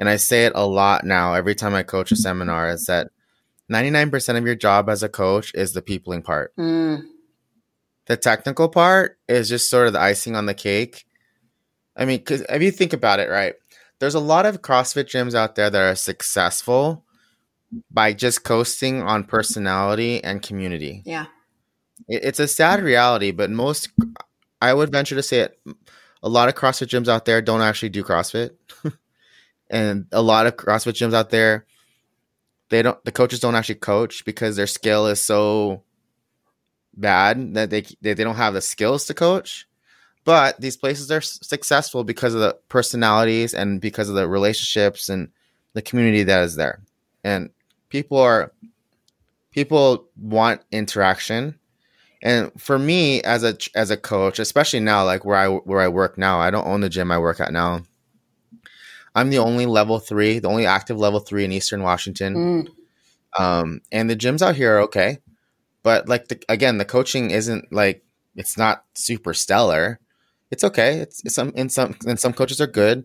and 0.00 0.08
I 0.08 0.16
say 0.16 0.44
it 0.46 0.52
a 0.54 0.66
lot 0.66 1.04
now 1.04 1.34
every 1.34 1.54
time 1.54 1.74
I 1.74 1.84
coach 1.84 2.10
a 2.10 2.16
seminar. 2.16 2.68
Is 2.68 2.86
that 2.86 3.10
ninety 3.68 3.90
nine 3.90 4.10
percent 4.10 4.36
of 4.36 4.44
your 4.44 4.56
job 4.56 4.88
as 4.88 5.04
a 5.04 5.08
coach 5.08 5.52
is 5.54 5.72
the 5.74 5.82
peopling 5.82 6.22
part. 6.22 6.54
Mm, 6.56 7.04
The 8.06 8.16
technical 8.16 8.68
part 8.68 9.18
is 9.28 9.48
just 9.48 9.70
sort 9.70 9.86
of 9.86 9.92
the 9.92 10.00
icing 10.00 10.34
on 10.34 10.46
the 10.46 10.54
cake. 10.54 11.06
I 11.96 12.04
mean, 12.04 12.18
because 12.18 12.42
if 12.42 12.62
you 12.62 12.72
think 12.72 12.92
about 12.92 13.20
it, 13.20 13.30
right, 13.30 13.54
there's 14.00 14.16
a 14.16 14.20
lot 14.20 14.44
of 14.44 14.60
CrossFit 14.60 15.04
gyms 15.04 15.34
out 15.34 15.54
there 15.54 15.70
that 15.70 15.82
are 15.82 15.94
successful 15.94 17.04
by 17.90 18.12
just 18.12 18.44
coasting 18.44 19.02
on 19.02 19.24
personality 19.24 20.22
and 20.22 20.42
community. 20.42 21.02
yeah. 21.04 21.26
It- 22.08 22.24
It's 22.24 22.40
a 22.40 22.48
sad 22.48 22.82
reality, 22.82 23.30
but 23.32 23.50
most, 23.50 23.88
I 24.60 24.72
would 24.74 24.92
venture 24.92 25.14
to 25.16 25.22
say 25.22 25.40
it, 25.40 25.58
a 26.22 26.28
lot 26.28 26.48
of 26.48 26.54
CrossFit 26.54 26.88
gyms 26.88 27.08
out 27.08 27.24
there 27.24 27.40
don't 27.42 27.60
actually 27.62 27.88
do 27.90 28.02
CrossFit. 28.04 28.50
and 29.70 30.06
a 30.12 30.22
lot 30.22 30.46
of 30.46 30.56
CrossFit 30.56 30.92
gyms 30.94 31.14
out 31.14 31.30
there, 31.30 31.66
they 32.68 32.82
don't, 32.82 33.02
the 33.04 33.12
coaches 33.12 33.40
don't 33.40 33.54
actually 33.54 33.76
coach 33.76 34.24
because 34.24 34.56
their 34.56 34.66
skill 34.66 35.06
is 35.06 35.20
so 35.22 35.82
bad 36.96 37.54
that 37.54 37.70
they, 37.70 37.82
they, 38.00 38.14
they 38.14 38.24
don't 38.24 38.36
have 38.36 38.54
the 38.54 38.60
skills 38.60 39.06
to 39.06 39.14
coach. 39.14 39.66
But 40.24 40.60
these 40.60 40.76
places 40.76 41.10
are 41.12 41.20
successful 41.20 42.02
because 42.02 42.34
of 42.34 42.40
the 42.40 42.58
personalities 42.68 43.54
and 43.54 43.80
because 43.80 44.08
of 44.08 44.16
the 44.16 44.26
relationships 44.28 45.08
and 45.08 45.28
the 45.74 45.82
community 45.82 46.24
that 46.24 46.42
is 46.42 46.56
there. 46.56 46.80
And 47.22 47.50
people 47.88 48.18
are, 48.18 48.52
people 49.50 50.08
want 50.16 50.62
interaction. 50.70 51.58
And 52.22 52.50
for 52.60 52.78
me 52.78 53.22
as 53.22 53.44
a 53.44 53.56
as 53.74 53.90
a 53.90 53.96
coach 53.96 54.38
especially 54.38 54.80
now 54.80 55.04
like 55.04 55.24
where 55.24 55.36
i 55.36 55.48
where 55.48 55.80
i 55.80 55.88
work 55.88 56.16
now 56.16 56.40
i 56.40 56.50
don't 56.50 56.66
own 56.66 56.80
the 56.80 56.88
gym 56.88 57.10
i 57.12 57.18
work 57.18 57.40
at 57.40 57.52
now. 57.52 57.82
I'm 59.14 59.30
the 59.30 59.38
only 59.38 59.66
level 59.66 59.98
three 59.98 60.38
the 60.38 60.48
only 60.48 60.66
active 60.66 60.98
level 60.98 61.20
three 61.20 61.44
in 61.44 61.52
eastern 61.52 61.82
washington. 61.82 62.34
Mm, 62.34 63.40
um 63.40 63.80
and 63.92 64.08
the 64.08 64.16
gyms 64.16 64.42
out 64.42 64.56
here 64.56 64.76
are 64.76 64.80
okay. 64.80 65.18
But 65.82 66.08
like 66.08 66.28
the, 66.28 66.42
again 66.48 66.78
the 66.78 66.84
coaching 66.84 67.30
isn't 67.30 67.70
like 67.72 68.02
it's 68.34 68.56
not 68.56 68.84
super 68.94 69.34
stellar. 69.34 70.00
It's 70.50 70.64
okay. 70.64 70.98
It's, 70.98 71.22
it's 71.24 71.34
some 71.34 71.52
in 71.54 71.68
some 71.68 71.96
and 72.06 72.18
some 72.18 72.32
coaches 72.32 72.60
are 72.60 72.66
good. 72.66 73.04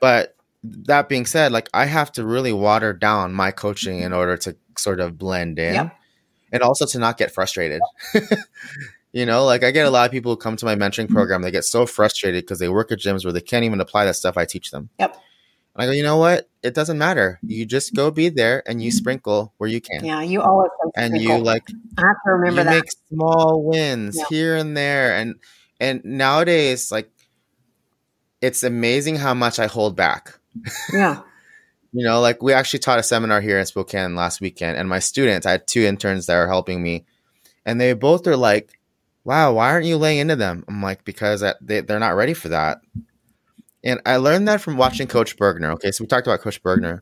But 0.00 0.34
that 0.62 1.08
being 1.08 1.26
said 1.26 1.52
like 1.52 1.68
i 1.72 1.86
have 1.86 2.12
to 2.12 2.24
really 2.24 2.52
water 2.52 2.92
down 2.92 3.32
my 3.32 3.50
coaching 3.50 3.98
in 3.98 4.10
mm-hmm. 4.10 4.18
order 4.18 4.36
to 4.36 4.56
sort 4.76 5.00
of 5.00 5.18
blend 5.18 5.58
in 5.58 5.74
Yep. 5.74 5.96
and 6.52 6.62
also 6.62 6.86
to 6.86 6.98
not 6.98 7.18
get 7.18 7.32
frustrated. 7.32 7.80
You 9.12 9.26
know 9.26 9.44
like 9.44 9.64
i 9.64 9.72
get 9.72 9.86
a 9.86 9.90
lot 9.90 10.06
of 10.06 10.12
people 10.12 10.32
who 10.32 10.36
come 10.36 10.54
to 10.56 10.64
my 10.64 10.76
mentoring 10.76 11.06
mm-hmm. 11.06 11.14
program 11.14 11.42
they 11.42 11.50
get 11.50 11.64
so 11.64 11.84
frustrated 11.84 12.44
because 12.44 12.60
they 12.60 12.68
work 12.68 12.92
at 12.92 13.00
gyms 13.00 13.24
where 13.24 13.32
they 13.32 13.40
can't 13.40 13.64
even 13.64 13.80
apply 13.80 14.04
that 14.04 14.14
stuff 14.14 14.36
i 14.36 14.44
teach 14.44 14.70
them. 14.70 14.88
Yep. 15.00 15.14
and 15.74 15.82
i 15.82 15.86
go 15.86 15.90
you 15.92 16.04
know 16.04 16.16
what? 16.16 16.48
It 16.62 16.74
doesn't 16.74 16.96
matter. 16.96 17.40
You 17.42 17.66
just 17.66 17.92
go 17.94 18.12
be 18.12 18.28
there 18.28 18.62
and 18.68 18.80
you 18.80 18.90
mm-hmm. 18.90 18.98
sprinkle 18.98 19.52
where 19.56 19.68
you 19.68 19.80
can. 19.80 20.04
Yeah, 20.04 20.22
you 20.22 20.42
always 20.42 20.70
and 20.94 21.20
you 21.20 21.38
like 21.38 21.64
I 21.98 22.02
have 22.02 22.16
to 22.24 22.32
remember 22.32 22.60
you 22.60 22.64
that. 22.66 22.74
make 22.74 22.92
small 23.08 23.64
wins 23.64 24.22
here 24.28 24.56
and 24.56 24.76
there 24.76 25.16
and 25.16 25.34
and 25.80 26.04
nowadays 26.04 26.92
like 26.92 27.10
it's 28.40 28.62
amazing 28.62 29.16
how 29.16 29.34
much 29.34 29.58
i 29.58 29.66
hold 29.66 29.96
back 29.96 30.38
yeah. 30.92 31.20
you 31.92 32.04
know 32.04 32.20
like 32.20 32.42
we 32.42 32.52
actually 32.52 32.78
taught 32.78 32.98
a 32.98 33.02
seminar 33.02 33.40
here 33.40 33.58
in 33.58 33.66
spokane 33.66 34.14
last 34.14 34.40
weekend 34.40 34.76
and 34.76 34.88
my 34.88 34.98
students 34.98 35.46
i 35.46 35.50
had 35.52 35.66
two 35.66 35.82
interns 35.82 36.26
that 36.26 36.36
are 36.36 36.48
helping 36.48 36.82
me 36.82 37.04
and 37.66 37.80
they 37.80 37.92
both 37.92 38.26
are 38.26 38.36
like 38.36 38.78
wow 39.24 39.52
why 39.52 39.70
aren't 39.70 39.86
you 39.86 39.96
laying 39.96 40.18
into 40.18 40.36
them 40.36 40.64
i'm 40.68 40.82
like 40.82 41.04
because 41.04 41.40
that 41.40 41.56
they, 41.60 41.80
they're 41.80 41.98
not 41.98 42.16
ready 42.16 42.34
for 42.34 42.48
that 42.48 42.80
And 43.82 44.00
I 44.04 44.16
learned 44.16 44.46
that 44.48 44.60
from 44.60 44.76
watching 44.76 45.06
Coach 45.06 45.36
Burgener. 45.36 45.72
Okay, 45.72 45.90
so 45.90 46.04
we 46.04 46.08
talked 46.08 46.26
about 46.26 46.40
Coach 46.40 46.62
Burgener. 46.62 47.00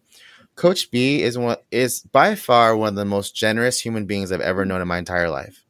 Coach 0.55 0.91
B 0.91 1.23
is 1.23 1.37
one 1.39 1.57
is 1.71 2.01
by 2.01 2.35
far 2.35 2.77
one 2.77 2.91
of 2.91 2.95
the 2.95 3.05
most 3.05 3.35
generous 3.35 3.81
human 3.81 4.07
beings 4.07 4.33
I've 4.33 4.41
ever 4.41 4.65
known 4.65 4.81
in 4.81 4.89
my 4.89 4.99
entire 4.99 5.31
life. 5.31 5.65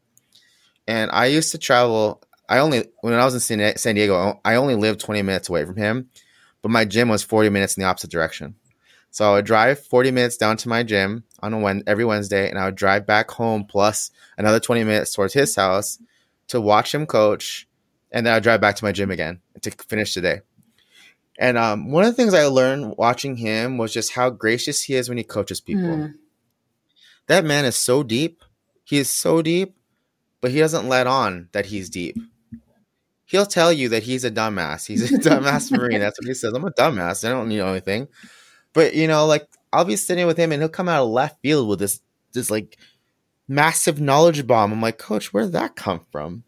And 0.87 1.11
I 1.11 1.27
used 1.27 1.53
to 1.53 1.59
travel. 1.59 2.23
I 2.49 2.59
only 2.59 2.85
when 3.01 3.15
I 3.15 3.25
was 3.25 3.35
in 3.51 3.77
San 3.77 3.95
Diego, 3.95 4.41
I 4.45 4.55
only 4.57 4.75
lived 4.75 5.01
20 5.01 5.23
minutes 5.23 5.49
away 5.49 5.65
from 5.65 5.77
him, 5.77 6.09
but 6.63 6.71
my 6.71 6.85
gym 6.85 7.09
was 7.09 7.23
40 7.23 7.51
minutes 7.51 7.77
in 7.77 7.83
the 7.83 7.89
opposite 7.89 8.11
direction. 8.11 8.55
So 9.11 9.31
I 9.31 9.35
would 9.37 9.47
drive 9.47 9.81
40 9.81 10.11
minutes 10.11 10.37
down 10.37 10.57
to 10.59 10.69
my 10.69 10.83
gym 10.83 11.25
on 11.41 11.55
a 11.55 11.59
when, 11.59 11.83
every 11.87 12.05
Wednesday, 12.05 12.49
and 12.49 12.59
I 12.59 12.67
would 12.67 12.75
drive 12.75 13.07
back 13.07 13.31
home 13.31 13.65
plus 13.65 14.11
another 14.37 14.61
20 14.61 14.85
minutes 14.85 15.13
towards 15.13 15.35
his 15.35 15.57
house 15.57 15.99
to 16.49 16.61
watch 16.61 16.95
him 16.95 17.07
coach, 17.07 17.67
and 18.11 18.27
then 18.27 18.35
I'd 18.35 18.43
drive 18.43 18.61
back 18.61 18.77
to 18.77 18.85
my 18.85 18.93
gym 18.93 19.11
again 19.11 19.41
to 19.63 19.71
finish 19.71 20.15
the 20.15 20.21
day. 20.21 20.41
And 21.39 21.57
um, 21.57 21.91
one 21.93 22.05
of 22.05 22.11
the 22.11 22.17
things 22.17 22.35
I 22.35 22.47
learned 22.47 22.97
watching 22.99 23.37
him 23.37 23.79
was 23.79 23.93
just 23.93 24.13
how 24.13 24.29
gracious 24.31 24.83
he 24.83 24.95
is 24.95 25.09
when 25.09 25.19
he 25.19 25.25
coaches 25.25 25.61
people. 25.61 25.85
Mm. 25.85 26.15
That 27.29 27.45
man 27.45 27.65
is 27.65 27.77
so 27.77 28.03
deep. 28.03 28.43
He 28.83 28.99
is 28.99 29.09
so 29.09 29.43
deep, 29.43 29.77
but 30.41 30.51
he 30.51 30.59
doesn't 30.59 30.89
let 30.89 31.07
on 31.07 31.49
that 31.53 31.67
he's 31.67 31.91
deep. 31.91 32.17
He'll 33.29 33.45
tell 33.45 33.71
you 33.71 33.91
that 33.91 34.05
he's 34.05 34.25
a 34.25 34.31
dumbass. 34.31 34.87
He's 34.87 35.13
a 35.13 35.19
dumbass 35.29 35.71
Marine. 35.71 36.01
That's 36.01 36.19
what 36.19 36.27
he 36.27 36.33
says. 36.33 36.55
I'm 36.55 36.65
a 36.65 36.71
dumbass. 36.71 37.27
I 37.27 37.31
don't 37.31 37.51
know 37.51 37.69
anything. 37.69 38.09
But 38.73 38.95
you 38.95 39.07
know, 39.07 39.27
like 39.27 39.47
I'll 39.71 39.85
be 39.85 39.97
sitting 39.97 40.27
with 40.27 40.39
him 40.39 40.51
and 40.51 40.63
he'll 40.63 40.71
come 40.71 40.89
out 40.89 41.03
of 41.03 41.11
left 41.11 41.43
field 41.43 41.69
with 41.69 41.79
this 41.79 42.01
this 42.33 42.51
like 42.51 42.79
massive 43.47 44.01
knowledge 44.01 44.47
bomb. 44.47 44.73
I'm 44.73 44.81
like, 44.81 44.97
Coach, 44.97 45.35
where 45.35 45.45
did 45.45 45.53
that 45.53 45.77
come 45.77 46.07
from? 46.11 46.43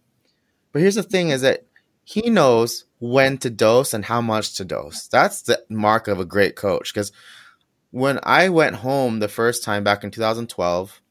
But 0.73 0.81
here's 0.81 0.95
the 0.95 1.03
thing: 1.03 1.29
is 1.29 1.43
that 1.43 1.67
he 2.05 2.31
knows 2.31 2.87
when 2.99 3.37
to 3.39 3.51
dose 3.51 3.93
and 3.93 4.07
how 4.07 4.23
much 4.23 4.55
to 4.57 4.65
dose. 4.65 5.07
That's 5.09 5.43
the 5.43 5.63
mark 5.69 6.09
of 6.09 6.19
a 6.19 6.25
great 6.25 6.57
coach. 6.57 6.95
Because 6.95 7.13
when 7.91 8.19
I 8.23 8.49
went 8.49 8.77
home 8.77 9.19
the 9.19 9.29
first 9.29 9.63
time 9.63 9.85
back 9.85 10.03
in 10.03 10.11
2012, 10.11 11.03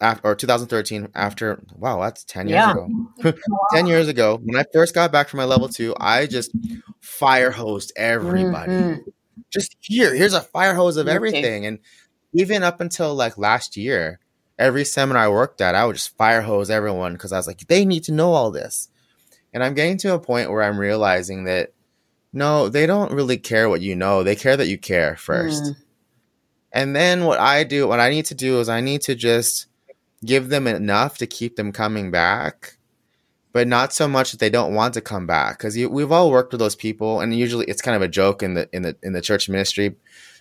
after, 0.00 0.28
or 0.28 0.34
2013, 0.34 1.08
after 1.14 1.62
wow, 1.74 2.00
that's 2.00 2.24
10 2.24 2.48
years 2.48 2.56
yeah. 2.56 2.72
ago. 2.72 2.88
10 3.72 3.86
years 3.86 4.08
ago, 4.08 4.38
when 4.42 4.56
I 4.56 4.64
first 4.72 4.94
got 4.94 5.12
back 5.12 5.28
from 5.28 5.38
my 5.38 5.44
level 5.44 5.68
two, 5.68 5.94
I 5.98 6.26
just 6.26 6.52
fire 7.00 7.50
hosed 7.50 7.92
everybody. 7.96 8.72
Mm-hmm. 8.72 9.10
Just 9.50 9.76
here, 9.80 10.14
here's 10.14 10.34
a 10.34 10.40
fire 10.40 10.74
hose 10.74 10.96
of 10.96 11.08
everything. 11.08 11.66
And 11.66 11.78
even 12.32 12.62
up 12.62 12.80
until 12.80 13.14
like 13.14 13.38
last 13.38 13.76
year, 13.76 14.20
every 14.58 14.84
seminar 14.84 15.24
I 15.24 15.28
worked 15.28 15.60
at, 15.60 15.74
I 15.74 15.86
would 15.86 15.96
just 15.96 16.16
fire 16.16 16.42
hose 16.42 16.70
everyone 16.70 17.14
because 17.14 17.32
I 17.32 17.36
was 17.36 17.46
like, 17.46 17.66
they 17.66 17.84
need 17.84 18.04
to 18.04 18.12
know 18.12 18.32
all 18.32 18.50
this. 18.50 18.88
And 19.52 19.64
I'm 19.64 19.74
getting 19.74 19.96
to 19.98 20.14
a 20.14 20.18
point 20.18 20.50
where 20.50 20.62
I'm 20.62 20.78
realizing 20.78 21.44
that 21.44 21.72
no, 22.32 22.68
they 22.68 22.84
don't 22.86 23.12
really 23.12 23.38
care 23.38 23.68
what 23.70 23.80
you 23.80 23.96
know. 23.96 24.22
They 24.22 24.36
care 24.36 24.58
that 24.58 24.68
you 24.68 24.76
care 24.76 25.16
first. 25.16 25.62
Mm. 25.62 25.76
And 26.72 26.96
then 26.96 27.24
what 27.24 27.40
I 27.40 27.64
do, 27.64 27.88
what 27.88 28.00
I 28.00 28.10
need 28.10 28.26
to 28.26 28.34
do 28.34 28.60
is 28.60 28.68
I 28.68 28.82
need 28.82 29.00
to 29.02 29.14
just 29.14 29.68
give 30.24 30.48
them 30.48 30.66
enough 30.66 31.18
to 31.18 31.26
keep 31.26 31.56
them 31.56 31.72
coming 31.72 32.10
back, 32.10 32.78
but 33.52 33.68
not 33.68 33.92
so 33.92 34.08
much 34.08 34.30
that 34.30 34.40
they 34.40 34.50
don't 34.50 34.74
want 34.74 34.94
to 34.94 35.00
come 35.00 35.26
back. 35.26 35.58
Because 35.58 35.76
we've 35.76 36.12
all 36.12 36.30
worked 36.30 36.52
with 36.52 36.60
those 36.60 36.76
people, 36.76 37.20
and 37.20 37.34
usually 37.34 37.66
it's 37.66 37.82
kind 37.82 37.96
of 37.96 38.02
a 38.02 38.08
joke 38.08 38.42
in 38.42 38.54
the 38.54 38.68
in 38.72 38.82
the 38.82 38.96
in 39.02 39.12
the 39.12 39.20
church 39.20 39.48
ministry 39.48 39.96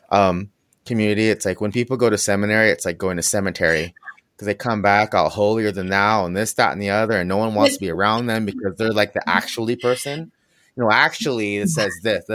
um, 0.10 0.50
community. 0.86 1.30
It's 1.30 1.46
like 1.46 1.62
when 1.62 1.72
people 1.72 1.98
go 1.98 2.10
to 2.10 2.18
seminary, 2.18 2.70
it's 2.70 2.86
like 2.86 2.98
going 2.98 3.18
to 3.18 3.24
cemetery 3.24 3.94
because 4.36 4.48
they 4.48 4.54
come 4.54 4.82
back 4.82 5.14
all 5.14 5.30
holier 5.30 5.72
than 5.72 5.88
thou 5.88 6.26
and 6.26 6.36
this, 6.36 6.54
that, 6.54 6.74
and 6.74 6.82
the 6.82 6.90
other, 6.90 7.18
and 7.18 7.30
no 7.30 7.38
one 7.38 7.56
wants 7.56 7.76
to 7.76 7.80
be 7.80 7.90
around 7.90 8.26
them 8.26 8.46
because 8.46 8.76
they're 8.78 8.92
like 8.92 9.14
the 9.14 9.28
actually 9.30 9.76
person. 9.76 10.32
You 10.76 10.84
know, 10.84 10.92
actually, 10.92 11.58
it 11.58 11.70
says 11.70 11.94
this. 12.04 12.26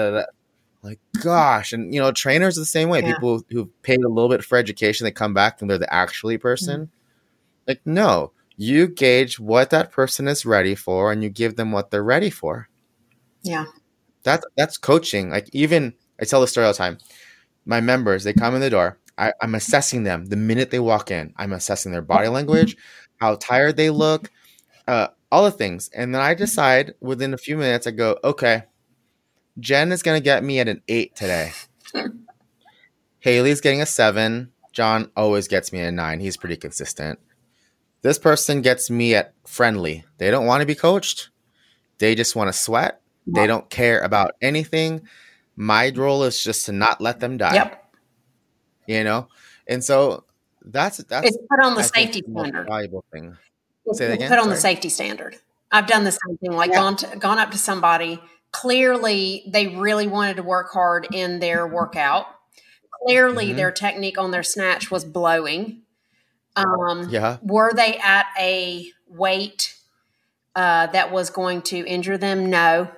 like, 0.82 0.98
gosh, 1.22 1.74
and 1.74 1.92
you 1.92 2.00
know, 2.00 2.10
trainers 2.10 2.56
are 2.56 2.62
the 2.62 2.66
same 2.66 2.88
way. 2.88 3.00
Yeah. 3.00 3.12
People 3.12 3.42
who 3.50 3.66
paid 3.82 4.02
a 4.02 4.08
little 4.08 4.30
bit 4.30 4.42
for 4.42 4.56
education, 4.56 5.04
they 5.04 5.10
come 5.10 5.34
back 5.34 5.60
and 5.60 5.68
they're 5.68 5.76
the 5.76 5.92
actually 5.92 6.38
person. 6.38 6.82
Mm-hmm. 6.82 6.99
Like, 7.66 7.80
no, 7.84 8.32
you 8.56 8.88
gauge 8.88 9.38
what 9.38 9.70
that 9.70 9.92
person 9.92 10.28
is 10.28 10.46
ready 10.46 10.74
for, 10.74 11.12
and 11.12 11.22
you 11.22 11.30
give 11.30 11.56
them 11.56 11.72
what 11.72 11.90
they're 11.90 12.02
ready 12.02 12.30
for. 12.30 12.68
Yeah, 13.42 13.66
that's 14.22 14.44
that's 14.56 14.76
coaching. 14.76 15.30
Like, 15.30 15.48
even 15.52 15.94
I 16.20 16.24
tell 16.24 16.40
the 16.40 16.46
story 16.46 16.66
all 16.66 16.72
the 16.72 16.78
time. 16.78 16.98
My 17.66 17.80
members, 17.80 18.24
they 18.24 18.32
come 18.32 18.54
in 18.54 18.60
the 18.60 18.70
door 18.70 18.98
I, 19.20 19.34
I'm 19.42 19.54
assessing 19.54 20.04
them 20.04 20.24
the 20.24 20.36
minute 20.36 20.70
they 20.70 20.80
walk 20.80 21.10
in. 21.10 21.34
I'm 21.36 21.52
assessing 21.52 21.92
their 21.92 22.00
body 22.00 22.28
language, 22.28 22.76
how 23.20 23.36
tired 23.36 23.76
they 23.76 23.90
look, 23.90 24.30
uh, 24.88 25.08
all 25.30 25.44
the 25.44 25.50
things. 25.50 25.90
And 25.94 26.14
then 26.14 26.22
I 26.22 26.32
decide 26.32 26.94
within 27.00 27.34
a 27.34 27.38
few 27.38 27.58
minutes, 27.58 27.86
I 27.86 27.90
go, 27.90 28.18
okay, 28.24 28.64
Jen 29.58 29.92
is 29.92 30.02
going 30.02 30.18
to 30.18 30.24
get 30.24 30.42
me 30.42 30.58
at 30.58 30.68
an 30.68 30.80
eight 30.88 31.14
today. 31.14 31.52
Haley's 33.18 33.60
getting 33.60 33.82
a 33.82 33.86
seven. 33.86 34.52
John 34.72 35.10
always 35.14 35.48
gets 35.48 35.70
me 35.70 35.80
a 35.80 35.92
nine. 35.92 36.20
He's 36.20 36.38
pretty 36.38 36.56
consistent. 36.56 37.18
This 38.02 38.18
person 38.18 38.62
gets 38.62 38.90
me 38.90 39.14
at 39.14 39.34
friendly. 39.46 40.04
They 40.18 40.30
don't 40.30 40.46
want 40.46 40.60
to 40.60 40.66
be 40.66 40.74
coached. 40.74 41.30
They 41.98 42.14
just 42.14 42.34
want 42.34 42.48
to 42.48 42.52
sweat. 42.52 43.00
They 43.26 43.46
don't 43.46 43.68
care 43.70 44.00
about 44.00 44.32
anything. 44.40 45.02
My 45.54 45.92
role 45.94 46.24
is 46.24 46.42
just 46.42 46.66
to 46.66 46.72
not 46.72 47.00
let 47.00 47.20
them 47.20 47.36
die. 47.36 47.54
Yep 47.54 47.80
you 48.90 49.04
know, 49.04 49.28
and 49.68 49.84
so 49.84 50.24
that's 50.64 50.98
that's 51.04 51.28
it's 51.28 51.38
put 51.48 51.64
on 51.64 51.74
the 51.74 51.82
I 51.82 51.84
safety 51.84 52.22
standard. 52.28 52.66
valuable 52.66 53.04
thing. 53.12 53.36
Say 53.92 54.08
that 54.08 54.14
again. 54.14 54.28
Put 54.28 54.38
on 54.38 54.44
Sorry. 54.44 54.54
the 54.56 54.60
safety 54.60 54.88
standard. 54.88 55.36
I've 55.70 55.86
done 55.86 56.02
the 56.02 56.10
same 56.10 56.36
thing. 56.38 56.52
Like 56.52 56.70
yeah. 56.70 56.76
gone 56.76 56.96
to, 56.96 57.16
gone 57.16 57.38
up 57.38 57.52
to 57.52 57.58
somebody. 57.58 58.20
Clearly, 58.50 59.44
they 59.46 59.68
really 59.68 60.08
wanted 60.08 60.36
to 60.38 60.42
work 60.42 60.72
hard 60.72 61.06
in 61.12 61.38
their 61.38 61.68
workout. 61.68 62.26
Clearly, 63.06 63.46
mm-hmm. 63.46 63.56
their 63.56 63.70
technique 63.70 64.18
on 64.18 64.32
their 64.32 64.42
snatch 64.42 64.90
was 64.90 65.04
blowing. 65.04 65.82
Um, 66.64 67.08
yeah. 67.10 67.38
Were 67.42 67.72
they 67.74 67.96
at 67.98 68.26
a 68.38 68.86
weight 69.08 69.76
uh, 70.54 70.86
that 70.88 71.12
was 71.12 71.30
going 71.30 71.62
to 71.62 71.86
injure 71.86 72.18
them? 72.18 72.50
No. 72.50 72.90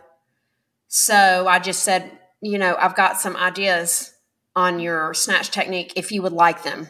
So 0.89 1.47
I 1.49 1.59
just 1.59 1.83
said, 1.83 2.19
you 2.41 2.59
know, 2.59 2.77
I've 2.79 2.97
got 2.97 3.21
some 3.21 3.37
ideas 3.37 4.13
on 4.55 4.81
your 4.81 5.15
snatch 5.15 5.51
technique 5.51 5.95
if 5.97 6.13
you 6.13 6.23
would 6.23 6.33
like 6.33 6.63
them. 6.63 6.89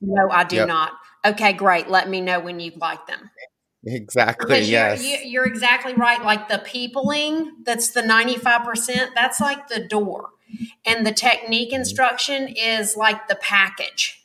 No, 0.00 0.30
I 0.30 0.44
do 0.44 0.56
yep. 0.56 0.68
not. 0.68 0.92
Okay, 1.24 1.52
great. 1.52 1.88
Let 1.88 2.08
me 2.08 2.20
know 2.20 2.40
when 2.40 2.60
you'd 2.60 2.78
like 2.78 3.06
them. 3.06 3.30
Exactly. 3.84 4.46
Because 4.46 4.70
yes. 4.70 5.06
You're, 5.06 5.20
you're 5.22 5.46
exactly 5.46 5.94
right. 5.94 6.22
Like 6.22 6.48
the 6.48 6.58
peopling, 6.58 7.52
that's 7.64 7.90
the 7.90 8.02
95%, 8.02 9.10
that's 9.14 9.40
like 9.40 9.68
the 9.68 9.80
door. 9.80 10.30
And 10.84 11.06
the 11.06 11.12
technique 11.12 11.70
mm-hmm. 11.70 11.80
instruction 11.80 12.48
is 12.48 12.96
like 12.96 13.28
the 13.28 13.36
package. 13.36 14.19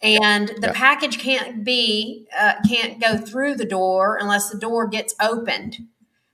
And 0.00 0.48
the 0.48 0.68
yep. 0.68 0.74
package 0.74 1.18
can't 1.18 1.64
be, 1.64 2.26
uh, 2.38 2.54
can't 2.68 3.00
go 3.00 3.16
through 3.16 3.56
the 3.56 3.64
door 3.64 4.16
unless 4.20 4.48
the 4.50 4.58
door 4.58 4.86
gets 4.86 5.14
opened. 5.20 5.78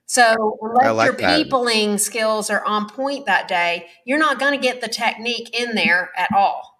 So 0.06 0.58
unless 0.60 0.94
like 0.94 1.06
your 1.06 1.16
that. 1.16 1.36
peopling 1.36 1.96
skills 1.96 2.50
are 2.50 2.64
on 2.64 2.88
point 2.88 3.26
that 3.26 3.48
day, 3.48 3.86
you're 4.04 4.18
not 4.18 4.38
going 4.38 4.52
to 4.52 4.62
get 4.62 4.80
the 4.80 4.88
technique 4.88 5.58
in 5.58 5.74
there 5.74 6.10
at 6.16 6.28
all. 6.36 6.74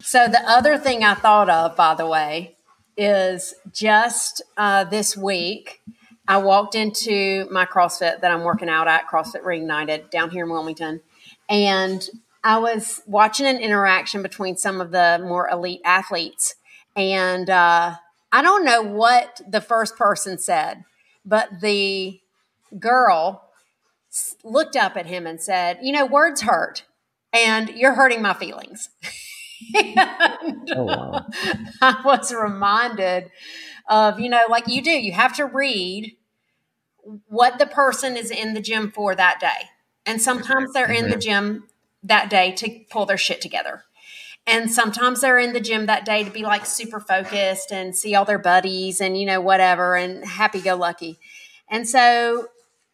So 0.00 0.28
the 0.28 0.42
other 0.48 0.78
thing 0.78 1.04
I 1.04 1.14
thought 1.14 1.50
of, 1.50 1.76
by 1.76 1.94
the 1.94 2.06
way, 2.06 2.56
is 2.96 3.54
just 3.72 4.42
uh, 4.56 4.84
this 4.84 5.16
week 5.16 5.80
I 6.28 6.38
walked 6.38 6.74
into 6.74 7.46
my 7.50 7.66
CrossFit 7.66 8.20
that 8.20 8.30
I'm 8.30 8.42
working 8.42 8.68
out 8.68 8.88
at 8.88 9.08
CrossFit 9.08 9.42
Reignited 9.42 10.10
down 10.10 10.30
here 10.30 10.44
in 10.44 10.50
Wilmington, 10.50 11.00
and 11.48 12.08
I 12.44 12.58
was 12.58 13.02
watching 13.06 13.46
an 13.46 13.58
interaction 13.58 14.22
between 14.22 14.56
some 14.56 14.80
of 14.80 14.90
the 14.90 15.20
more 15.22 15.48
elite 15.48 15.80
athletes, 15.84 16.56
and 16.96 17.48
uh, 17.48 17.96
I 18.32 18.42
don't 18.42 18.64
know 18.64 18.82
what 18.82 19.40
the 19.48 19.60
first 19.60 19.96
person 19.96 20.38
said 20.38 20.84
but 21.24 21.60
the 21.60 22.20
girl 22.78 23.48
looked 24.44 24.76
up 24.76 24.96
at 24.96 25.06
him 25.06 25.26
and 25.26 25.40
said, 25.40 25.78
You 25.82 25.92
know, 25.92 26.06
words 26.06 26.42
hurt, 26.42 26.84
and 27.32 27.70
you're 27.70 27.94
hurting 27.94 28.22
my 28.22 28.34
feelings. 28.34 28.88
and, 29.74 30.70
oh, 30.74 30.84
wow. 30.84 31.26
I 31.82 32.02
was 32.04 32.32
reminded 32.32 33.30
of, 33.88 34.20
you 34.20 34.28
know, 34.28 34.42
like 34.48 34.68
you 34.68 34.82
do, 34.82 34.90
you 34.90 35.12
have 35.12 35.34
to 35.36 35.46
read 35.46 36.16
what 37.28 37.58
the 37.58 37.66
person 37.66 38.16
is 38.16 38.30
in 38.30 38.54
the 38.54 38.60
gym 38.60 38.90
for 38.90 39.14
that 39.14 39.40
day. 39.40 39.68
And 40.04 40.20
sometimes 40.20 40.72
they're 40.72 40.90
in 40.90 41.10
the 41.10 41.16
gym 41.16 41.68
that 42.02 42.30
day 42.30 42.52
to 42.52 42.80
pull 42.90 43.06
their 43.06 43.18
shit 43.18 43.40
together. 43.40 43.84
And 44.46 44.70
sometimes 44.72 45.20
they're 45.20 45.38
in 45.38 45.52
the 45.52 45.60
gym 45.60 45.86
that 45.86 46.04
day 46.04 46.24
to 46.24 46.30
be 46.30 46.42
like 46.42 46.66
super 46.66 46.98
focused 46.98 47.70
and 47.70 47.96
see 47.96 48.14
all 48.14 48.24
their 48.24 48.40
buddies 48.40 49.00
and, 49.00 49.16
you 49.16 49.24
know, 49.24 49.40
whatever 49.40 49.94
and 49.94 50.24
happy 50.24 50.60
go 50.60 50.74
lucky. 50.74 51.18
And 51.68 51.88
so 51.88 52.48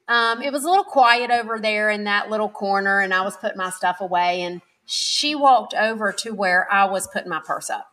um, 0.09 0.43
it 0.43 0.53
was 0.53 0.65
a 0.65 0.69
little 0.69 0.85
quiet 0.85 1.31
over 1.31 1.59
there 1.59 1.91
in 1.91 2.05
that 2.05 2.31
little 2.31 2.49
corner, 2.49 3.01
and 3.01 3.13
I 3.13 3.23
was 3.23 3.37
putting 3.37 3.59
my 3.59 3.71
stuff 3.71 4.01
away. 4.01 4.43
And 4.43 4.63
she 4.87 5.35
walked 5.35 5.75
over 5.75 6.13
to 6.13 6.33
where 6.33 6.71
I 6.73 6.87
was 6.87 7.07
putting 7.07 7.29
my 7.29 7.41
purse 7.45 7.69
up. 7.69 7.91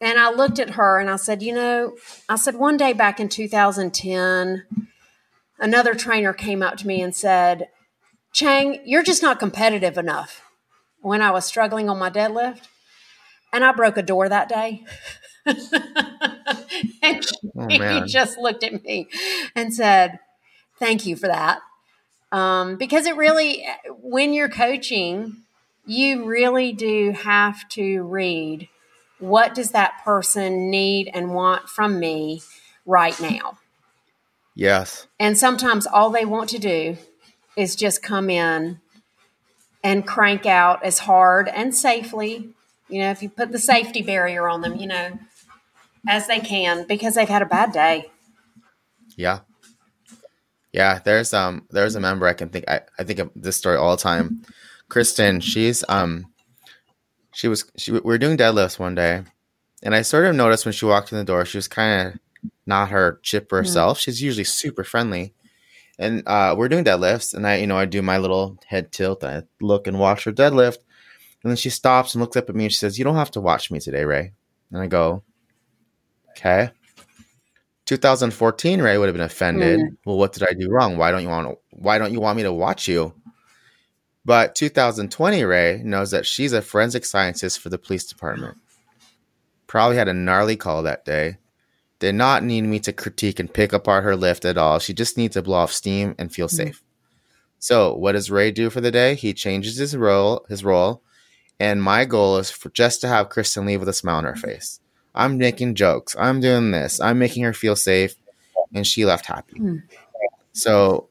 And 0.00 0.18
I 0.18 0.30
looked 0.30 0.58
at 0.58 0.70
her 0.70 1.00
and 1.00 1.08
I 1.08 1.16
said, 1.16 1.42
You 1.42 1.54
know, 1.54 1.96
I 2.28 2.36
said, 2.36 2.56
one 2.56 2.76
day 2.76 2.92
back 2.92 3.18
in 3.18 3.28
2010, 3.28 4.64
another 5.58 5.94
trainer 5.94 6.32
came 6.32 6.62
up 6.62 6.76
to 6.78 6.86
me 6.86 7.00
and 7.00 7.14
said, 7.14 7.68
Chang, 8.34 8.80
you're 8.84 9.04
just 9.04 9.22
not 9.22 9.38
competitive 9.38 9.96
enough 9.96 10.42
when 11.00 11.22
I 11.22 11.30
was 11.30 11.44
struggling 11.44 11.88
on 11.88 11.98
my 11.98 12.10
deadlift. 12.10 12.62
And 13.52 13.64
I 13.64 13.70
broke 13.70 13.96
a 13.96 14.02
door 14.02 14.28
that 14.28 14.48
day. 14.48 14.84
and 15.46 17.24
oh, 17.56 17.68
he 17.68 18.02
just 18.06 18.36
looked 18.36 18.64
at 18.64 18.82
me 18.82 19.08
and 19.54 19.72
said, 19.72 20.18
Thank 20.80 21.06
you 21.06 21.14
for 21.14 21.28
that. 21.28 21.60
Um, 22.32 22.76
because 22.76 23.06
it 23.06 23.16
really, 23.16 23.64
when 24.00 24.32
you're 24.32 24.48
coaching, 24.48 25.36
you 25.86 26.24
really 26.24 26.72
do 26.72 27.12
have 27.12 27.68
to 27.70 28.02
read 28.02 28.68
what 29.20 29.54
does 29.54 29.70
that 29.70 30.02
person 30.04 30.68
need 30.68 31.08
and 31.14 31.32
want 31.32 31.68
from 31.68 32.00
me 32.00 32.42
right 32.84 33.18
now. 33.20 33.58
Yes. 34.56 35.06
And 35.20 35.38
sometimes 35.38 35.86
all 35.86 36.10
they 36.10 36.24
want 36.24 36.50
to 36.50 36.58
do 36.58 36.96
is 37.56 37.76
just 37.76 38.02
come 38.02 38.30
in 38.30 38.80
and 39.82 40.06
crank 40.06 40.46
out 40.46 40.82
as 40.82 41.00
hard 41.00 41.48
and 41.48 41.74
safely, 41.74 42.48
you 42.88 43.00
know, 43.00 43.10
if 43.10 43.22
you 43.22 43.28
put 43.28 43.52
the 43.52 43.58
safety 43.58 44.02
barrier 44.02 44.48
on 44.48 44.62
them, 44.62 44.76
you 44.76 44.86
know, 44.86 45.18
as 46.08 46.26
they 46.26 46.40
can 46.40 46.86
because 46.86 47.14
they've 47.14 47.28
had 47.28 47.42
a 47.42 47.46
bad 47.46 47.72
day. 47.72 48.10
Yeah. 49.16 49.40
Yeah, 50.72 50.98
there's 51.04 51.32
um 51.32 51.66
there's 51.70 51.94
a 51.94 52.00
member 52.00 52.26
I 52.26 52.32
can 52.32 52.48
think 52.48 52.64
I, 52.68 52.80
I 52.98 53.04
think 53.04 53.20
of 53.20 53.30
this 53.36 53.56
story 53.56 53.76
all 53.76 53.94
the 53.94 54.02
time. 54.02 54.42
Kristen, 54.88 55.40
she's 55.40 55.84
um 55.88 56.26
she 57.32 57.46
was 57.46 57.70
she 57.76 57.92
we 57.92 58.00
were 58.00 58.18
doing 58.18 58.36
deadlifts 58.36 58.78
one 58.78 58.94
day 58.94 59.22
and 59.82 59.94
I 59.94 60.02
sort 60.02 60.26
of 60.26 60.34
noticed 60.34 60.64
when 60.64 60.72
she 60.72 60.86
walked 60.86 61.12
in 61.12 61.18
the 61.18 61.24
door 61.24 61.44
she 61.44 61.58
was 61.58 61.68
kind 61.68 62.08
of 62.08 62.20
not 62.66 62.88
her 62.88 63.20
chipper 63.22 63.62
mm. 63.62 63.68
self. 63.68 63.98
She's 63.98 64.22
usually 64.22 64.44
super 64.44 64.82
friendly. 64.82 65.33
And 65.98 66.22
uh, 66.26 66.54
we're 66.58 66.68
doing 66.68 66.84
deadlifts 66.84 67.34
and 67.34 67.46
I 67.46 67.56
you 67.56 67.66
know 67.66 67.76
I 67.76 67.84
do 67.84 68.02
my 68.02 68.18
little 68.18 68.58
head 68.66 68.90
tilt 68.90 69.22
I 69.22 69.42
look 69.60 69.86
and 69.86 69.98
watch 69.98 70.24
her 70.24 70.32
deadlift 70.32 70.78
and 71.44 71.50
then 71.50 71.56
she 71.56 71.70
stops 71.70 72.14
and 72.14 72.22
looks 72.22 72.36
up 72.36 72.48
at 72.48 72.56
me 72.56 72.64
and 72.64 72.72
she 72.72 72.78
says, 72.78 72.98
"You 72.98 73.04
don't 73.04 73.16
have 73.16 73.30
to 73.32 73.40
watch 73.40 73.70
me 73.70 73.78
today, 73.78 74.04
Ray." 74.04 74.32
And 74.72 74.80
I 74.80 74.86
go, 74.86 75.22
"Okay." 76.30 76.70
2014, 77.84 78.80
Ray 78.80 78.96
would 78.96 79.08
have 79.08 79.14
been 79.14 79.20
offended. 79.20 79.78
Mm. 79.78 79.96
Well, 80.06 80.16
what 80.16 80.32
did 80.32 80.42
I 80.42 80.54
do 80.54 80.70
wrong? 80.70 80.96
Why 80.96 81.10
don't 81.10 81.22
you 81.22 81.28
want 81.28 81.48
to, 81.48 81.58
why 81.70 81.98
don't 81.98 82.14
you 82.14 82.20
want 82.20 82.38
me 82.38 82.44
to 82.44 82.52
watch 82.52 82.88
you? 82.88 83.14
But 84.24 84.54
2020, 84.54 85.44
Ray 85.44 85.82
knows 85.84 86.10
that 86.12 86.24
she's 86.24 86.54
a 86.54 86.62
forensic 86.62 87.04
scientist 87.04 87.60
for 87.60 87.68
the 87.68 87.76
police 87.76 88.06
department. 88.06 88.56
Probably 89.66 89.98
had 89.98 90.08
a 90.08 90.14
gnarly 90.14 90.56
call 90.56 90.82
that 90.84 91.04
day. 91.04 91.36
Did 92.00 92.14
not 92.14 92.42
need 92.42 92.62
me 92.62 92.80
to 92.80 92.92
critique 92.92 93.38
and 93.38 93.52
pick 93.52 93.72
apart 93.72 94.04
her 94.04 94.16
lift 94.16 94.44
at 94.44 94.58
all. 94.58 94.78
She 94.78 94.92
just 94.92 95.16
needs 95.16 95.34
to 95.34 95.42
blow 95.42 95.58
off 95.58 95.72
steam 95.72 96.14
and 96.18 96.32
feel 96.32 96.48
mm. 96.48 96.56
safe. 96.56 96.82
So, 97.58 97.94
what 97.94 98.12
does 98.12 98.30
Ray 98.30 98.50
do 98.50 98.68
for 98.68 98.80
the 98.80 98.90
day? 98.90 99.14
He 99.14 99.32
changes 99.32 99.76
his 99.76 99.96
role, 99.96 100.44
his 100.48 100.64
role, 100.64 101.02
and 101.58 101.82
my 101.82 102.04
goal 102.04 102.36
is 102.38 102.50
for 102.50 102.68
just 102.70 103.00
to 103.00 103.08
have 103.08 103.30
Kristen 103.30 103.64
leave 103.64 103.80
with 103.80 103.88
a 103.88 103.94
smile 103.94 104.16
on 104.16 104.24
her 104.24 104.36
face. 104.36 104.80
I'm 105.14 105.38
making 105.38 105.76
jokes. 105.76 106.16
I'm 106.18 106.40
doing 106.40 106.72
this. 106.72 107.00
I'm 107.00 107.18
making 107.18 107.44
her 107.44 107.52
feel 107.52 107.76
safe. 107.76 108.16
And 108.74 108.86
she 108.86 109.04
left 109.04 109.26
happy. 109.26 109.58
Mm. 109.58 109.82
So 110.52 111.08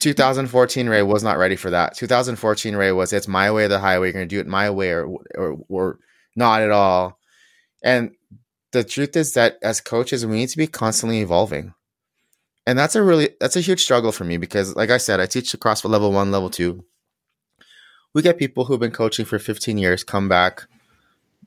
2014 0.00 0.88
Ray 0.88 1.02
was 1.02 1.22
not 1.22 1.38
ready 1.38 1.56
for 1.56 1.70
that. 1.70 1.94
2014 1.96 2.76
Ray 2.76 2.92
was 2.92 3.12
it's 3.12 3.26
my 3.26 3.50
way 3.50 3.64
or 3.64 3.68
the 3.68 3.78
highway. 3.78 4.08
You're 4.08 4.12
going 4.12 4.28
to 4.28 4.34
do 4.34 4.40
it 4.40 4.46
my 4.46 4.68
way 4.68 4.90
or, 4.90 5.06
or, 5.34 5.58
or 5.68 5.98
not 6.36 6.60
at 6.60 6.70
all. 6.70 7.18
And 7.82 8.14
the 8.74 8.84
truth 8.84 9.16
is 9.16 9.32
that 9.32 9.58
as 9.62 9.80
coaches, 9.80 10.26
we 10.26 10.36
need 10.36 10.48
to 10.50 10.58
be 10.58 10.66
constantly 10.66 11.20
evolving. 11.20 11.72
And 12.66 12.78
that's 12.78 12.96
a 12.96 13.02
really, 13.02 13.30
that's 13.40 13.56
a 13.56 13.60
huge 13.60 13.80
struggle 13.80 14.12
for 14.12 14.24
me 14.24 14.36
because 14.36 14.74
like 14.74 14.90
I 14.90 14.98
said, 14.98 15.20
I 15.20 15.26
teach 15.26 15.52
the 15.52 15.58
CrossFit 15.58 15.90
level 15.90 16.12
one, 16.12 16.30
level 16.30 16.50
two. 16.50 16.84
We 18.12 18.22
get 18.22 18.38
people 18.38 18.64
who've 18.64 18.80
been 18.80 18.90
coaching 18.90 19.24
for 19.24 19.38
15 19.38 19.78
years 19.78 20.04
come 20.04 20.28
back 20.28 20.66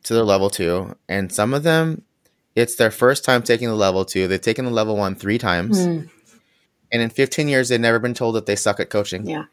to 0.04 0.14
their 0.14 0.24
level 0.24 0.50
two, 0.50 0.96
and 1.08 1.32
some 1.32 1.54
of 1.54 1.64
them, 1.64 2.04
it's 2.56 2.76
their 2.76 2.92
first 2.92 3.24
time 3.24 3.42
taking 3.42 3.68
the 3.68 3.76
level 3.76 4.04
two. 4.04 4.28
They've 4.28 4.42
taken 4.42 4.66
the 4.66 4.72
level 4.72 4.98
one 4.98 5.16
three 5.16 5.38
times, 5.38 5.80
mm. 5.80 6.10
and 6.92 7.02
in 7.02 7.10
15 7.10 7.48
years, 7.48 7.70
they've 7.70 7.80
never 7.80 8.00
been 8.00 8.14
told 8.14 8.36
that 8.36 8.46
they 8.46 8.56
suck 8.56 8.80
at 8.80 8.90
coaching. 8.90 9.28
Yeah. 9.28 9.46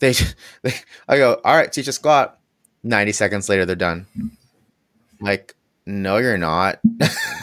They, 0.00 0.12
they 0.62 0.74
I 1.08 1.18
go, 1.18 1.40
all 1.44 1.56
right, 1.56 1.72
teach 1.72 1.88
a 1.88 1.92
squat. 1.92 2.38
90 2.82 3.12
seconds 3.12 3.48
later, 3.48 3.64
they're 3.64 3.76
done. 3.76 4.06
Like, 5.20 5.56
no, 5.86 6.16
you're 6.16 6.38
not. 6.38 6.80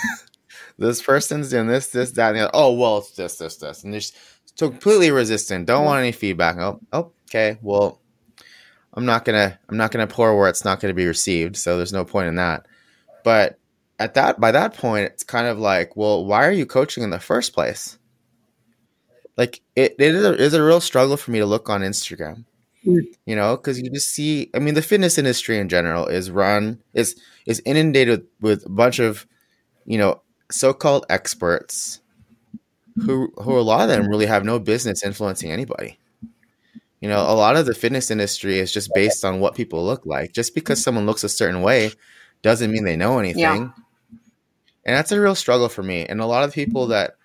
this 0.77 1.01
person's 1.01 1.49
doing 1.49 1.67
this, 1.67 1.87
this, 1.87 2.11
that, 2.11 2.29
and 2.29 2.37
the 2.37 2.41
other. 2.43 2.51
Oh, 2.53 2.73
well, 2.73 2.99
it's 2.99 3.11
this, 3.11 3.37
this, 3.37 3.57
this. 3.57 3.83
And 3.83 3.93
they're 3.93 4.01
just 4.01 4.17
completely 4.57 5.11
resistant. 5.11 5.65
Don't 5.65 5.85
want 5.85 5.99
any 5.99 6.11
feedback. 6.11 6.57
Oh, 6.57 6.81
oh, 6.91 7.11
okay. 7.29 7.57
Well, 7.61 8.01
I'm 8.93 9.05
not 9.05 9.25
gonna 9.25 9.59
I'm 9.69 9.77
not 9.77 9.91
gonna 9.91 10.07
pour 10.07 10.37
where 10.37 10.49
it's 10.49 10.65
not 10.65 10.79
gonna 10.79 10.93
be 10.93 11.07
received. 11.07 11.57
So 11.57 11.77
there's 11.77 11.93
no 11.93 12.05
point 12.05 12.27
in 12.27 12.35
that. 12.35 12.67
But 13.23 13.59
at 13.99 14.13
that 14.15 14.39
by 14.39 14.51
that 14.51 14.75
point, 14.75 15.05
it's 15.05 15.23
kind 15.23 15.47
of 15.47 15.57
like, 15.57 15.95
well, 15.95 16.25
why 16.25 16.45
are 16.45 16.51
you 16.51 16.65
coaching 16.65 17.03
in 17.03 17.09
the 17.09 17.19
first 17.19 17.53
place? 17.53 17.97
Like 19.35 19.61
it, 19.75 19.95
it 19.97 20.13
is, 20.13 20.23
a, 20.23 20.33
it 20.33 20.39
is 20.41 20.53
a 20.53 20.63
real 20.63 20.81
struggle 20.81 21.17
for 21.17 21.31
me 21.31 21.39
to 21.39 21.45
look 21.45 21.69
on 21.69 21.81
Instagram. 21.81 22.45
You 22.83 23.35
know, 23.35 23.55
because 23.55 23.79
you 23.79 23.89
just 23.89 24.09
see. 24.09 24.49
I 24.53 24.59
mean, 24.59 24.73
the 24.73 24.81
fitness 24.81 25.17
industry 25.17 25.57
in 25.57 25.69
general 25.69 26.07
is 26.07 26.29
run 26.29 26.81
is 26.93 27.15
is 27.45 27.61
inundated 27.65 28.25
with, 28.41 28.63
with 28.63 28.65
a 28.65 28.69
bunch 28.69 28.99
of, 28.99 29.25
you 29.85 29.97
know, 29.97 30.21
so-called 30.51 31.05
experts 31.09 32.01
who 33.05 33.31
who 33.37 33.57
a 33.57 33.61
lot 33.61 33.81
of 33.81 33.87
them 33.89 34.07
really 34.07 34.25
have 34.25 34.43
no 34.43 34.59
business 34.59 35.03
influencing 35.03 35.51
anybody. 35.51 35.97
You 36.99 37.09
know, 37.09 37.21
a 37.21 37.35
lot 37.35 37.55
of 37.55 37.65
the 37.65 37.73
fitness 37.73 38.11
industry 38.11 38.59
is 38.59 38.71
just 38.71 38.89
based 38.93 39.25
on 39.25 39.39
what 39.39 39.55
people 39.55 39.83
look 39.85 40.05
like. 40.05 40.31
Just 40.33 40.55
because 40.55 40.81
someone 40.81 41.05
looks 41.05 41.23
a 41.23 41.29
certain 41.29 41.61
way 41.61 41.91
doesn't 42.41 42.71
mean 42.71 42.85
they 42.85 42.95
know 42.95 43.19
anything. 43.19 43.41
Yeah. 43.41 43.69
And 44.85 44.97
that's 44.97 45.11
a 45.11 45.19
real 45.19 45.35
struggle 45.35 45.69
for 45.69 45.83
me. 45.83 46.05
And 46.05 46.19
a 46.21 46.25
lot 46.25 46.43
of 46.43 46.53
people 46.53 46.87
that 46.87 47.15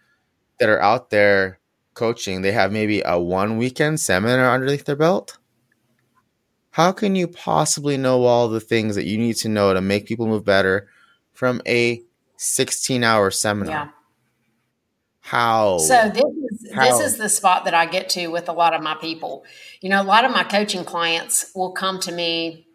that 0.58 0.68
are 0.68 0.80
out 0.80 1.10
there 1.10 1.58
coaching, 1.94 2.42
they 2.42 2.52
have 2.52 2.72
maybe 2.72 3.02
a 3.04 3.18
one 3.18 3.56
weekend 3.56 4.00
seminar 4.00 4.52
underneath 4.52 4.84
their 4.84 4.96
belt. 4.96 5.37
How 6.78 6.92
can 6.92 7.16
you 7.16 7.26
possibly 7.26 7.96
know 7.96 8.22
all 8.22 8.46
the 8.46 8.60
things 8.60 8.94
that 8.94 9.04
you 9.04 9.18
need 9.18 9.34
to 9.38 9.48
know 9.48 9.74
to 9.74 9.80
make 9.80 10.06
people 10.06 10.28
move 10.28 10.44
better 10.44 10.86
from 11.32 11.60
a 11.66 12.04
16 12.36 13.02
hour 13.02 13.32
seminar? 13.32 13.74
Yeah. 13.74 13.88
How? 15.18 15.78
So 15.78 16.08
this 16.08 16.22
is 16.22 16.72
How? 16.72 16.84
this 16.84 17.00
is 17.00 17.18
the 17.18 17.28
spot 17.28 17.64
that 17.64 17.74
I 17.74 17.86
get 17.86 18.08
to 18.10 18.28
with 18.28 18.48
a 18.48 18.52
lot 18.52 18.74
of 18.74 18.80
my 18.80 18.94
people. 18.94 19.44
You 19.80 19.88
know, 19.88 20.00
a 20.00 20.04
lot 20.04 20.24
of 20.24 20.30
my 20.30 20.44
coaching 20.44 20.84
clients 20.84 21.50
will 21.52 21.72
come 21.72 21.98
to 21.98 22.12
me. 22.12 22.68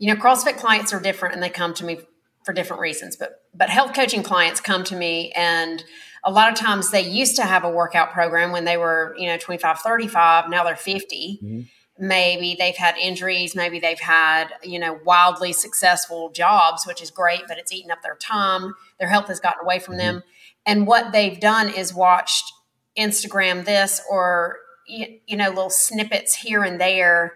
You 0.00 0.12
know, 0.12 0.20
CrossFit 0.20 0.56
clients 0.56 0.92
are 0.92 1.00
different 1.00 1.34
and 1.34 1.42
they 1.44 1.48
come 1.48 1.74
to 1.74 1.84
me 1.84 2.00
for 2.44 2.52
different 2.52 2.82
reasons, 2.82 3.14
but 3.14 3.40
but 3.54 3.70
health 3.70 3.94
coaching 3.94 4.24
clients 4.24 4.58
come 4.60 4.82
to 4.82 4.96
me 4.96 5.30
and 5.36 5.84
a 6.24 6.32
lot 6.32 6.50
of 6.50 6.58
times 6.58 6.90
they 6.90 7.02
used 7.02 7.36
to 7.36 7.44
have 7.44 7.62
a 7.62 7.70
workout 7.70 8.12
program 8.12 8.50
when 8.50 8.64
they 8.64 8.76
were, 8.76 9.14
you 9.16 9.28
know, 9.28 9.36
25, 9.36 9.78
35, 9.78 10.50
now 10.50 10.64
they're 10.64 10.74
50. 10.74 11.38
Mm-hmm 11.40 11.60
maybe 12.02 12.56
they've 12.58 12.76
had 12.76 12.96
injuries 12.96 13.54
maybe 13.54 13.78
they've 13.78 14.00
had 14.00 14.48
you 14.62 14.78
know 14.78 14.98
wildly 15.04 15.52
successful 15.52 16.30
jobs 16.30 16.86
which 16.86 17.00
is 17.00 17.10
great 17.10 17.42
but 17.46 17.58
it's 17.58 17.72
eaten 17.72 17.90
up 17.90 18.02
their 18.02 18.16
time 18.16 18.74
their 18.98 19.08
health 19.08 19.28
has 19.28 19.38
gotten 19.40 19.62
away 19.62 19.78
from 19.78 19.94
mm-hmm. 19.94 20.16
them 20.16 20.22
and 20.66 20.86
what 20.86 21.12
they've 21.12 21.38
done 21.38 21.68
is 21.68 21.94
watched 21.94 22.52
Instagram 22.96 23.64
this 23.64 24.00
or 24.10 24.58
you 24.86 25.36
know 25.36 25.48
little 25.48 25.70
snippets 25.70 26.34
here 26.34 26.62
and 26.62 26.80
there, 26.80 27.34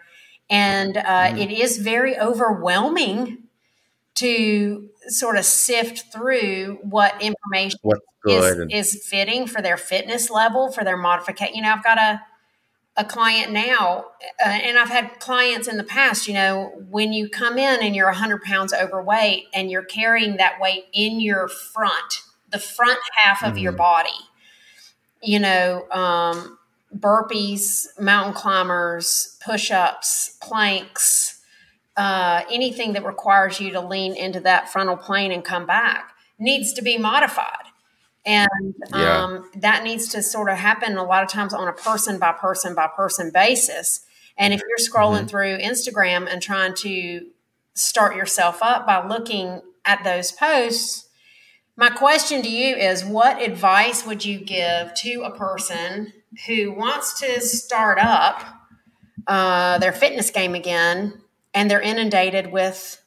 and 0.50 0.96
uh, 0.96 1.02
mm. 1.02 1.38
it 1.38 1.50
is 1.50 1.78
very 1.78 2.18
overwhelming 2.18 3.38
to 4.16 4.88
sort 5.08 5.36
of 5.36 5.44
sift 5.44 6.12
through 6.12 6.78
what 6.82 7.20
information 7.22 7.78
is, 8.26 8.56
is 8.70 9.06
fitting 9.06 9.46
for 9.46 9.62
their 9.62 9.76
fitness 9.76 10.30
level 10.30 10.72
for 10.72 10.84
their 10.84 10.96
modification. 10.96 11.54
You 11.54 11.62
know, 11.62 11.72
I've 11.72 11.84
got 11.84 11.98
a 11.98 12.20
a 12.96 13.04
client 13.04 13.52
now, 13.52 14.06
uh, 14.44 14.48
and 14.48 14.78
I've 14.78 14.88
had 14.88 15.20
clients 15.20 15.68
in 15.68 15.76
the 15.76 15.84
past, 15.84 16.26
you 16.26 16.34
know, 16.34 16.72
when 16.88 17.12
you 17.12 17.28
come 17.28 17.58
in 17.58 17.82
and 17.82 17.94
you're 17.94 18.06
100 18.06 18.42
pounds 18.42 18.72
overweight 18.72 19.44
and 19.52 19.70
you're 19.70 19.84
carrying 19.84 20.38
that 20.38 20.58
weight 20.60 20.86
in 20.92 21.20
your 21.20 21.48
front, 21.48 22.22
the 22.50 22.58
front 22.58 22.98
half 23.22 23.42
of 23.42 23.50
mm-hmm. 23.50 23.58
your 23.58 23.72
body. 23.72 24.10
You 25.22 25.40
know, 25.40 25.86
um, 25.90 26.58
burpees, 26.96 27.86
mountain 27.98 28.34
climbers, 28.34 29.36
push 29.44 29.70
ups, 29.70 30.38
planks, 30.40 31.40
uh, 31.96 32.42
anything 32.50 32.92
that 32.92 33.04
requires 33.04 33.60
you 33.60 33.72
to 33.72 33.80
lean 33.80 34.14
into 34.14 34.40
that 34.40 34.70
frontal 34.70 34.96
plane 34.96 35.32
and 35.32 35.44
come 35.44 35.66
back 35.66 36.12
needs 36.38 36.72
to 36.74 36.82
be 36.82 36.98
modified. 36.98 37.65
And 38.26 38.74
yeah. 38.92 39.22
um, 39.22 39.50
that 39.54 39.84
needs 39.84 40.08
to 40.08 40.22
sort 40.22 40.50
of 40.50 40.58
happen 40.58 40.96
a 40.96 41.04
lot 41.04 41.22
of 41.22 41.28
times 41.28 41.54
on 41.54 41.68
a 41.68 41.72
person 41.72 42.18
by 42.18 42.32
person 42.32 42.74
by 42.74 42.88
person 42.88 43.30
basis. 43.32 44.00
And 44.36 44.52
if 44.52 44.60
you're 44.68 44.78
scrolling 44.78 45.20
mm-hmm. 45.20 45.26
through 45.28 45.58
Instagram 45.58 46.26
and 46.30 46.42
trying 46.42 46.74
to 46.78 47.28
start 47.74 48.16
yourself 48.16 48.62
up 48.62 48.84
by 48.84 49.06
looking 49.06 49.62
at 49.84 50.02
those 50.02 50.32
posts, 50.32 51.04
My 51.78 51.90
question 51.90 52.40
to 52.40 52.48
you 52.48 52.74
is 52.74 53.04
what 53.04 53.42
advice 53.42 54.06
would 54.06 54.24
you 54.24 54.38
give 54.38 54.94
to 54.94 55.22
a 55.24 55.36
person 55.36 56.14
who 56.46 56.72
wants 56.72 57.20
to 57.20 57.40
start 57.42 57.98
up 58.00 58.42
uh, 59.26 59.78
their 59.78 59.92
fitness 59.92 60.30
game 60.30 60.54
again 60.54 61.20
and 61.52 61.70
they're 61.70 61.82
inundated 61.82 62.50
with 62.50 63.02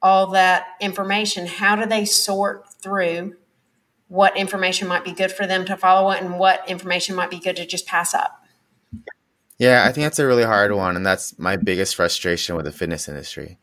all 0.00 0.28
that 0.28 0.66
information? 0.80 1.46
How 1.46 1.74
do 1.74 1.84
they 1.84 2.04
sort 2.04 2.72
through 2.80 3.34
what 4.08 4.36
information 4.36 4.88
might 4.88 5.04
be 5.04 5.12
good 5.12 5.32
for 5.32 5.46
them 5.46 5.64
to 5.64 5.76
follow 5.76 6.10
and 6.10 6.38
what 6.38 6.68
information 6.68 7.16
might 7.16 7.30
be 7.30 7.38
good 7.38 7.56
to 7.56 7.66
just 7.66 7.86
pass 7.86 8.14
up? 8.14 8.44
Yeah, 9.58 9.84
I 9.84 9.92
think 9.92 10.04
that's 10.04 10.18
a 10.18 10.26
really 10.26 10.44
hard 10.44 10.72
one, 10.72 10.96
and 10.96 11.06
that's 11.06 11.38
my 11.38 11.56
biggest 11.56 11.96
frustration 11.96 12.56
with 12.56 12.66
the 12.66 12.72
fitness 12.72 13.08
industry. 13.08 13.58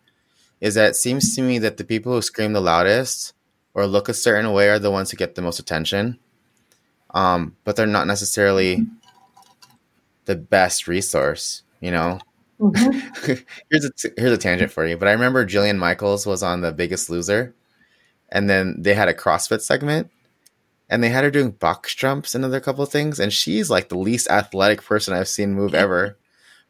Is 0.60 0.76
that 0.76 0.90
it 0.90 0.96
seems 0.96 1.36
to 1.36 1.42
me 1.42 1.60
that 1.60 1.78
the 1.78 1.84
people 1.84 2.14
who 2.14 2.22
scream 2.22 2.54
the 2.54 2.62
loudest 2.62 3.34
or 3.74 3.88
look 3.88 4.10
a 4.10 4.14
certain 4.14 4.52
way 4.54 4.70
are 4.70 4.80
the 4.80 4.92
ones 4.92 5.12
who 5.12 5.18
get 5.18 5.36
the 5.36 5.42
most 5.42 5.60
attention. 5.60 6.20
Um, 7.12 7.56
but 7.64 7.76
they're 7.76 7.86
not 7.86 8.08
necessarily 8.08 8.86
the 10.26 10.36
best 10.36 10.88
resource, 10.88 11.64
you 11.80 11.92
know. 11.92 12.20
Mm-hmm. 12.60 13.34
here's 13.70 13.86
a 13.86 13.92
here's 14.18 14.32
a 14.32 14.38
tangent 14.38 14.72
for 14.72 14.86
you, 14.86 14.98
but 14.98 15.08
I 15.08 15.12
remember 15.12 15.46
Jillian 15.46 15.78
Michaels 15.78 16.26
was 16.26 16.44
on 16.44 16.62
The 16.62 16.72
Biggest 16.72 17.10
Loser, 17.10 17.54
and 18.30 18.50
then 18.50 18.78
they 18.80 18.94
had 18.94 19.10
a 19.10 19.14
CrossFit 19.14 19.62
segment, 19.62 20.10
and 20.94 21.04
they 21.04 21.10
had 21.10 21.24
her 21.24 21.32
doing 21.32 21.50
box 21.50 21.96
jumps 21.96 22.36
and 22.36 22.46
other 22.46 22.60
couple 22.60 22.84
of 22.84 22.92
things, 22.92 23.20
and 23.20 23.34
she's 23.34 23.68
like 23.68 23.90
the 23.90 23.98
least 23.98 24.30
athletic 24.30 24.84
person 24.84 25.16
I've 25.16 25.28
seen 25.28 25.56
move 25.56 25.74
ever, 25.74 26.20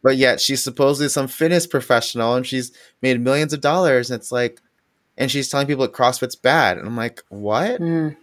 but 0.01 0.15
yet 0.15 0.39
she's 0.39 0.63
supposedly 0.63 1.09
some 1.09 1.27
fitness 1.27 1.67
professional, 1.67 2.33
and 2.33 2.47
she's 2.47 2.71
made 3.01 3.19
millions 3.19 3.51
of 3.51 3.59
dollars, 3.59 4.09
and 4.09 4.17
it's 4.17 4.31
like, 4.31 4.61
and 5.17 5.29
she's 5.29 5.49
telling 5.49 5.67
people 5.67 5.85
that 5.85 5.91
CrossFit's 5.91 6.37
bad. 6.37 6.77
And 6.77 6.87
I'm 6.87 6.95
like, 6.95 7.21
what? 7.27 7.81
Mm. 7.81 8.15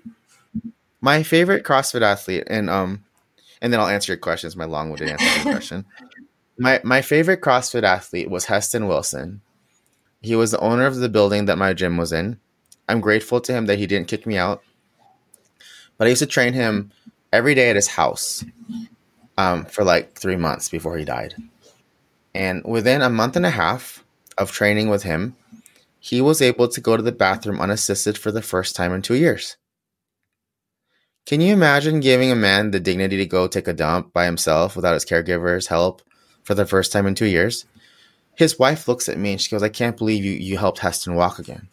My 1.03 1.23
favorite 1.23 1.65
CrossFit 1.65 2.01
athlete, 2.01 2.45
and 2.47 2.71
um, 2.71 3.05
and 3.61 3.71
then 3.71 3.79
I'll 3.79 3.87
answer 3.87 4.13
your 4.13 4.19
questions. 4.19 4.57
My 4.57 4.65
long-winded 4.65 5.07
answer 5.07 5.27
to 5.27 5.45
your 5.45 5.55
question. 5.55 5.85
My 6.57 6.81
my 6.83 7.03
favorite 7.03 7.43
CrossFit 7.43 7.83
athlete 7.83 8.31
was 8.31 8.47
Heston 8.47 8.89
Wilson. 8.89 9.43
He 10.23 10.35
was 10.35 10.51
the 10.51 10.61
owner 10.61 10.87
of 10.87 10.97
the 10.97 11.11
building 11.11 11.45
that 11.45 11.59
my 11.59 11.75
gym 11.75 11.99
was 11.99 12.11
in. 12.11 12.41
I'm 12.89 13.03
grateful 13.03 13.43
to 13.43 13.53
him 13.53 13.67
that 13.67 13.79
he 13.79 13.87
didn't 13.87 14.09
kick 14.09 14.27
me 14.27 14.39
out. 14.39 14.63
But 16.01 16.07
I 16.07 16.09
used 16.09 16.23
to 16.23 16.27
train 16.27 16.55
him 16.55 16.93
every 17.31 17.55
day 17.55 17.69
at 17.69 17.77
his 17.77 17.89
house 17.89 18.43
um, 19.37 19.67
for 19.67 19.85
like 19.85 20.15
three 20.15 20.37
months 20.37 20.71
before 20.71 20.97
he 20.97 21.05
died. 21.05 21.35
And 22.35 22.65
within 22.65 23.03
a 23.03 23.11
month 23.11 23.37
and 23.37 23.45
a 23.45 23.51
half 23.51 24.03
of 24.39 24.51
training 24.51 24.89
with 24.89 25.03
him, 25.03 25.37
he 25.99 26.23
was 26.23 26.41
able 26.41 26.69
to 26.69 26.81
go 26.81 26.97
to 26.97 27.03
the 27.03 27.13
bathroom 27.13 27.61
unassisted 27.61 28.17
for 28.17 28.33
the 28.33 28.41
first 28.41 28.75
time 28.75 28.95
in 28.95 29.03
two 29.03 29.15
years. 29.15 29.59
Can 31.27 31.43
you 31.43 31.53
imagine 31.53 32.01
giving 32.01 32.33
a 32.33 32.35
man 32.35 32.71
the 32.71 32.81
dignity 32.81 33.19
to 33.19 33.27
go 33.27 33.47
take 33.47 33.69
a 33.69 33.75
dump 33.75 34.15
by 34.15 34.25
himself 34.25 34.77
without 34.77 34.95
his 34.95 35.05
caregiver's 35.05 35.67
help 35.67 36.01
for 36.45 36.55
the 36.55 36.65
first 36.65 36.93
time 36.93 37.07
in 37.07 37.15
two 37.15 37.27
years? 37.27 37.67
His 38.35 38.59
wife 38.59 38.89
looks 38.89 39.07
at 39.11 39.19
me 39.19 39.33
and 39.33 39.41
she 39.41 39.51
goes, 39.51 39.63
I 39.63 39.69
can't 39.69 39.99
believe 39.99 40.25
you, 40.25 40.33
you 40.33 40.57
helped 40.57 40.79
Heston 40.79 41.15
walk 41.15 41.39
again. 41.39 41.69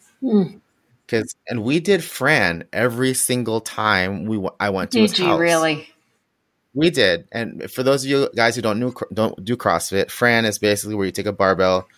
Because, 1.08 1.34
and 1.48 1.64
we 1.64 1.80
did 1.80 2.04
Fran 2.04 2.64
every 2.70 3.14
single 3.14 3.62
time 3.62 4.26
we 4.26 4.46
I 4.60 4.68
went 4.68 4.90
to 4.90 4.98
did 4.98 5.10
his 5.10 5.18
you 5.18 5.24
house. 5.24 5.40
really? 5.40 5.88
We 6.74 6.90
did. 6.90 7.26
And 7.32 7.70
for 7.70 7.82
those 7.82 8.04
of 8.04 8.10
you 8.10 8.28
guys 8.36 8.54
who 8.54 8.60
don't, 8.62 8.78
know, 8.78 8.92
don't 9.14 9.42
do 9.42 9.56
CrossFit, 9.56 10.10
Fran 10.10 10.44
is 10.44 10.58
basically 10.58 10.94
where 10.94 11.06
you 11.06 11.12
take 11.12 11.24
a 11.24 11.32
barbell, 11.32 11.88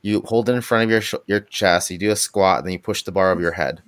you 0.00 0.22
hold 0.26 0.48
it 0.48 0.52
in 0.52 0.60
front 0.60 0.84
of 0.84 0.90
your 0.90 1.00
sh- 1.00 1.14
your 1.26 1.40
chest, 1.40 1.90
you 1.90 1.98
do 1.98 2.12
a 2.12 2.16
squat, 2.16 2.62
then 2.62 2.72
you 2.72 2.78
push 2.78 3.02
the 3.02 3.10
bar 3.10 3.32
over 3.32 3.40
your 3.40 3.52
head. 3.52 3.82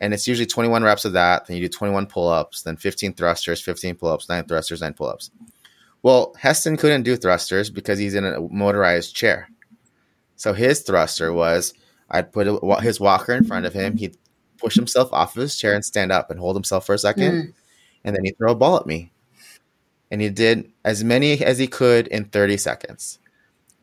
And 0.00 0.12
it's 0.12 0.26
usually 0.26 0.46
21 0.46 0.82
reps 0.82 1.04
of 1.04 1.12
that, 1.12 1.46
then 1.46 1.56
you 1.56 1.62
do 1.62 1.68
21 1.68 2.06
pull-ups, 2.06 2.62
then 2.62 2.76
15 2.76 3.14
thrusters, 3.14 3.60
15 3.60 3.94
pull-ups, 3.94 4.28
9 4.28 4.44
thrusters, 4.44 4.80
9 4.80 4.92
pull-ups. 4.94 5.30
Well, 6.02 6.34
Heston 6.38 6.76
couldn't 6.76 7.04
do 7.04 7.16
thrusters 7.16 7.70
because 7.70 7.98
he's 7.98 8.14
in 8.14 8.24
a 8.24 8.40
motorized 8.40 9.14
chair. 9.14 9.48
So 10.36 10.52
his 10.52 10.82
thruster 10.82 11.32
was 11.32 11.74
I'd 12.10 12.32
put 12.32 12.46
a, 12.48 12.80
his 12.80 13.00
walker 13.00 13.32
in 13.34 13.44
front 13.44 13.66
of 13.66 13.74
him, 13.74 13.96
he'd 13.96 14.16
push 14.58 14.74
himself 14.74 15.12
off 15.12 15.36
of 15.36 15.42
his 15.42 15.56
chair 15.56 15.74
and 15.74 15.84
stand 15.84 16.12
up 16.12 16.30
and 16.30 16.40
hold 16.40 16.56
himself 16.56 16.86
for 16.86 16.94
a 16.94 16.98
second, 16.98 17.32
mm. 17.32 17.52
and 18.04 18.16
then 18.16 18.24
he'd 18.24 18.36
throw 18.36 18.52
a 18.52 18.56
ball 18.56 18.76
at 18.76 18.86
me. 18.86 19.12
And 20.10 20.20
he 20.20 20.30
did 20.30 20.70
as 20.84 21.04
many 21.04 21.44
as 21.44 21.58
he 21.58 21.66
could 21.66 22.06
in 22.08 22.24
30 22.24 22.56
seconds. 22.56 23.18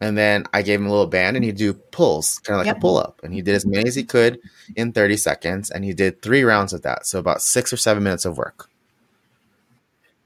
And 0.01 0.17
then 0.17 0.45
I 0.53 0.61
gave 0.61 0.79
him 0.79 0.87
a 0.87 0.89
little 0.89 1.07
band 1.07 1.37
and 1.37 1.45
he'd 1.45 1.55
do 1.55 1.73
pulls, 1.73 2.39
kind 2.39 2.55
of 2.55 2.59
like 2.59 2.67
yep. 2.67 2.77
a 2.77 2.79
pull 2.79 2.97
up. 2.97 3.21
And 3.23 3.33
he 3.33 3.41
did 3.41 3.55
as 3.55 3.65
many 3.65 3.87
as 3.87 3.95
he 3.95 4.03
could 4.03 4.39
in 4.75 4.91
30 4.91 5.17
seconds. 5.17 5.71
And 5.71 5.85
he 5.85 5.93
did 5.93 6.21
three 6.21 6.43
rounds 6.43 6.73
of 6.73 6.81
that. 6.81 7.05
So 7.05 7.19
about 7.19 7.41
six 7.41 7.71
or 7.71 7.77
seven 7.77 8.03
minutes 8.03 8.25
of 8.25 8.37
work. 8.37 8.69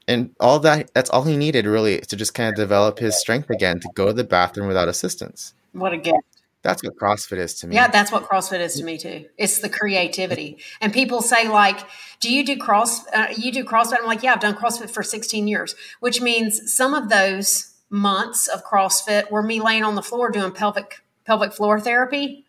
And 0.08 0.34
all 0.40 0.58
that, 0.60 0.92
that's 0.92 1.08
all 1.10 1.22
he 1.22 1.36
needed 1.36 1.66
really 1.66 2.00
to 2.00 2.16
just 2.16 2.34
kind 2.34 2.48
of 2.48 2.56
develop 2.56 2.98
his 2.98 3.18
strength 3.20 3.48
again 3.48 3.78
to 3.80 3.88
go 3.94 4.06
to 4.06 4.12
the 4.12 4.24
bathroom 4.24 4.66
without 4.66 4.88
assistance. 4.88 5.54
What 5.72 5.92
a 5.92 5.98
gift. 5.98 6.16
That's 6.62 6.82
what 6.82 6.96
CrossFit 6.96 7.38
is 7.38 7.54
to 7.60 7.66
me. 7.66 7.74
Yeah, 7.74 7.88
that's 7.88 8.12
what 8.12 8.28
CrossFit 8.28 8.60
is 8.60 8.74
to 8.74 8.84
me 8.84 8.98
too. 8.98 9.26
It's 9.38 9.60
the 9.60 9.68
creativity. 9.80 10.58
And 10.80 10.92
people 10.92 11.22
say 11.22 11.48
like, 11.48 11.80
"Do 12.20 12.32
you 12.32 12.44
do 12.44 12.56
cross? 12.58 13.06
Uh, 13.08 13.28
you 13.36 13.50
do 13.50 13.64
CrossFit?" 13.64 13.98
I'm 13.98 14.06
like, 14.06 14.22
"Yeah, 14.22 14.32
I've 14.32 14.40
done 14.40 14.54
CrossFit 14.54 14.90
for 14.90 15.02
16 15.02 15.48
years," 15.48 15.74
which 16.00 16.20
means 16.20 16.72
some 16.72 16.94
of 16.94 17.08
those 17.08 17.74
months 17.88 18.46
of 18.46 18.64
CrossFit 18.64 19.30
were 19.30 19.42
me 19.42 19.60
laying 19.60 19.84
on 19.84 19.94
the 19.94 20.02
floor 20.02 20.30
doing 20.30 20.52
pelvic 20.52 21.02
pelvic 21.24 21.52
floor 21.52 21.80
therapy 21.80 22.44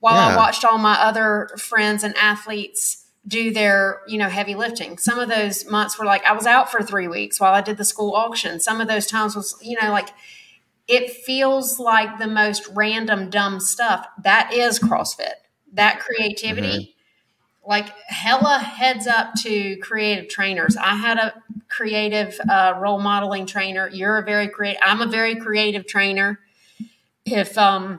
while 0.00 0.14
yeah. 0.14 0.34
I 0.34 0.36
watched 0.36 0.64
all 0.64 0.78
my 0.78 0.94
other 0.94 1.50
friends 1.58 2.04
and 2.04 2.16
athletes 2.16 3.04
do 3.26 3.52
their, 3.52 4.00
you 4.06 4.16
know, 4.16 4.28
heavy 4.28 4.54
lifting. 4.54 4.96
Some 4.96 5.18
of 5.18 5.28
those 5.28 5.68
months 5.68 5.98
were 5.98 6.04
like 6.04 6.24
I 6.24 6.32
was 6.32 6.46
out 6.46 6.70
for 6.70 6.82
3 6.82 7.08
weeks 7.08 7.40
while 7.40 7.52
I 7.52 7.60
did 7.60 7.76
the 7.76 7.84
school 7.84 8.14
auction. 8.14 8.60
Some 8.60 8.80
of 8.80 8.88
those 8.88 9.06
times 9.06 9.34
was, 9.34 9.58
you 9.60 9.76
know, 9.82 9.90
like 9.90 10.10
it 10.88 11.10
feels 11.10 11.78
like 11.78 12.18
the 12.18 12.26
most 12.26 12.66
random 12.74 13.30
dumb 13.30 13.60
stuff. 13.60 14.06
That 14.22 14.52
is 14.52 14.78
CrossFit. 14.78 15.34
That 15.72 16.00
creativity 16.00 16.66
mm-hmm 16.66 16.98
like 17.68 17.94
hella 18.06 18.58
heads 18.58 19.06
up 19.06 19.34
to 19.34 19.76
creative 19.76 20.28
trainers. 20.28 20.76
I 20.78 20.96
had 20.96 21.18
a 21.18 21.34
creative 21.68 22.40
uh, 22.48 22.74
role 22.80 22.98
modeling 22.98 23.44
trainer. 23.44 23.90
You're 23.92 24.16
a 24.16 24.24
very 24.24 24.48
creative. 24.48 24.80
I'm 24.82 25.02
a 25.02 25.06
very 25.06 25.36
creative 25.36 25.86
trainer. 25.86 26.40
If 27.26 27.58
um 27.58 27.98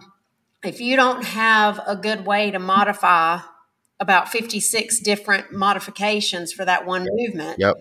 if 0.64 0.82
you 0.82 0.96
don't 0.96 1.24
have 1.24 1.80
a 1.86 1.96
good 1.96 2.26
way 2.26 2.50
to 2.50 2.58
modify 2.58 3.40
about 4.00 4.30
56 4.30 5.00
different 5.02 5.54
modifications 5.54 6.52
for 6.52 6.66
that 6.66 6.88
one 6.88 7.08
movement, 7.08 7.60
yep. 7.60 7.76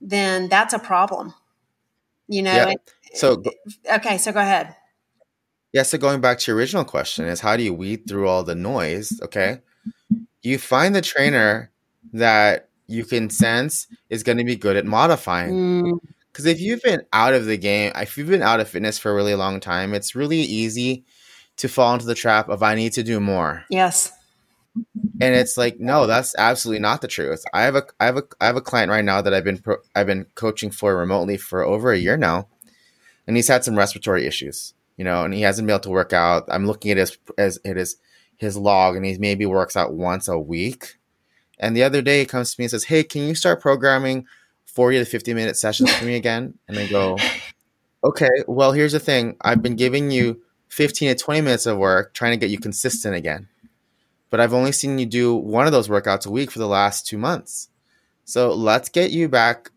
then 0.00 0.48
that's 0.48 0.72
a 0.72 0.78
problem. 0.78 1.34
You 2.28 2.42
know. 2.42 2.68
Yep. 2.68 2.80
So 3.14 3.42
okay, 3.92 4.18
so 4.18 4.32
go 4.32 4.40
ahead. 4.40 4.74
Yeah, 5.72 5.84
so 5.84 5.96
going 5.96 6.20
back 6.20 6.38
to 6.40 6.50
your 6.50 6.58
original 6.58 6.84
question 6.84 7.24
is 7.24 7.40
how 7.40 7.56
do 7.56 7.62
you 7.62 7.72
weed 7.72 8.08
through 8.08 8.28
all 8.28 8.42
the 8.42 8.54
noise? 8.54 9.18
Okay 9.22 9.60
you 10.42 10.58
find 10.58 10.94
the 10.94 11.00
trainer 11.00 11.70
that 12.12 12.68
you 12.86 13.04
can 13.04 13.30
sense 13.30 13.86
is 14.10 14.22
going 14.22 14.38
to 14.38 14.44
be 14.44 14.56
good 14.56 14.76
at 14.76 14.84
modifying. 14.84 16.00
Because 16.32 16.44
mm. 16.44 16.50
if 16.50 16.60
you've 16.60 16.82
been 16.82 17.02
out 17.12 17.32
of 17.32 17.46
the 17.46 17.56
game, 17.56 17.92
if 17.96 18.18
you've 18.18 18.28
been 18.28 18.42
out 18.42 18.60
of 18.60 18.68
fitness 18.68 18.98
for 18.98 19.10
a 19.10 19.14
really 19.14 19.34
long 19.34 19.60
time, 19.60 19.94
it's 19.94 20.14
really 20.14 20.40
easy 20.40 21.04
to 21.56 21.68
fall 21.68 21.94
into 21.94 22.06
the 22.06 22.14
trap 22.14 22.48
of 22.48 22.62
I 22.62 22.74
need 22.74 22.92
to 22.94 23.02
do 23.02 23.20
more. 23.20 23.64
Yes. 23.70 24.12
And 25.20 25.34
it's 25.34 25.56
like, 25.56 25.78
no, 25.78 26.06
that's 26.06 26.34
absolutely 26.36 26.80
not 26.80 27.02
the 27.02 27.08
truth. 27.08 27.44
I 27.52 27.62
have 27.62 27.76
a, 27.76 27.84
I 28.00 28.06
have 28.06 28.16
a, 28.16 28.22
I 28.40 28.46
have 28.46 28.56
a 28.56 28.62
client 28.62 28.90
right 28.90 29.04
now 29.04 29.22
that 29.22 29.32
I've 29.32 29.44
been, 29.44 29.58
pro, 29.58 29.76
I've 29.94 30.06
been 30.06 30.26
coaching 30.34 30.70
for 30.70 30.96
remotely 30.96 31.36
for 31.36 31.62
over 31.62 31.92
a 31.92 31.98
year 31.98 32.16
now, 32.16 32.48
and 33.26 33.36
he's 33.36 33.48
had 33.48 33.64
some 33.64 33.76
respiratory 33.76 34.26
issues, 34.26 34.74
you 34.96 35.04
know, 35.04 35.24
and 35.24 35.34
he 35.34 35.42
hasn't 35.42 35.66
been 35.66 35.74
able 35.74 35.80
to 35.80 35.90
work 35.90 36.12
out. 36.12 36.44
I'm 36.48 36.66
looking 36.66 36.90
at 36.90 36.96
his, 36.96 37.18
as 37.38 37.58
it 37.64 37.76
is 37.76 37.96
his 38.36 38.56
log 38.56 38.96
and 38.96 39.04
he 39.04 39.16
maybe 39.18 39.46
works 39.46 39.76
out 39.76 39.94
once 39.94 40.28
a 40.28 40.38
week. 40.38 40.98
And 41.58 41.76
the 41.76 41.84
other 41.84 42.02
day 42.02 42.20
he 42.20 42.26
comes 42.26 42.54
to 42.54 42.60
me 42.60 42.64
and 42.64 42.70
says, 42.70 42.84
Hey, 42.84 43.04
can 43.04 43.22
you 43.22 43.34
start 43.34 43.60
programming 43.60 44.26
40 44.66 44.98
to 44.98 45.04
50 45.04 45.34
minute 45.34 45.56
sessions 45.56 45.92
for 45.94 46.04
me 46.04 46.16
again? 46.16 46.58
And 46.68 46.78
I 46.78 46.88
go, 46.88 47.16
Okay, 48.04 48.30
well, 48.48 48.72
here's 48.72 48.92
the 48.92 48.98
thing. 48.98 49.36
I've 49.40 49.62
been 49.62 49.76
giving 49.76 50.10
you 50.10 50.42
15 50.68 51.10
to 51.10 51.14
20 51.14 51.40
minutes 51.42 51.66
of 51.66 51.78
work 51.78 52.14
trying 52.14 52.32
to 52.32 52.36
get 52.36 52.50
you 52.50 52.58
consistent 52.58 53.14
again. 53.14 53.48
But 54.28 54.40
I've 54.40 54.54
only 54.54 54.72
seen 54.72 54.98
you 54.98 55.06
do 55.06 55.34
one 55.34 55.66
of 55.66 55.72
those 55.72 55.88
workouts 55.88 56.26
a 56.26 56.30
week 56.30 56.50
for 56.50 56.58
the 56.58 56.66
last 56.66 57.06
two 57.06 57.18
months. 57.18 57.68
So 58.24 58.52
let's 58.52 58.88
get 58.88 59.10
you 59.10 59.28
back 59.28 59.70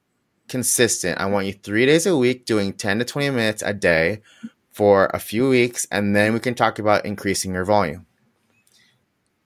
consistent. 0.48 1.20
I 1.20 1.26
want 1.26 1.48
you 1.48 1.54
three 1.54 1.86
days 1.86 2.06
a 2.06 2.18
week 2.18 2.46
doing 2.46 2.74
10 2.74 3.00
to 3.00 3.06
20 3.06 3.30
minutes 3.32 3.62
a 3.62 3.74
day 3.74 4.22
for 4.72 5.10
a 5.14 5.20
few 5.20 5.50
weeks, 5.50 5.88
and 5.92 6.16
then 6.16 6.34
we 6.34 6.40
can 6.40 6.54
talk 6.54 6.80
about 6.80 7.06
increasing 7.06 7.54
your 7.54 7.66
volume 7.66 8.06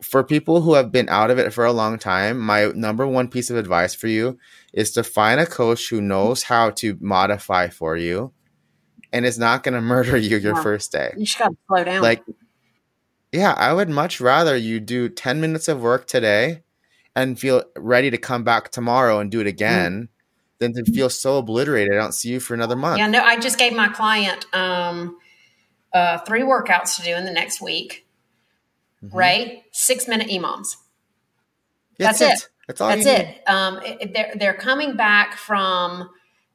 for 0.02 0.24
people 0.24 0.62
who 0.62 0.76
have 0.76 0.92
been 0.92 1.10
out 1.10 1.30
of 1.30 1.38
it 1.38 1.54
for 1.54 1.66
a 1.66 1.74
long 1.74 2.00
time, 2.00 2.40
my 2.40 2.68
number 2.68 3.06
one 3.06 3.28
piece 3.28 3.50
of 3.50 3.58
advice 3.58 3.94
for 3.94 4.08
you 4.08 4.38
is 4.74 4.92
to 4.92 5.04
find 5.04 5.40
a 5.40 5.46
coach 5.46 5.90
who 5.90 6.02
knows 6.02 6.44
how 6.44 6.70
to 6.70 6.98
modify 7.02 7.68
for 7.68 7.98
you 7.98 8.32
and 9.12 9.26
is 9.26 9.38
not 9.38 9.64
going 9.64 9.74
to 9.76 9.82
murder 9.82 10.18
you 10.18 10.38
your 10.38 10.56
yeah. 10.56 10.64
first 10.64 10.92
day. 10.92 11.14
You 11.18 11.26
just 11.26 11.40
got 11.40 11.50
to 11.50 11.58
slow 11.68 11.84
down. 11.84 12.02
Like, 12.02 12.24
yeah, 13.32 13.54
I 13.54 13.74
would 13.74 13.90
much 13.90 14.22
rather 14.22 14.56
you 14.56 14.80
do 14.80 15.10
10 15.10 15.42
minutes 15.42 15.68
of 15.68 15.82
work 15.82 16.08
today 16.08 16.64
and 17.16 17.38
feel 17.38 17.64
ready 17.76 18.10
to 18.10 18.18
come 18.18 18.44
back 18.44 18.72
tomorrow 18.72 19.20
and 19.20 19.30
do 19.30 19.42
it 19.42 19.48
again 19.48 20.04
mm. 20.04 20.08
Than 20.60 20.74
to 20.74 20.84
feel 20.92 21.10
so 21.10 21.40
obliterated. 21.40 21.94
I 21.94 21.98
don't 21.98 22.14
see 22.14 22.30
you 22.30 22.40
for 22.40 22.54
another 22.54 22.76
month. 22.76 23.00
Yeah, 23.00 23.08
no, 23.08 23.24
I 23.24 23.40
just 23.40 23.58
gave 23.58 23.74
my 23.74 23.88
client 23.90 24.46
um, 24.54 25.18
uh, 25.94 26.20
three 26.20 26.42
workouts 26.42 26.98
to 26.98 27.02
do 27.02 27.16
in 27.16 27.26
the 27.26 27.32
next 27.32 27.62
week. 27.62 28.06
Mm-hmm. 29.04 29.18
Right, 29.18 29.64
six 29.72 30.08
minute 30.08 30.28
EMOMs. 30.28 30.76
That's, 31.98 32.20
That's 32.20 32.22
it. 32.22 32.46
it. 32.46 32.50
That's 32.68 32.82
all. 32.82 32.90
That's 32.90 33.06
it. 33.06 33.42
Um, 33.48 33.80
it. 33.84 34.14
They're 34.14 34.34
they're 34.36 34.54
coming 34.54 34.96
back 34.96 35.36
from 35.36 36.10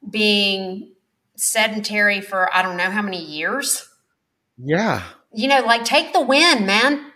being 0.09 0.91
sedentary 1.35 2.21
for 2.21 2.53
I 2.55 2.61
don't 2.61 2.77
know 2.77 2.89
how 2.89 3.01
many 3.01 3.23
years. 3.23 3.89
Yeah. 4.57 5.03
You 5.33 5.47
know, 5.47 5.61
like 5.65 5.83
take 5.83 6.13
the 6.13 6.21
win, 6.21 6.65
man. 6.65 7.11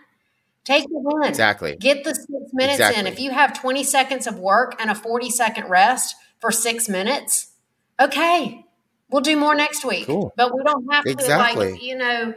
Take 0.64 0.84
the 0.84 0.98
win. 0.98 1.28
Exactly. 1.28 1.76
Get 1.76 2.04
the 2.04 2.14
six 2.14 2.28
minutes 2.52 2.74
exactly. 2.74 3.00
in. 3.00 3.06
If 3.06 3.18
you 3.18 3.30
have 3.30 3.58
20 3.58 3.82
seconds 3.82 4.26
of 4.26 4.38
work 4.38 4.76
and 4.78 4.90
a 4.90 4.94
40 4.94 5.30
second 5.30 5.68
rest 5.68 6.14
for 6.40 6.50
six 6.50 6.88
minutes, 6.88 7.52
okay, 8.00 8.64
we'll 9.10 9.20
do 9.22 9.36
more 9.36 9.54
next 9.54 9.84
week. 9.84 10.06
Cool. 10.06 10.32
But 10.36 10.54
we 10.54 10.62
don't 10.64 10.92
have 10.92 11.06
exactly. 11.06 11.66
to, 11.66 11.72
like, 11.72 11.82
you 11.82 11.96
know, 11.96 12.34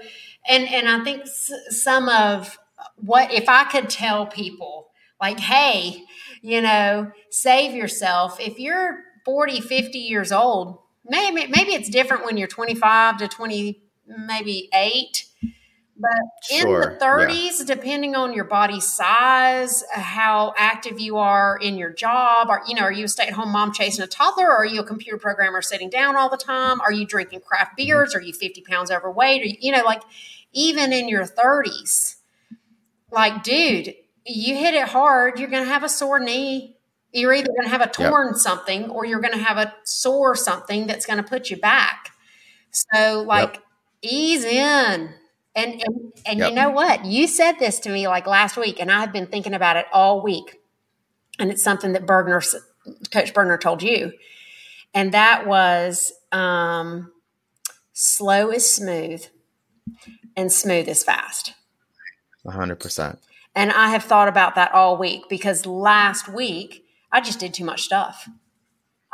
and, 0.47 0.67
and 0.67 0.87
I 0.87 1.03
think 1.03 1.25
some 1.25 2.09
of 2.09 2.57
what, 2.97 3.31
if 3.31 3.47
I 3.47 3.63
could 3.65 3.89
tell 3.89 4.25
people, 4.25 4.89
like, 5.21 5.39
hey, 5.39 6.03
you 6.41 6.61
know, 6.61 7.11
save 7.29 7.73
yourself. 7.73 8.39
If 8.39 8.59
you're 8.59 8.99
40, 9.23 9.61
50 9.61 9.97
years 9.97 10.31
old, 10.31 10.79
maybe, 11.05 11.47
maybe 11.47 11.73
it's 11.73 11.89
different 11.89 12.25
when 12.25 12.35
you're 12.35 12.47
25 12.47 13.17
to 13.17 13.27
20, 13.27 13.81
maybe 14.05 14.69
eight 14.73 15.25
but 16.03 16.59
sure. 16.59 16.83
in 16.83 16.89
the 16.99 17.05
30s, 17.05 17.59
yeah. 17.59 17.65
depending 17.65 18.15
on 18.15 18.33
your 18.33 18.43
body 18.43 18.79
size, 18.79 19.83
how 19.91 20.53
active 20.57 20.99
you 20.99 21.17
are 21.17 21.57
in 21.61 21.77
your 21.77 21.91
job, 21.91 22.49
or 22.49 22.61
you 22.67 22.75
know, 22.75 22.81
are 22.81 22.91
you 22.91 23.05
a 23.05 23.07
stay-at-home 23.07 23.51
mom 23.51 23.71
chasing 23.71 24.03
a 24.03 24.07
toddler, 24.07 24.45
or 24.45 24.57
are 24.57 24.65
you 24.65 24.81
a 24.81 24.85
computer 24.85 25.17
programmer 25.17 25.61
sitting 25.61 25.89
down 25.89 26.17
all 26.17 26.29
the 26.29 26.37
time? 26.37 26.81
Are 26.81 26.91
you 26.91 27.05
drinking 27.05 27.41
craft 27.41 27.77
mm-hmm. 27.79 27.87
beers? 27.87 28.13
Are 28.13 28.21
you 28.21 28.33
50 28.33 28.61
pounds 28.61 28.91
overweight? 28.91 29.41
Or 29.41 29.45
you 29.59 29.71
know, 29.71 29.83
like 29.83 30.01
even 30.51 30.91
in 30.91 31.07
your 31.07 31.25
30s, 31.25 32.17
like, 33.09 33.43
dude, 33.43 33.95
you 34.25 34.55
hit 34.55 34.73
it 34.73 34.89
hard, 34.89 35.39
you're 35.39 35.49
gonna 35.49 35.65
have 35.65 35.83
a 35.83 35.89
sore 35.89 36.19
knee. 36.19 36.77
You're 37.11 37.33
either 37.33 37.49
gonna 37.55 37.69
have 37.69 37.81
a 37.81 37.87
torn 37.87 38.29
yep. 38.29 38.37
something 38.37 38.89
or 38.89 39.05
you're 39.05 39.21
gonna 39.21 39.37
have 39.37 39.57
a 39.57 39.73
sore 39.83 40.35
something 40.35 40.87
that's 40.87 41.05
gonna 41.05 41.23
put 41.23 41.49
you 41.49 41.57
back. 41.57 42.09
So 42.71 43.23
like 43.27 43.53
yep. 43.53 43.63
ease 44.01 44.43
in 44.43 45.13
and 45.55 45.81
and, 45.85 46.13
and 46.25 46.39
yep. 46.39 46.49
you 46.49 46.55
know 46.55 46.69
what? 46.69 47.05
You 47.05 47.27
said 47.27 47.53
this 47.53 47.79
to 47.81 47.89
me 47.89 48.07
like 48.07 48.27
last 48.27 48.57
week, 48.57 48.79
and 48.79 48.91
I've 48.91 49.13
been 49.13 49.27
thinking 49.27 49.53
about 49.53 49.77
it 49.77 49.85
all 49.91 50.21
week. 50.21 50.59
And 51.39 51.51
it's 51.51 51.63
something 51.63 51.93
that 51.93 52.05
Burgener, 52.05 52.43
Coach 53.11 53.33
Burgener, 53.33 53.59
told 53.59 53.81
you, 53.81 54.13
and 54.93 55.11
that 55.13 55.47
was 55.47 56.13
um, 56.31 57.11
slow 57.93 58.51
is 58.51 58.71
smooth, 58.71 59.25
and 60.35 60.51
smooth 60.51 60.87
is 60.87 61.03
fast. 61.03 61.53
hundred 62.47 62.79
percent. 62.79 63.19
And 63.55 63.71
I 63.71 63.89
have 63.89 64.03
thought 64.03 64.27
about 64.27 64.55
that 64.55 64.73
all 64.73 64.97
week 64.97 65.23
because 65.29 65.65
last 65.65 66.27
week 66.27 66.85
I 67.11 67.21
just 67.21 67.39
did 67.39 67.53
too 67.53 67.65
much 67.65 67.83
stuff. 67.83 68.27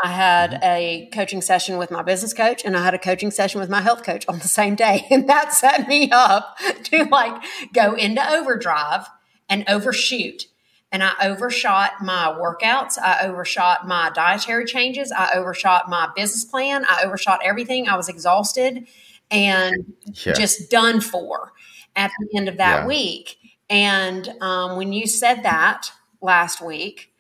I 0.02 0.10
had 0.10 0.52
mm-hmm. 0.52 0.64
a 0.64 1.10
coaching 1.14 1.42
session 1.42 1.78
with 1.78 1.92
my 1.92 2.02
business 2.02 2.34
coach 2.34 2.64
and 2.64 2.78
I 2.78 2.84
had 2.84 2.94
a 2.94 3.00
coaching 3.00 3.32
session 3.32 3.60
with 3.60 3.70
my 3.70 3.82
health 3.82 4.04
coach 4.04 4.26
on 4.28 4.40
the 4.40 4.48
same 4.48 4.76
day. 4.76 5.06
And 5.12 5.28
that 5.28 5.54
set 5.54 5.88
me 5.88 6.10
up 6.12 6.58
to 6.86 7.04
like 7.06 7.44
go 7.74 7.94
into 7.94 8.28
overdrive 8.32 9.08
and 9.50 9.66
overshoot. 9.68 10.46
And 10.92 11.04
I 11.04 11.12
overshot 11.22 12.02
my 12.02 12.36
workouts. 12.40 12.98
I 12.98 13.26
overshot 13.26 13.88
my 13.88 14.12
dietary 14.14 14.66
changes. 14.66 15.12
I 15.12 15.32
overshot 15.34 15.90
my 15.90 16.10
business 16.16 16.46
plan. 16.46 16.86
I 16.88 17.04
overshot 17.04 17.42
everything. 17.44 17.88
I 17.88 17.98
was 17.98 18.08
exhausted 18.08 18.88
and 19.30 19.94
yeah. 20.26 20.34
just 20.34 20.72
done 20.72 21.02
for 21.02 21.54
at 21.96 22.12
the 22.20 22.38
end 22.38 22.48
of 22.48 22.58
that 22.58 22.82
yeah. 22.82 22.88
week. 22.88 23.38
And 23.70 24.28
um, 24.42 24.78
when 24.78 24.94
you 24.94 25.06
said 25.06 25.44
that 25.44 25.92
last 26.22 26.62
week, 26.62 27.14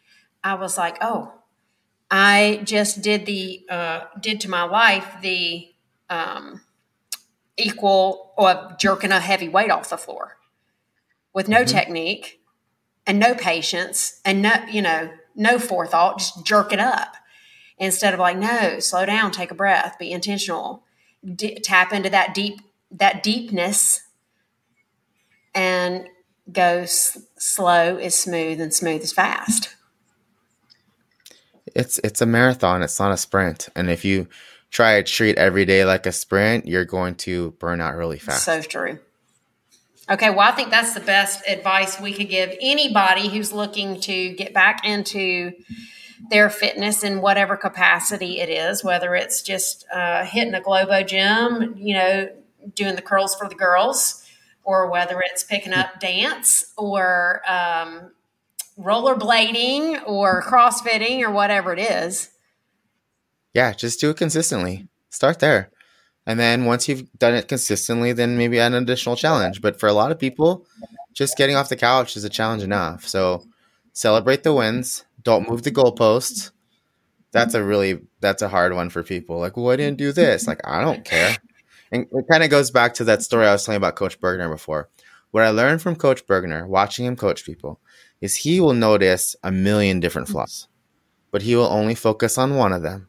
I 0.43 0.55
was 0.55 0.77
like, 0.77 0.97
oh, 1.01 1.33
I 2.11 2.61
just 2.63 3.01
did 3.01 3.25
the 3.25 3.65
uh, 3.69 4.01
did 4.19 4.41
to 4.41 4.49
my 4.49 4.63
life 4.63 5.07
the 5.21 5.67
um, 6.09 6.61
equal 7.57 8.33
or 8.37 8.75
jerking 8.79 9.11
a 9.11 9.19
heavy 9.19 9.49
weight 9.49 9.69
off 9.69 9.89
the 9.89 9.97
floor 9.97 10.37
with 11.33 11.47
no 11.47 11.57
mm-hmm. 11.57 11.77
technique 11.77 12.41
and 13.05 13.19
no 13.19 13.35
patience 13.35 14.19
and 14.25 14.41
no 14.41 14.53
you 14.71 14.81
know 14.81 15.09
no 15.39 15.57
forethought, 15.57 16.19
just 16.19 16.45
jerk 16.45 16.73
it 16.73 16.79
up 16.79 17.15
instead 17.77 18.13
of 18.13 18.19
like 18.19 18.37
no, 18.37 18.79
slow 18.79 19.05
down, 19.05 19.31
take 19.31 19.51
a 19.51 19.55
breath, 19.55 19.97
be 19.97 20.11
intentional, 20.11 20.83
D- 21.23 21.55
tap 21.63 21.93
into 21.93 22.09
that 22.09 22.33
deep 22.33 22.61
that 22.91 23.23
deepness 23.23 24.01
and 25.53 26.07
go 26.51 26.79
s- 26.79 27.17
slow 27.37 27.97
is 27.97 28.15
smooth 28.15 28.59
and 28.59 28.73
smooth 28.73 29.01
is 29.01 29.13
fast 29.13 29.75
it's 31.75 31.99
it's 32.03 32.21
a 32.21 32.25
marathon. 32.25 32.81
It's 32.81 32.99
not 32.99 33.11
a 33.11 33.17
sprint. 33.17 33.69
And 33.75 33.89
if 33.89 34.05
you 34.05 34.27
try 34.71 34.97
to 34.97 35.03
treat 35.03 35.37
every 35.37 35.65
day 35.65 35.85
like 35.85 36.05
a 36.05 36.11
sprint, 36.11 36.67
you're 36.67 36.85
going 36.85 37.15
to 37.15 37.51
burn 37.59 37.81
out 37.81 37.95
really 37.95 38.19
fast. 38.19 38.43
So 38.43 38.61
true. 38.61 38.99
Okay, 40.09 40.31
well, 40.31 40.39
I 40.39 40.51
think 40.51 40.71
that's 40.71 40.95
the 40.95 41.01
best 41.01 41.47
advice 41.47 41.99
we 42.01 42.13
could 42.13 42.29
give 42.29 42.55
anybody 42.59 43.27
who's 43.29 43.53
looking 43.53 43.99
to 44.01 44.33
get 44.33 44.55
back 44.55 44.83
into 44.83 45.51
their 46.31 46.49
fitness 46.49 47.03
in 47.03 47.21
whatever 47.21 47.55
capacity 47.55 48.39
it 48.39 48.49
is, 48.49 48.83
whether 48.83 49.13
it's 49.13 49.43
just 49.43 49.85
uh, 49.93 50.25
hitting 50.25 50.55
a 50.55 50.61
Globo 50.61 51.03
gym, 51.03 51.75
you 51.77 51.95
know, 51.95 52.29
doing 52.73 52.95
the 52.95 53.01
curls 53.03 53.35
for 53.35 53.47
the 53.47 53.55
girls, 53.55 54.27
or 54.63 54.89
whether 54.89 55.21
it's 55.21 55.43
picking 55.43 55.73
up 55.73 55.99
dance 55.99 56.73
or 56.75 57.41
um, 57.47 58.11
rollerblading 58.79 60.07
or 60.07 60.41
crossfitting 60.43 61.21
or 61.21 61.31
whatever 61.31 61.73
it 61.73 61.79
is. 61.79 62.29
Yeah, 63.53 63.73
just 63.73 63.99
do 63.99 64.09
it 64.09 64.17
consistently. 64.17 64.87
Start 65.09 65.39
there. 65.39 65.71
And 66.25 66.39
then 66.39 66.65
once 66.65 66.87
you've 66.87 67.11
done 67.17 67.33
it 67.33 67.47
consistently, 67.47 68.13
then 68.13 68.37
maybe 68.37 68.59
add 68.59 68.73
an 68.73 68.83
additional 68.83 69.15
challenge. 69.15 69.61
But 69.61 69.79
for 69.79 69.87
a 69.87 69.93
lot 69.93 70.11
of 70.11 70.19
people, 70.19 70.65
just 71.13 71.37
getting 71.37 71.55
off 71.55 71.69
the 71.69 71.75
couch 71.75 72.15
is 72.15 72.23
a 72.23 72.29
challenge 72.29 72.61
enough. 72.63 73.07
So 73.07 73.43
celebrate 73.93 74.43
the 74.43 74.53
wins. 74.53 75.05
Don't 75.23 75.49
move 75.49 75.63
the 75.63 75.71
goalposts. 75.71 76.51
That's 77.31 77.53
a 77.53 77.63
really 77.63 78.01
that's 78.21 78.41
a 78.41 78.49
hard 78.49 78.73
one 78.73 78.89
for 78.89 79.03
people. 79.03 79.39
Like, 79.39 79.57
well, 79.57 79.71
I 79.71 79.75
didn't 79.75 79.97
do 79.97 80.11
this. 80.11 80.47
Like, 80.47 80.61
I 80.65 80.81
don't 80.81 81.03
care. 81.03 81.37
And 81.91 82.07
it 82.11 82.25
kind 82.29 82.43
of 82.43 82.49
goes 82.49 82.71
back 82.71 82.93
to 82.95 83.03
that 83.05 83.23
story 83.23 83.47
I 83.47 83.51
was 83.51 83.65
telling 83.65 83.77
about 83.77 83.95
Coach 83.95 84.19
Burgener 84.19 84.51
before. 84.51 84.89
What 85.31 85.43
I 85.43 85.49
learned 85.49 85.81
from 85.81 85.95
Coach 85.95 86.25
Burgener, 86.25 86.67
watching 86.67 87.05
him 87.05 87.15
coach 87.15 87.45
people, 87.45 87.79
is 88.21 88.37
he 88.37 88.59
will 88.59 88.73
notice 88.73 89.35
a 89.43 89.51
million 89.51 89.99
different 89.99 90.27
flaws, 90.27 90.67
but 91.31 91.41
he 91.41 91.55
will 91.55 91.67
only 91.67 91.95
focus 91.95 92.37
on 92.37 92.55
one 92.55 92.73
of 92.73 92.81
them. 92.81 93.07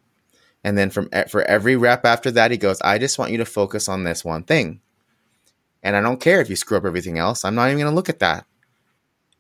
And 0.63 0.77
then 0.77 0.91
from 0.91 1.09
for 1.29 1.43
every 1.43 1.77
rep 1.77 2.05
after 2.05 2.31
that, 2.33 2.51
he 2.51 2.57
goes, 2.57 2.81
"I 2.83 2.99
just 2.99 3.19
want 3.19 3.33
you 3.33 3.39
to 3.39 3.45
focus 3.45 3.89
on 3.89 4.05
this 4.05 4.25
one 4.25 4.45
thing." 4.45 4.81
And 5.83 5.97
I 5.97 6.03
don't 6.03 6.21
care 6.21 6.41
if 6.41 6.51
you 6.51 6.57
screw 6.57 6.77
up 6.77 6.85
everything 6.85 7.19
else. 7.19 7.45
I'm 7.45 7.55
not 7.55 7.69
even 7.69 7.79
going 7.79 7.91
to 7.91 7.97
look 7.97 8.11
at 8.11 8.19
that. 8.19 8.45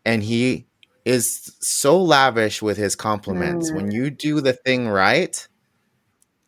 And 0.07 0.23
he 0.23 0.67
is 1.05 1.53
so 1.61 2.03
lavish 2.03 2.63
with 2.63 2.79
his 2.79 2.97
compliments. 2.97 3.71
Mm. 3.71 3.75
When 3.75 3.91
you 3.91 4.11
do 4.11 4.41
the 4.41 4.55
thing 4.55 4.89
right, 4.89 5.47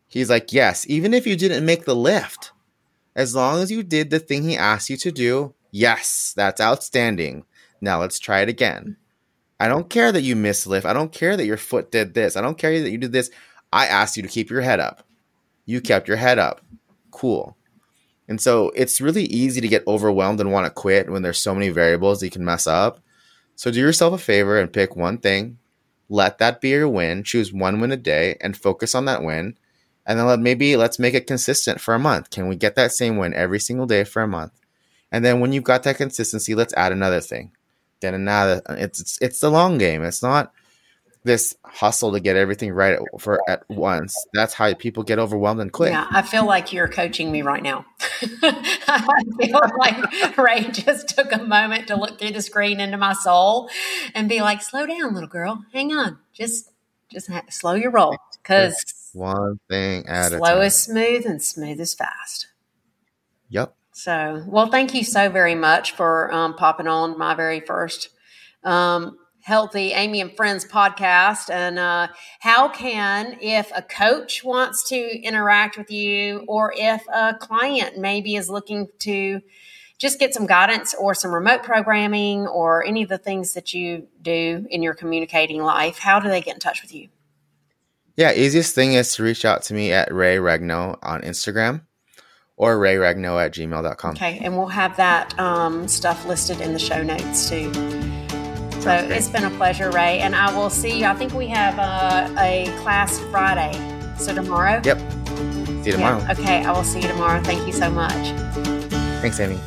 he's 0.09 0.31
like, 0.31 0.53
"Yes, 0.53 0.87
even 0.89 1.13
if 1.13 1.27
you 1.27 1.37
didn't 1.37 1.67
make 1.67 1.85
the 1.85 1.97
lift, 1.97 2.53
as 3.15 3.35
long 3.35 3.61
as 3.61 3.71
you 3.71 3.83
did 3.83 4.09
the 4.09 4.19
thing 4.19 4.45
he 4.45 4.57
asked 4.57 4.89
you 4.89 4.97
to 4.97 5.13
do, 5.13 5.55
yes, 5.71 6.33
that's 6.35 6.61
outstanding. 6.61 7.45
Now 7.81 8.01
let's 8.01 8.19
try 8.19 8.41
it 8.41 8.49
again." 8.49 8.97
I 9.63 9.69
don't 9.69 9.89
care 9.89 10.11
that 10.11 10.23
you 10.23 10.35
missed 10.35 10.67
lift. 10.67 10.85
I 10.85 10.93
don't 10.93 11.13
care 11.13 11.37
that 11.37 11.47
your 11.47 11.57
foot 11.57 11.93
did 11.93 12.15
this. 12.15 12.37
I 12.37 12.41
don't 12.41 12.59
care 12.59 12.83
that 12.83 12.91
you 12.91 12.99
did 12.99 13.13
this. 13.13 13.31
I 13.73 13.87
asked 13.87 14.17
you 14.17 14.23
to 14.25 14.29
keep 14.29 14.51
your 14.51 14.61
head 14.61 14.81
up. 14.81 15.05
You 15.67 15.81
kept 15.81 16.09
your 16.09 16.17
head 16.17 16.41
up. 16.41 16.63
Cool. 17.13 17.57
And 18.27 18.41
so 18.41 18.73
it's 18.75 19.01
really 19.01 19.23
easy 19.27 19.61
to 19.61 19.69
get 19.69 19.87
overwhelmed 19.87 20.41
and 20.41 20.51
want 20.51 20.67
to 20.67 20.71
quit 20.71 21.09
when 21.09 21.23
there's 21.23 21.39
so 21.39 21.55
many 21.55 21.69
variables 21.69 22.25
you 22.25 22.29
can 22.29 22.45
mess 22.45 22.67
up. 22.67 22.99
So 23.55 23.71
do 23.71 23.79
yourself 23.79 24.13
a 24.13 24.19
favor 24.19 24.59
and 24.59 24.73
pick 24.73 24.97
one 24.97 25.19
thing. 25.19 25.59
Let 26.09 26.39
that 26.39 26.61
be 26.61 26.71
your 26.71 26.89
win. 26.89 27.23
Choose 27.23 27.53
one 27.53 27.81
win 27.81 27.93
a 27.93 27.97
day 27.97 28.39
and 28.41 28.57
focus 28.57 28.97
on 28.97 29.05
that 29.05 29.23
win. 29.23 29.57
And 30.05 30.19
then 30.19 30.27
let, 30.27 30.41
maybe 30.41 30.75
let's 30.77 30.99
make 30.99 31.15
it 31.15 31.29
consistent 31.29 31.81
for 31.81 31.95
a 31.95 32.01
month. 32.01 32.31
Can 32.31 32.49
we 32.49 32.57
get 32.57 32.75
that 32.75 32.91
same 32.91 33.17
win 33.17 33.33
every 33.33 33.61
single 33.61 33.87
day 33.87 34.03
for 34.03 34.23
a 34.23 34.27
month? 34.27 34.61
And 35.13 35.25
then 35.25 35.39
when 35.39 35.53
you've 35.53 35.63
got 35.63 35.85
that 35.85 35.99
consistency, 35.99 36.57
let's 36.57 36.75
add 36.75 36.91
another 36.91 37.21
thing 37.21 37.53
then 38.03 38.15
another. 38.15 38.61
It's, 38.69 39.01
it's 39.01 39.19
it's 39.23 39.41
the 39.41 39.51
long 39.51 39.79
game. 39.79 40.05
It's 40.05 40.23
not 40.23 40.53
this 41.25 41.55
hustle 41.65 42.13
to 42.13 42.21
get 42.21 42.37
everything 42.37 42.73
right 42.73 42.99
for 43.19 43.41
at 43.49 43.63
once. 43.69 44.17
That's 44.35 44.55
how 44.55 44.75
people 44.75 45.03
get 45.03 45.19
overwhelmed 45.19 45.61
and 45.61 45.73
quit. 45.73 45.93
Yeah, 45.93 46.07
I 46.11 46.23
feel 46.23 46.45
like 46.45 46.73
you're 46.73 46.89
coaching 46.89 47.31
me 47.31 47.43
right 47.43 47.63
now. 47.63 47.87
I 48.43 49.23
feel 49.41 49.61
like 49.79 50.37
Ray 50.37 50.69
just 50.71 51.09
took 51.09 51.33
a 51.33 51.43
moment 51.43 51.89
to 51.89 51.97
look 51.97 52.19
through 52.19 52.33
the 52.33 52.43
screen 52.43 52.81
into 52.81 52.97
my 52.97 53.13
soul 53.13 53.71
and 54.15 54.29
be 54.29 54.43
like, 54.43 54.63
"Slow 54.63 54.87
down, 54.87 55.15
little 55.15 55.29
girl. 55.29 55.65
Hang 55.73 55.93
on. 55.93 56.19
Just, 56.33 56.71
just 57.11 57.31
ha- 57.31 57.45
slow 57.51 57.75
your 57.75 57.91
roll." 57.91 58.17
Because 58.43 58.75
one 59.13 59.61
thing 59.69 60.07
at 60.07 60.33
a 60.33 60.39
slow 60.39 60.61
is 60.61 60.81
smooth 60.81 61.25
and 61.25 61.43
smooth 61.43 61.81
is 61.81 61.95
fast. 61.95 62.49
Yep. 63.49 63.75
So, 63.93 64.43
well, 64.47 64.69
thank 64.69 64.95
you 64.95 65.05
so 65.05 65.29
very 65.29 65.55
much 65.55 65.93
for 65.93 66.33
um, 66.33 66.55
popping 66.55 66.87
on 66.87 67.19
my 67.19 67.35
very 67.35 67.61
first 67.61 68.09
um, 68.65 69.19
Healthy 69.43 69.93
Amy 69.93 70.21
and 70.21 70.35
Friends 70.35 70.65
podcast. 70.65 71.51
And 71.51 71.79
uh, 71.79 72.09
how 72.41 72.69
can, 72.71 73.37
if 73.41 73.71
a 73.75 73.83
coach 73.83 74.43
wants 74.43 74.89
to 74.89 74.97
interact 74.97 75.77
with 75.77 75.91
you, 75.91 76.45
or 76.49 76.73
if 76.75 77.03
a 77.13 77.35
client 77.35 77.99
maybe 77.99 78.35
is 78.35 78.49
looking 78.49 78.89
to 79.01 79.41
just 79.99 80.19
get 80.19 80.33
some 80.33 80.47
guidance 80.47 80.95
or 80.99 81.15
some 81.15 81.33
remote 81.33 81.63
programming 81.63 82.47
or 82.47 82.85
any 82.85 83.03
of 83.03 83.09
the 83.09 83.19
things 83.19 83.53
that 83.53 83.75
you 83.75 84.09
do 84.23 84.67
in 84.71 84.83
your 84.83 84.95
communicating 84.95 85.63
life, 85.63 85.99
how 85.99 86.19
do 86.19 86.29
they 86.29 86.41
get 86.41 86.55
in 86.55 86.61
touch 86.61 86.81
with 86.83 86.95
you? 86.95 87.09
Yeah, 88.17 88.33
easiest 88.33 88.75
thing 88.75 88.95
is 88.95 89.15
to 89.17 89.23
reach 89.23 89.45
out 89.45 89.63
to 89.65 89.75
me 89.75 89.93
at 89.93 90.13
Ray 90.13 90.39
Regno 90.39 90.99
on 91.03 91.23
Instagram 91.23 91.83
or 92.57 92.79
rayregno 92.79 93.45
at 93.45 93.53
gmail.com. 93.53 94.11
Okay, 94.13 94.39
and 94.43 94.57
we'll 94.57 94.67
have 94.67 94.97
that 94.97 95.39
um, 95.39 95.89
stuff 95.89 96.27
listed 96.27 96.61
in 96.61 96.73
the 96.73 96.79
show 96.79 97.03
notes 97.03 97.49
too. 97.49 97.73
So 98.83 98.91
great. 98.91 99.13
it's 99.13 99.29
been 99.29 99.45
a 99.45 99.51
pleasure, 99.51 99.91
Ray, 99.91 100.19
and 100.19 100.35
I 100.35 100.53
will 100.57 100.71
see 100.71 101.01
you. 101.01 101.07
I 101.07 101.15
think 101.15 101.33
we 101.35 101.47
have 101.49 101.79
uh, 101.79 102.35
a 102.41 102.67
class 102.83 103.19
Friday. 103.31 103.73
So 104.19 104.35
tomorrow? 104.35 104.81
Yep. 104.85 104.99
See 104.99 105.87
you 105.87 105.93
tomorrow. 105.93 106.19
Yeah. 106.19 106.33
Okay, 106.33 106.65
I 106.65 106.73
will 106.73 106.85
see 106.85 107.01
you 107.01 107.09
tomorrow. 107.09 107.43
Thank 107.43 107.67
you 107.67 107.73
so 107.73 107.91
much. 107.91 108.13
Thanks, 109.21 109.39
Amy. 109.41 109.59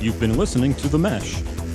You've 0.00 0.18
been 0.18 0.38
listening 0.38 0.74
to 0.76 0.88
The 0.88 0.98
Mesh, 0.98 1.42